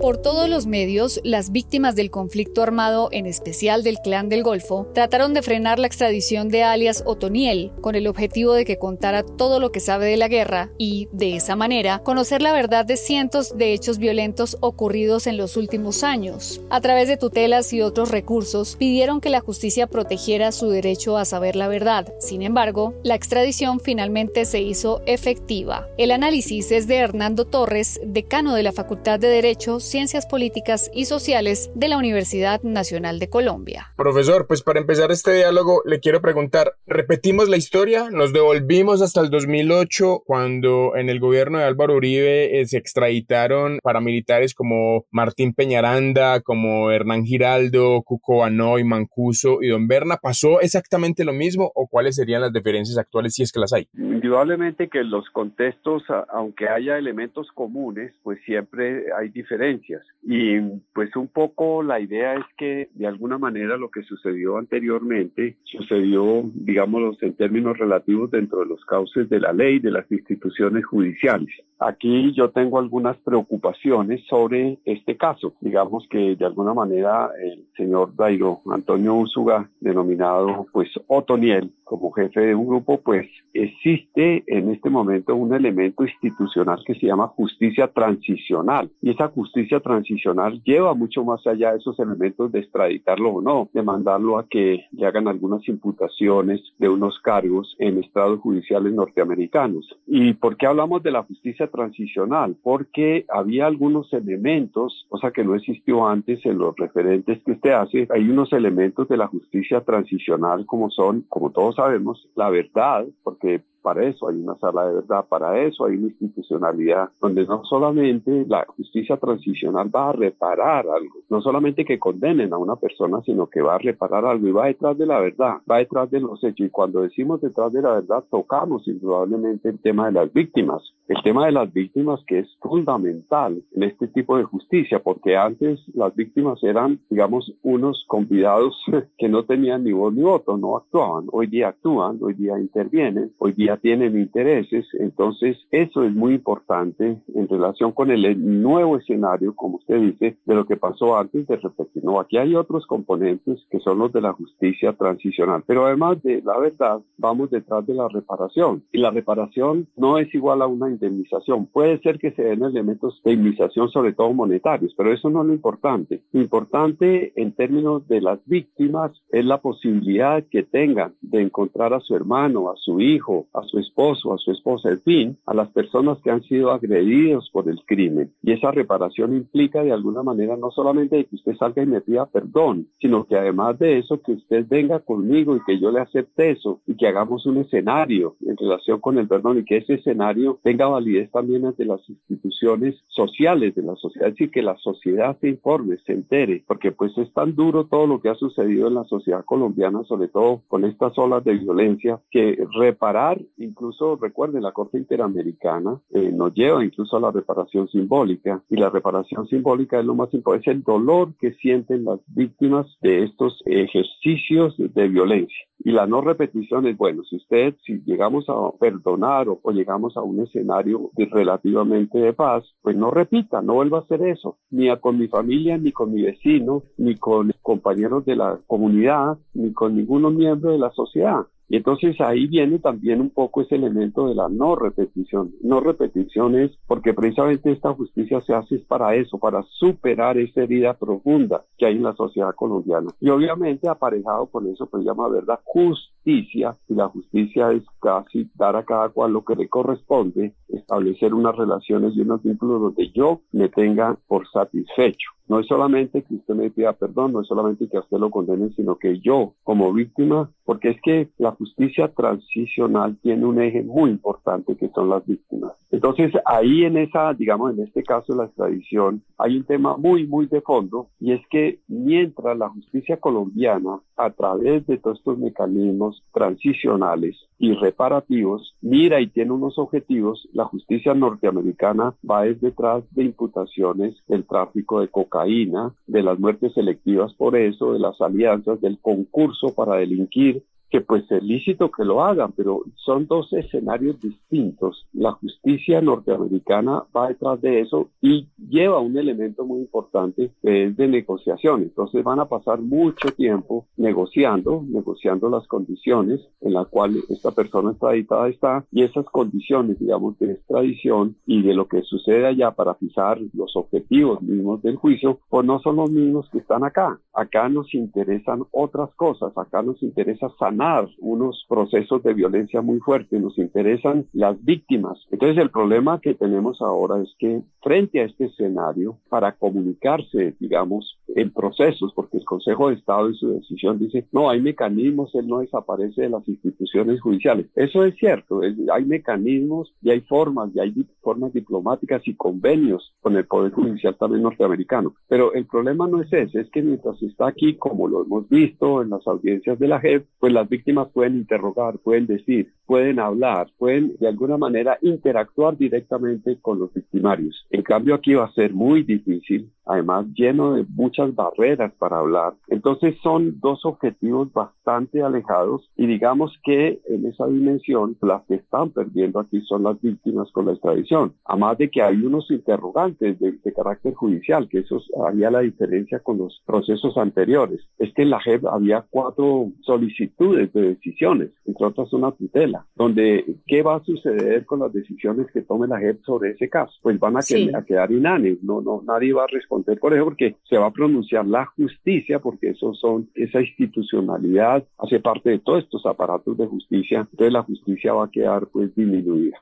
Por 0.00 0.18
todos 0.18 0.48
los 0.48 0.66
medios, 0.66 1.20
las 1.24 1.50
víctimas 1.50 1.96
del 1.96 2.10
conflicto 2.10 2.62
armado, 2.62 3.08
en 3.12 3.24
especial 3.24 3.82
del 3.82 3.98
Clan 3.98 4.28
del 4.28 4.42
Golfo, 4.42 4.86
trataron 4.92 5.32
de 5.32 5.40
frenar 5.40 5.78
la 5.78 5.86
extradición 5.86 6.48
de 6.48 6.62
alias 6.62 7.02
Otoniel 7.06 7.72
con 7.80 7.94
el 7.94 8.06
objetivo 8.06 8.52
de 8.52 8.66
que 8.66 8.78
contara 8.78 9.22
todo 9.22 9.58
lo 9.58 9.72
que 9.72 9.80
sabe 9.80 10.06
de 10.06 10.18
la 10.18 10.28
guerra 10.28 10.70
y, 10.76 11.08
de 11.12 11.34
esa 11.34 11.56
manera, 11.56 12.00
conocer 12.00 12.42
la 12.42 12.52
verdad 12.52 12.84
de 12.84 12.98
cientos 12.98 13.56
de 13.56 13.72
hechos 13.72 13.96
violentos 13.96 14.58
ocurridos 14.60 15.26
en 15.26 15.38
los 15.38 15.56
últimos 15.56 16.04
años. 16.04 16.60
A 16.68 16.82
través 16.82 17.08
de 17.08 17.16
tutelas 17.16 17.72
y 17.72 17.80
otros 17.80 18.10
recursos, 18.10 18.76
pidieron 18.76 19.22
que 19.22 19.30
la 19.30 19.40
justicia 19.40 19.86
protegiera 19.86 20.52
su 20.52 20.68
derecho 20.68 21.16
a 21.16 21.24
saber 21.24 21.56
la 21.56 21.68
verdad. 21.68 22.12
Sin 22.20 22.42
embargo, 22.42 22.94
la 23.02 23.14
extradición 23.14 23.80
finalmente 23.80 24.44
se 24.44 24.60
hizo 24.60 25.00
efectiva. 25.06 25.88
El 25.96 26.10
análisis 26.10 26.70
es 26.70 26.86
de 26.86 26.96
Hernando 26.96 27.46
Torres, 27.46 27.98
decano 28.04 28.54
de 28.54 28.62
la 28.62 28.72
Facultad 28.72 29.18
de 29.18 29.28
Derecho, 29.28 29.80
Ciencias 29.86 30.26
Políticas 30.26 30.90
y 30.92 31.04
Sociales 31.04 31.70
de 31.76 31.88
la 31.88 31.96
Universidad 31.96 32.60
Nacional 32.62 33.20
de 33.20 33.30
Colombia. 33.30 33.92
Profesor, 33.96 34.48
pues 34.48 34.62
para 34.62 34.80
empezar 34.80 35.12
este 35.12 35.32
diálogo 35.32 35.82
le 35.84 36.00
quiero 36.00 36.20
preguntar, 36.20 36.72
¿repetimos 36.88 37.48
la 37.48 37.56
historia? 37.56 38.10
¿Nos 38.10 38.32
devolvimos 38.32 39.00
hasta 39.00 39.20
el 39.20 39.30
2008 39.30 40.24
cuando 40.26 40.96
en 40.96 41.08
el 41.08 41.20
gobierno 41.20 41.58
de 41.58 41.64
Álvaro 41.64 41.94
Uribe 41.94 42.60
eh, 42.60 42.66
se 42.66 42.78
extraditaron 42.78 43.78
paramilitares 43.80 44.54
como 44.54 45.04
Martín 45.12 45.54
Peñaranda, 45.54 46.40
como 46.40 46.90
Hernán 46.90 47.24
Giraldo, 47.24 48.02
Cuco 48.02 48.38
Banoy, 48.38 48.82
Mancuso 48.82 49.62
y 49.62 49.68
Don 49.68 49.86
Berna? 49.86 50.16
¿Pasó 50.16 50.60
exactamente 50.60 51.24
lo 51.24 51.32
mismo 51.32 51.70
o 51.76 51.86
cuáles 51.86 52.16
serían 52.16 52.40
las 52.40 52.52
diferencias 52.52 52.98
actuales 52.98 53.34
si 53.34 53.44
es 53.44 53.52
que 53.52 53.60
las 53.60 53.72
hay? 53.72 53.88
Indudablemente 53.96 54.88
que 54.88 55.04
los 55.04 55.30
contextos, 55.30 56.02
aunque 56.32 56.68
haya 56.68 56.98
elementos 56.98 57.46
comunes, 57.54 58.12
pues 58.24 58.40
siempre 58.44 59.04
hay 59.16 59.28
diferencias 59.28 59.75
y 60.22 60.60
pues 60.92 61.14
un 61.16 61.28
poco 61.28 61.82
la 61.82 62.00
idea 62.00 62.34
es 62.34 62.44
que 62.56 62.88
de 62.94 63.06
alguna 63.06 63.38
manera 63.38 63.76
lo 63.76 63.90
que 63.90 64.02
sucedió 64.02 64.58
anteriormente 64.58 65.56
sucedió, 65.64 66.42
digámoslo, 66.54 67.12
en 67.20 67.34
términos 67.34 67.78
relativos 67.78 68.30
dentro 68.30 68.60
de 68.60 68.66
los 68.66 68.84
cauces 68.84 69.28
de 69.28 69.40
la 69.40 69.52
ley, 69.52 69.78
de 69.78 69.90
las 69.90 70.10
instituciones 70.10 70.84
judiciales. 70.84 71.48
Aquí 71.78 72.32
yo 72.32 72.50
tengo 72.50 72.78
algunas 72.78 73.16
preocupaciones 73.18 74.24
sobre 74.28 74.78
este 74.84 75.16
caso. 75.16 75.54
Digamos 75.60 76.06
que 76.08 76.34
de 76.34 76.44
alguna 76.46 76.72
manera 76.72 77.30
el 77.42 77.66
señor 77.76 78.16
Dairo 78.16 78.62
Antonio 78.70 79.14
Úsuga, 79.14 79.70
denominado 79.80 80.66
pues 80.72 80.88
Otoniel, 81.06 81.70
como 81.84 82.10
jefe 82.12 82.40
de 82.40 82.54
un 82.54 82.66
grupo, 82.66 83.00
pues 83.00 83.28
existe 83.52 84.42
en 84.46 84.70
este 84.70 84.90
momento 84.90 85.36
un 85.36 85.54
elemento 85.54 86.04
institucional 86.04 86.82
que 86.84 86.94
se 86.94 87.06
llama 87.06 87.28
justicia 87.28 87.88
transicional. 87.88 88.90
Y 89.00 89.10
esa 89.10 89.28
justicia 89.28 89.65
justicia 89.66 89.80
transicional 89.80 90.62
lleva 90.64 90.94
mucho 90.94 91.24
más 91.24 91.44
allá 91.44 91.72
de 91.72 91.78
esos 91.78 91.98
elementos 91.98 92.52
de 92.52 92.60
extraditarlo 92.60 93.30
o 93.30 93.42
no, 93.42 93.68
de 93.72 93.82
mandarlo 93.82 94.38
a 94.38 94.46
que 94.46 94.84
le 94.92 95.06
hagan 95.06 95.26
algunas 95.26 95.66
imputaciones 95.68 96.60
de 96.78 96.88
unos 96.88 97.18
cargos 97.18 97.74
en 97.80 97.98
estados 97.98 98.38
judiciales 98.40 98.92
norteamericanos. 98.92 99.84
¿Y 100.06 100.34
por 100.34 100.56
qué 100.56 100.66
hablamos 100.66 101.02
de 101.02 101.10
la 101.10 101.24
justicia 101.24 101.66
transicional? 101.66 102.56
Porque 102.62 103.24
había 103.28 103.66
algunos 103.66 104.12
elementos, 104.12 105.04
cosa 105.08 105.32
que 105.32 105.42
no 105.42 105.56
existió 105.56 106.06
antes 106.06 106.46
en 106.46 106.58
los 106.58 106.76
referentes 106.76 107.42
que 107.42 107.52
usted 107.52 107.72
hace, 107.72 108.06
hay 108.10 108.28
unos 108.28 108.52
elementos 108.52 109.08
de 109.08 109.16
la 109.16 109.26
justicia 109.26 109.80
transicional 109.80 110.64
como 110.64 110.90
son, 110.90 111.22
como 111.28 111.50
todos 111.50 111.74
sabemos, 111.74 112.28
la 112.36 112.50
verdad, 112.50 113.04
porque 113.24 113.62
para 113.86 114.04
eso 114.04 114.26
hay 114.26 114.34
una 114.42 114.56
sala 114.56 114.88
de 114.88 114.96
verdad, 114.96 115.24
para 115.28 115.62
eso 115.62 115.84
hay 115.84 115.94
una 115.94 116.08
institucionalidad 116.08 117.08
donde 117.20 117.46
no 117.46 117.64
solamente 117.64 118.44
la 118.48 118.66
justicia 118.66 119.16
transicional 119.16 119.94
va 119.94 120.08
a 120.08 120.12
reparar 120.12 120.88
algo, 120.88 121.14
no 121.30 121.40
solamente 121.40 121.84
que 121.84 121.96
condenen 121.96 122.52
a 122.52 122.58
una 122.58 122.74
persona, 122.74 123.22
sino 123.24 123.46
que 123.46 123.62
va 123.62 123.76
a 123.76 123.78
reparar 123.78 124.24
algo 124.24 124.48
y 124.48 124.50
va 124.50 124.66
detrás 124.66 124.98
de 124.98 125.06
la 125.06 125.20
verdad, 125.20 125.58
va 125.70 125.78
detrás 125.78 126.10
de 126.10 126.18
los 126.18 126.42
hechos. 126.42 126.66
Y 126.66 126.70
cuando 126.70 127.02
decimos 127.02 127.40
detrás 127.40 127.72
de 127.72 127.80
la 127.80 127.92
verdad, 127.92 128.24
tocamos 128.28 128.88
indudablemente 128.88 129.68
el 129.68 129.78
tema 129.78 130.06
de 130.06 130.12
las 130.14 130.32
víctimas, 130.32 130.82
el 131.06 131.22
tema 131.22 131.46
de 131.46 131.52
las 131.52 131.72
víctimas 131.72 132.18
que 132.26 132.40
es 132.40 132.48
fundamental 132.60 133.62
en 133.72 133.82
este 133.84 134.08
tipo 134.08 134.36
de 134.36 134.42
justicia, 134.42 134.98
porque 134.98 135.36
antes 135.36 135.78
las 135.94 136.12
víctimas 136.16 136.60
eran, 136.64 136.98
digamos, 137.08 137.54
unos 137.62 138.04
convidados 138.08 138.82
que 139.16 139.28
no 139.28 139.44
tenían 139.44 139.84
ni 139.84 139.92
voz 139.92 140.12
ni 140.12 140.22
voto, 140.22 140.56
no 140.56 140.76
actuaban, 140.76 141.26
hoy 141.30 141.46
día 141.46 141.68
actúan, 141.68 142.18
hoy 142.20 142.34
día 142.34 142.58
intervienen, 142.58 143.30
hoy 143.38 143.52
día 143.52 143.75
tienen 143.76 144.18
intereses. 144.18 144.86
Entonces, 144.98 145.56
eso 145.70 146.02
es 146.04 146.12
muy 146.14 146.34
importante 146.34 147.18
en 147.34 147.48
relación 147.48 147.92
con 147.92 148.10
el 148.10 148.62
nuevo 148.62 148.96
escenario, 148.96 149.54
como 149.54 149.76
usted 149.76 150.00
dice, 150.00 150.36
de 150.44 150.54
lo 150.54 150.66
que 150.66 150.76
pasó 150.76 151.16
antes 151.16 151.46
de 151.46 151.56
repetir. 151.56 152.04
No, 152.04 152.20
aquí 152.20 152.36
hay 152.36 152.54
otros 152.54 152.86
componentes 152.86 153.60
que 153.70 153.80
son 153.80 153.98
los 153.98 154.12
de 154.12 154.20
la 154.20 154.32
justicia 154.32 154.92
transicional, 154.92 155.62
pero 155.66 155.86
además 155.86 156.22
de 156.22 156.42
la 156.42 156.58
verdad, 156.58 157.00
vamos 157.18 157.50
detrás 157.50 157.86
de 157.86 157.94
la 157.94 158.08
reparación. 158.08 158.82
Y 158.92 158.98
la 158.98 159.10
reparación 159.10 159.88
no 159.96 160.18
es 160.18 160.32
igual 160.34 160.62
a 160.62 160.66
una 160.66 160.88
indemnización. 160.88 161.66
Puede 161.66 161.98
ser 162.00 162.18
que 162.18 162.32
se 162.32 162.42
den 162.42 162.62
elementos 162.62 163.20
de 163.24 163.32
indemnización, 163.32 163.88
sobre 163.90 164.12
todo 164.12 164.32
monetarios, 164.32 164.94
pero 164.96 165.12
eso 165.12 165.30
no 165.30 165.42
es 165.42 165.48
lo 165.48 165.54
importante. 165.54 166.22
Lo 166.32 166.40
importante 166.40 167.32
en 167.36 167.52
términos 167.52 168.06
de 168.08 168.20
las 168.20 168.38
víctimas 168.46 169.12
es 169.30 169.44
la 169.44 169.58
posibilidad 169.58 170.44
que 170.44 170.62
tengan 170.62 171.14
de 171.20 171.42
encontrar 171.42 171.94
a 171.94 172.00
su 172.00 172.14
hermano, 172.14 172.70
a 172.70 172.76
su 172.76 173.00
hijo, 173.00 173.46
a 173.52 173.62
su 173.66 173.78
esposo, 173.78 174.32
a 174.32 174.38
su 174.38 174.52
esposa, 174.52 174.90
en 174.90 175.00
fin, 175.02 175.38
a 175.46 175.54
las 175.54 175.68
personas 175.68 176.18
que 176.22 176.30
han 176.30 176.42
sido 176.42 176.70
agredidos 176.70 177.50
por 177.52 177.68
el 177.68 177.84
crimen. 177.84 178.32
Y 178.42 178.52
esa 178.52 178.70
reparación 178.70 179.36
implica 179.36 179.82
de 179.82 179.92
alguna 179.92 180.22
manera 180.22 180.56
no 180.56 180.70
solamente 180.70 181.24
que 181.24 181.36
usted 181.36 181.56
salga 181.56 181.82
y 181.82 181.86
me 181.86 182.00
pida 182.00 182.26
perdón, 182.26 182.88
sino 183.00 183.26
que 183.26 183.36
además 183.36 183.78
de 183.78 183.98
eso, 183.98 184.20
que 184.20 184.32
usted 184.32 184.66
venga 184.68 185.00
conmigo 185.00 185.56
y 185.56 185.60
que 185.64 185.78
yo 185.78 185.90
le 185.90 186.00
acepte 186.00 186.50
eso 186.50 186.80
y 186.86 186.96
que 186.96 187.06
hagamos 187.06 187.46
un 187.46 187.58
escenario 187.58 188.36
en 188.44 188.56
relación 188.56 189.00
con 189.00 189.18
el 189.18 189.28
perdón 189.28 189.58
y 189.58 189.64
que 189.64 189.78
ese 189.78 189.94
escenario 189.94 190.58
tenga 190.62 190.86
validez 190.86 191.30
también 191.30 191.66
ante 191.66 191.84
las 191.84 192.00
instituciones 192.08 192.96
sociales 193.08 193.74
de 193.74 193.82
la 193.82 193.96
sociedad, 193.96 194.28
es 194.28 194.34
decir, 194.34 194.50
que 194.50 194.62
la 194.62 194.76
sociedad 194.76 195.36
se 195.40 195.48
informe, 195.48 195.98
se 196.06 196.12
entere, 196.12 196.64
porque 196.66 196.92
pues 196.92 197.16
es 197.18 197.32
tan 197.32 197.54
duro 197.54 197.84
todo 197.86 198.06
lo 198.06 198.20
que 198.20 198.28
ha 198.28 198.34
sucedido 198.34 198.88
en 198.88 198.94
la 198.94 199.04
sociedad 199.04 199.44
colombiana, 199.44 200.04
sobre 200.04 200.28
todo 200.28 200.62
con 200.68 200.84
estas 200.84 201.16
olas 201.18 201.44
de 201.44 201.54
violencia, 201.54 202.20
que 202.30 202.66
reparar 202.74 203.40
incluso 203.58 204.16
recuerden, 204.16 204.62
la 204.62 204.72
Corte 204.72 204.98
Interamericana 204.98 206.00
eh, 206.10 206.30
nos 206.32 206.54
lleva 206.54 206.84
incluso 206.84 207.16
a 207.16 207.20
la 207.20 207.30
reparación 207.30 207.88
simbólica 207.88 208.62
y 208.68 208.76
la 208.76 208.90
reparación 208.90 209.46
simbólica 209.46 209.98
es 209.98 210.04
lo 210.04 210.14
más 210.14 210.32
importante, 210.34 210.70
es 210.70 210.76
el 210.76 210.82
dolor 210.82 211.34
que 211.38 211.52
sienten 211.54 212.04
las 212.04 212.20
víctimas 212.26 212.86
de 213.00 213.24
estos 213.24 213.62
ejercicios 213.66 214.74
de 214.78 215.08
violencia. 215.08 215.66
Y 215.78 215.92
la 215.92 216.06
no 216.06 216.20
repetición 216.20 216.86
es, 216.86 216.96
bueno, 216.96 217.22
si 217.24 217.36
usted, 217.36 217.74
si 217.84 218.02
llegamos 218.04 218.46
a 218.48 218.54
perdonar 218.78 219.46
o, 219.48 219.60
llegamos 219.70 220.16
a 220.16 220.22
un 220.22 220.40
escenario 220.40 221.10
relativamente 221.16 222.18
de 222.18 222.32
paz, 222.32 222.64
pues 222.82 222.96
no 222.96 223.10
repita, 223.10 223.62
no 223.62 223.74
vuelva 223.74 223.98
a 223.98 224.00
hacer 224.02 224.22
eso, 224.22 224.58
ni 224.70 224.88
a, 224.88 224.96
con 224.96 225.18
mi 225.18 225.28
familia, 225.28 225.76
ni 225.76 225.92
con 225.92 226.12
mi 226.12 226.22
vecino, 226.22 226.82
ni 226.96 227.16
con 227.16 227.52
compañeros 227.62 228.24
de 228.24 228.36
la 228.36 228.58
comunidad, 228.66 229.38
ni 229.54 229.72
con 229.72 229.96
ninguno 229.96 230.30
miembro 230.30 230.72
de 230.72 230.78
la 230.78 230.90
sociedad. 230.90 231.46
Y 231.68 231.76
entonces 231.76 232.20
ahí 232.20 232.46
viene 232.46 232.78
también 232.78 233.20
un 233.20 233.30
poco 233.30 233.62
ese 233.62 233.74
elemento 233.74 234.28
de 234.28 234.34
la 234.34 234.48
no 234.48 234.76
repetición. 234.76 235.52
No 235.62 235.80
repetición 235.80 236.54
es 236.54 236.70
porque 236.86 237.14
precisamente 237.14 237.72
esta 237.72 237.92
justicia 237.92 238.40
se 238.40 238.54
hace 238.54 238.78
para 238.78 239.14
eso, 239.14 239.38
para 239.38 239.64
superar 239.70 240.38
esa 240.38 240.62
herida 240.62 240.94
profunda 240.94 241.64
que 241.76 241.86
hay 241.86 241.96
en 241.96 242.04
la 242.04 242.14
sociedad 242.14 242.54
colombiana. 242.54 243.10
Y 243.20 243.30
obviamente 243.30 243.88
aparejado 243.88 244.46
con 244.46 244.66
eso, 244.68 244.86
pues 244.86 245.04
llama 245.04 245.28
verdad 245.28 245.60
justicia, 245.64 246.76
y 246.88 246.94
la 246.94 247.08
justicia 247.08 247.70
es 247.72 247.82
casi 248.00 248.50
dar 248.54 248.76
a 248.76 248.84
cada 248.84 249.08
cual 249.10 249.32
lo 249.32 249.44
que 249.44 249.54
le 249.54 249.68
corresponde, 249.68 250.54
establecer 250.68 251.34
unas 251.34 251.56
relaciones 251.56 252.16
y 252.16 252.20
unos 252.20 252.42
vínculos 252.42 252.80
donde 252.80 253.10
yo 253.12 253.42
me 253.52 253.68
tenga 253.68 254.18
por 254.26 254.48
satisfecho. 254.48 255.30
No 255.48 255.60
es 255.60 255.66
solamente 255.66 256.24
que 256.24 256.34
usted 256.34 256.54
me 256.54 256.70
pida 256.70 256.92
perdón, 256.92 257.32
no 257.32 257.42
es 257.42 257.46
solamente 257.46 257.88
que 257.88 257.96
a 257.96 258.00
usted 258.00 258.18
lo 258.18 258.30
condenen, 258.30 258.74
sino 258.74 258.96
que 258.96 259.20
yo, 259.20 259.54
como 259.62 259.92
víctima, 259.92 260.50
porque 260.66 260.90
es 260.90 261.00
que 261.00 261.30
la 261.38 261.52
justicia 261.52 262.08
transicional 262.08 263.16
tiene 263.22 263.46
un 263.46 263.60
eje 263.62 263.82
muy 263.82 264.10
importante 264.10 264.76
que 264.76 264.90
son 264.90 265.08
las 265.08 265.24
víctimas. 265.24 265.72
Entonces, 265.90 266.32
ahí 266.44 266.84
en 266.84 266.96
esa, 266.98 267.32
digamos, 267.32 267.72
en 267.72 267.84
este 267.84 268.02
caso 268.02 268.32
de 268.32 268.40
la 268.40 268.44
extradición, 268.46 269.22
hay 269.38 269.56
un 269.56 269.64
tema 269.64 269.96
muy, 269.96 270.26
muy 270.26 270.46
de 270.46 270.60
fondo, 270.60 271.08
y 271.20 271.32
es 271.32 271.40
que 271.48 271.78
mientras 271.86 272.58
la 272.58 272.68
justicia 272.68 273.18
colombiana, 273.18 274.00
a 274.16 274.30
través 274.30 274.86
de 274.86 274.98
todos 274.98 275.18
estos 275.18 275.38
mecanismos 275.38 276.22
transicionales 276.32 277.36
y 277.58 277.72
reparativos, 277.74 278.74
mira 278.80 279.20
y 279.20 279.28
tiene 279.28 279.52
unos 279.52 279.78
objetivos, 279.78 280.48
la 280.52 280.64
justicia 280.64 281.14
norteamericana 281.14 282.14
va 282.28 282.42
detrás 282.42 283.04
de 283.12 283.24
imputaciones 283.24 284.16
del 284.26 284.44
tráfico 284.44 285.00
de 285.00 285.08
cocaína 285.08 285.94
de 286.06 286.22
las 286.22 286.38
muertes 286.38 286.72
selectivas 286.74 287.32
por 287.34 287.56
eso, 287.56 287.92
de 287.92 287.98
las 287.98 288.20
alianzas, 288.20 288.80
del 288.80 288.98
concurso 289.00 289.74
para 289.74 289.96
delinquir, 289.96 290.55
pues 291.00 291.30
es 291.30 291.42
lícito 291.42 291.90
que 291.90 292.04
lo 292.04 292.22
hagan, 292.22 292.52
pero 292.52 292.82
son 292.96 293.26
dos 293.26 293.52
escenarios 293.52 294.20
distintos. 294.20 295.06
La 295.12 295.32
justicia 295.32 296.00
norteamericana 296.00 297.04
va 297.14 297.28
detrás 297.28 297.60
de 297.60 297.80
eso 297.80 298.08
y 298.20 298.48
lleva 298.68 299.00
un 299.00 299.16
elemento 299.16 299.64
muy 299.64 299.80
importante 299.80 300.50
que 300.62 300.84
es 300.84 300.96
de 300.96 301.08
negociación. 301.08 301.82
Entonces 301.82 302.22
van 302.24 302.40
a 302.40 302.48
pasar 302.48 302.80
mucho 302.80 303.32
tiempo 303.32 303.86
negociando, 303.96 304.84
negociando 304.88 305.48
las 305.48 305.66
condiciones 305.66 306.40
en 306.60 306.74
las 306.74 306.86
cuales 306.88 307.28
esta 307.30 307.50
persona 307.50 307.90
extraditada 307.90 308.48
está 308.48 308.84
y 308.90 309.02
esas 309.02 309.26
condiciones, 309.26 309.98
digamos, 309.98 310.38
de 310.38 310.52
extradición 310.52 311.36
y 311.46 311.62
de 311.62 311.74
lo 311.74 311.88
que 311.88 312.02
sucede 312.02 312.46
allá 312.46 312.70
para 312.70 312.94
fijar 312.94 313.40
los 313.52 313.76
objetivos 313.76 314.42
mismos 314.42 314.82
del 314.82 314.96
juicio, 314.96 315.40
pues 315.48 315.64
no 315.66 315.80
son 315.80 315.96
los 315.96 316.10
mismos 316.10 316.48
que 316.50 316.58
están 316.58 316.84
acá. 316.84 317.20
Acá 317.32 317.68
nos 317.68 317.94
interesan 317.94 318.64
otras 318.70 319.10
cosas, 319.14 319.52
acá 319.56 319.82
nos 319.82 320.02
interesa 320.02 320.48
sanar 320.58 320.85
unos 321.18 321.64
procesos 321.68 322.22
de 322.22 322.34
violencia 322.34 322.80
muy 322.80 322.98
fuertes, 323.00 323.40
nos 323.40 323.58
interesan 323.58 324.26
las 324.32 324.62
víctimas. 324.64 325.18
Entonces 325.30 325.58
el 325.58 325.70
problema 325.70 326.20
que 326.20 326.34
tenemos 326.34 326.80
ahora 326.80 327.22
es 327.22 327.34
que 327.38 327.62
frente 327.82 328.20
a 328.20 328.24
este 328.24 328.46
escenario, 328.46 329.18
para 329.28 329.52
comunicarse, 329.52 330.54
digamos, 330.58 331.18
en 331.28 331.52
procesos, 331.52 332.12
porque 332.14 332.38
el 332.38 332.44
Consejo 332.44 332.88
de 332.88 332.96
Estado 332.96 333.28
en 333.28 333.34
su 333.34 333.48
decisión 333.50 333.98
dice, 333.98 334.26
no, 334.32 334.50
hay 334.50 334.60
mecanismos, 334.60 335.34
él 335.34 335.46
no 335.46 335.60
desaparece 335.60 336.22
de 336.22 336.30
las 336.30 336.46
instituciones 336.48 337.20
judiciales. 337.20 337.66
Eso 337.74 338.04
es 338.04 338.16
cierto, 338.16 338.60
hay 338.92 339.04
mecanismos 339.04 339.92
y 340.02 340.10
hay 340.10 340.20
formas, 340.22 340.70
y 340.74 340.80
hay 340.80 340.94
formas 341.20 341.52
diplomáticas 341.52 342.22
y 342.26 342.34
convenios 342.34 343.14
con 343.20 343.36
el 343.36 343.46
Poder 343.46 343.72
Judicial 343.72 344.16
también 344.16 344.42
norteamericano. 344.42 345.14
Pero 345.28 345.52
el 345.54 345.66
problema 345.66 346.08
no 346.08 346.22
es 346.22 346.32
ese, 346.32 346.60
es 346.60 346.70
que 346.70 346.82
mientras 346.82 347.22
está 347.22 347.48
aquí, 347.48 347.74
como 347.76 348.08
lo 348.08 348.24
hemos 348.24 348.48
visto 348.48 349.02
en 349.02 349.10
las 349.10 349.26
audiencias 349.26 349.78
de 349.78 349.88
la 349.88 350.00
JEP, 350.00 350.26
pues 350.40 350.52
las 350.52 350.65
víctimas 350.68 351.08
pueden 351.08 351.36
interrogar, 351.36 351.98
pueden 351.98 352.26
decir, 352.26 352.72
pueden 352.86 353.18
hablar, 353.18 353.68
pueden 353.78 354.16
de 354.18 354.28
alguna 354.28 354.56
manera 354.56 354.98
interactuar 355.02 355.76
directamente 355.76 356.58
con 356.60 356.78
los 356.78 356.92
victimarios. 356.94 357.66
En 357.70 357.82
cambio 357.82 358.14
aquí 358.14 358.34
va 358.34 358.44
a 358.44 358.52
ser 358.52 358.72
muy 358.72 359.02
difícil, 359.02 359.70
además 359.84 360.26
lleno 360.34 360.74
de 360.74 360.84
muchas 360.88 361.34
barreras 361.34 361.92
para 361.98 362.18
hablar. 362.18 362.54
Entonces 362.68 363.16
son 363.22 363.58
dos 363.60 363.84
objetivos 363.84 364.52
bastante 364.52 365.22
alejados 365.22 365.90
y 365.96 366.06
digamos 366.06 366.56
que 366.64 367.00
en 367.06 367.26
esa 367.26 367.46
dimensión 367.46 368.16
las 368.22 368.42
que 368.44 368.54
están 368.54 368.90
perdiendo 368.90 369.40
aquí 369.40 369.60
son 369.62 369.82
las 369.82 370.00
víctimas 370.00 370.50
con 370.52 370.66
la 370.66 370.72
extradición. 370.72 371.34
Además 371.44 371.78
de 371.78 371.90
que 371.90 372.02
hay 372.02 372.16
unos 372.16 372.50
interrogantes 372.50 373.38
de, 373.38 373.56
carácter 373.76 374.14
judicial, 374.14 374.68
que 374.68 374.78
eso 374.78 375.02
haría 375.26 375.50
la 375.50 375.60
diferencia 375.60 376.20
con 376.20 376.38
los 376.38 376.62
procesos 376.64 377.18
anteriores. 377.18 377.80
Es 377.98 378.12
que 378.14 378.22
en 378.22 378.30
la 378.30 378.40
JEP 378.40 378.64
había 378.64 379.04
cuatro 379.10 379.70
solicitudes 379.82 380.55
de 380.56 380.66
decisiones, 380.66 381.50
entre 381.64 381.86
otras 381.86 382.12
una 382.12 382.32
tutela, 382.32 382.86
donde 382.94 383.44
qué 383.66 383.82
va 383.82 383.96
a 383.96 384.04
suceder 384.04 384.64
con 384.64 384.80
las 384.80 384.92
decisiones 384.92 385.46
que 385.52 385.62
tome 385.62 385.86
la 385.86 385.98
JEP 385.98 386.22
sobre 386.24 386.50
ese 386.50 386.68
caso. 386.68 386.92
Pues 387.02 387.18
van 387.18 387.36
a, 387.36 387.40
a 387.40 387.84
quedar 387.84 388.10
inánimes, 388.10 388.62
no, 388.62 388.80
no, 388.80 389.02
nadie 389.06 389.32
va 389.32 389.44
a 389.44 389.48
responder 389.48 389.98
por 389.98 390.14
eso 390.14 390.24
porque 390.24 390.56
se 390.68 390.78
va 390.78 390.86
a 390.86 390.92
pronunciar 390.92 391.46
la 391.46 391.66
justicia, 391.66 392.38
porque 392.38 392.70
eso 392.70 392.94
son, 392.94 393.28
esa 393.34 393.60
institucionalidad 393.60 394.84
hace 394.98 395.20
parte 395.20 395.50
de 395.50 395.58
todos 395.58 395.84
estos 395.84 396.04
aparatos 396.06 396.56
de 396.56 396.66
justicia, 396.66 397.20
entonces 397.30 397.52
la 397.52 397.62
justicia 397.62 398.12
va 398.12 398.24
a 398.24 398.30
quedar 398.30 398.66
pues 398.66 398.94
disminuida. 398.94 399.60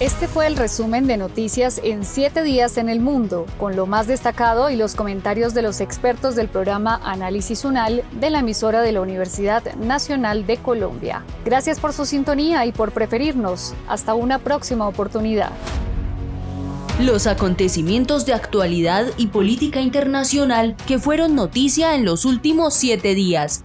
Este 0.00 0.28
fue 0.28 0.46
el 0.46 0.56
resumen 0.56 1.06
de 1.06 1.18
noticias 1.18 1.78
en 1.84 2.06
siete 2.06 2.42
días 2.42 2.78
en 2.78 2.88
el 2.88 3.00
mundo, 3.00 3.44
con 3.58 3.76
lo 3.76 3.84
más 3.84 4.06
destacado 4.06 4.70
y 4.70 4.76
los 4.76 4.94
comentarios 4.94 5.52
de 5.52 5.60
los 5.60 5.82
expertos 5.82 6.34
del 6.36 6.48
programa 6.48 6.98
Análisis 7.04 7.66
UNAL 7.66 8.02
de 8.18 8.30
la 8.30 8.38
emisora 8.38 8.80
de 8.80 8.92
la 8.92 9.02
Universidad 9.02 9.74
Nacional 9.74 10.46
de 10.46 10.56
Colombia. 10.56 11.22
Gracias 11.44 11.80
por 11.80 11.92
su 11.92 12.06
sintonía 12.06 12.64
y 12.64 12.72
por 12.72 12.92
preferirnos. 12.92 13.74
Hasta 13.88 14.14
una 14.14 14.38
próxima 14.38 14.88
oportunidad. 14.88 15.50
Los 16.98 17.26
acontecimientos 17.26 18.24
de 18.24 18.32
actualidad 18.32 19.04
y 19.18 19.26
política 19.26 19.82
internacional 19.82 20.76
que 20.86 20.98
fueron 20.98 21.34
noticia 21.34 21.94
en 21.94 22.06
los 22.06 22.24
últimos 22.24 22.72
siete 22.72 23.14
días 23.14 23.64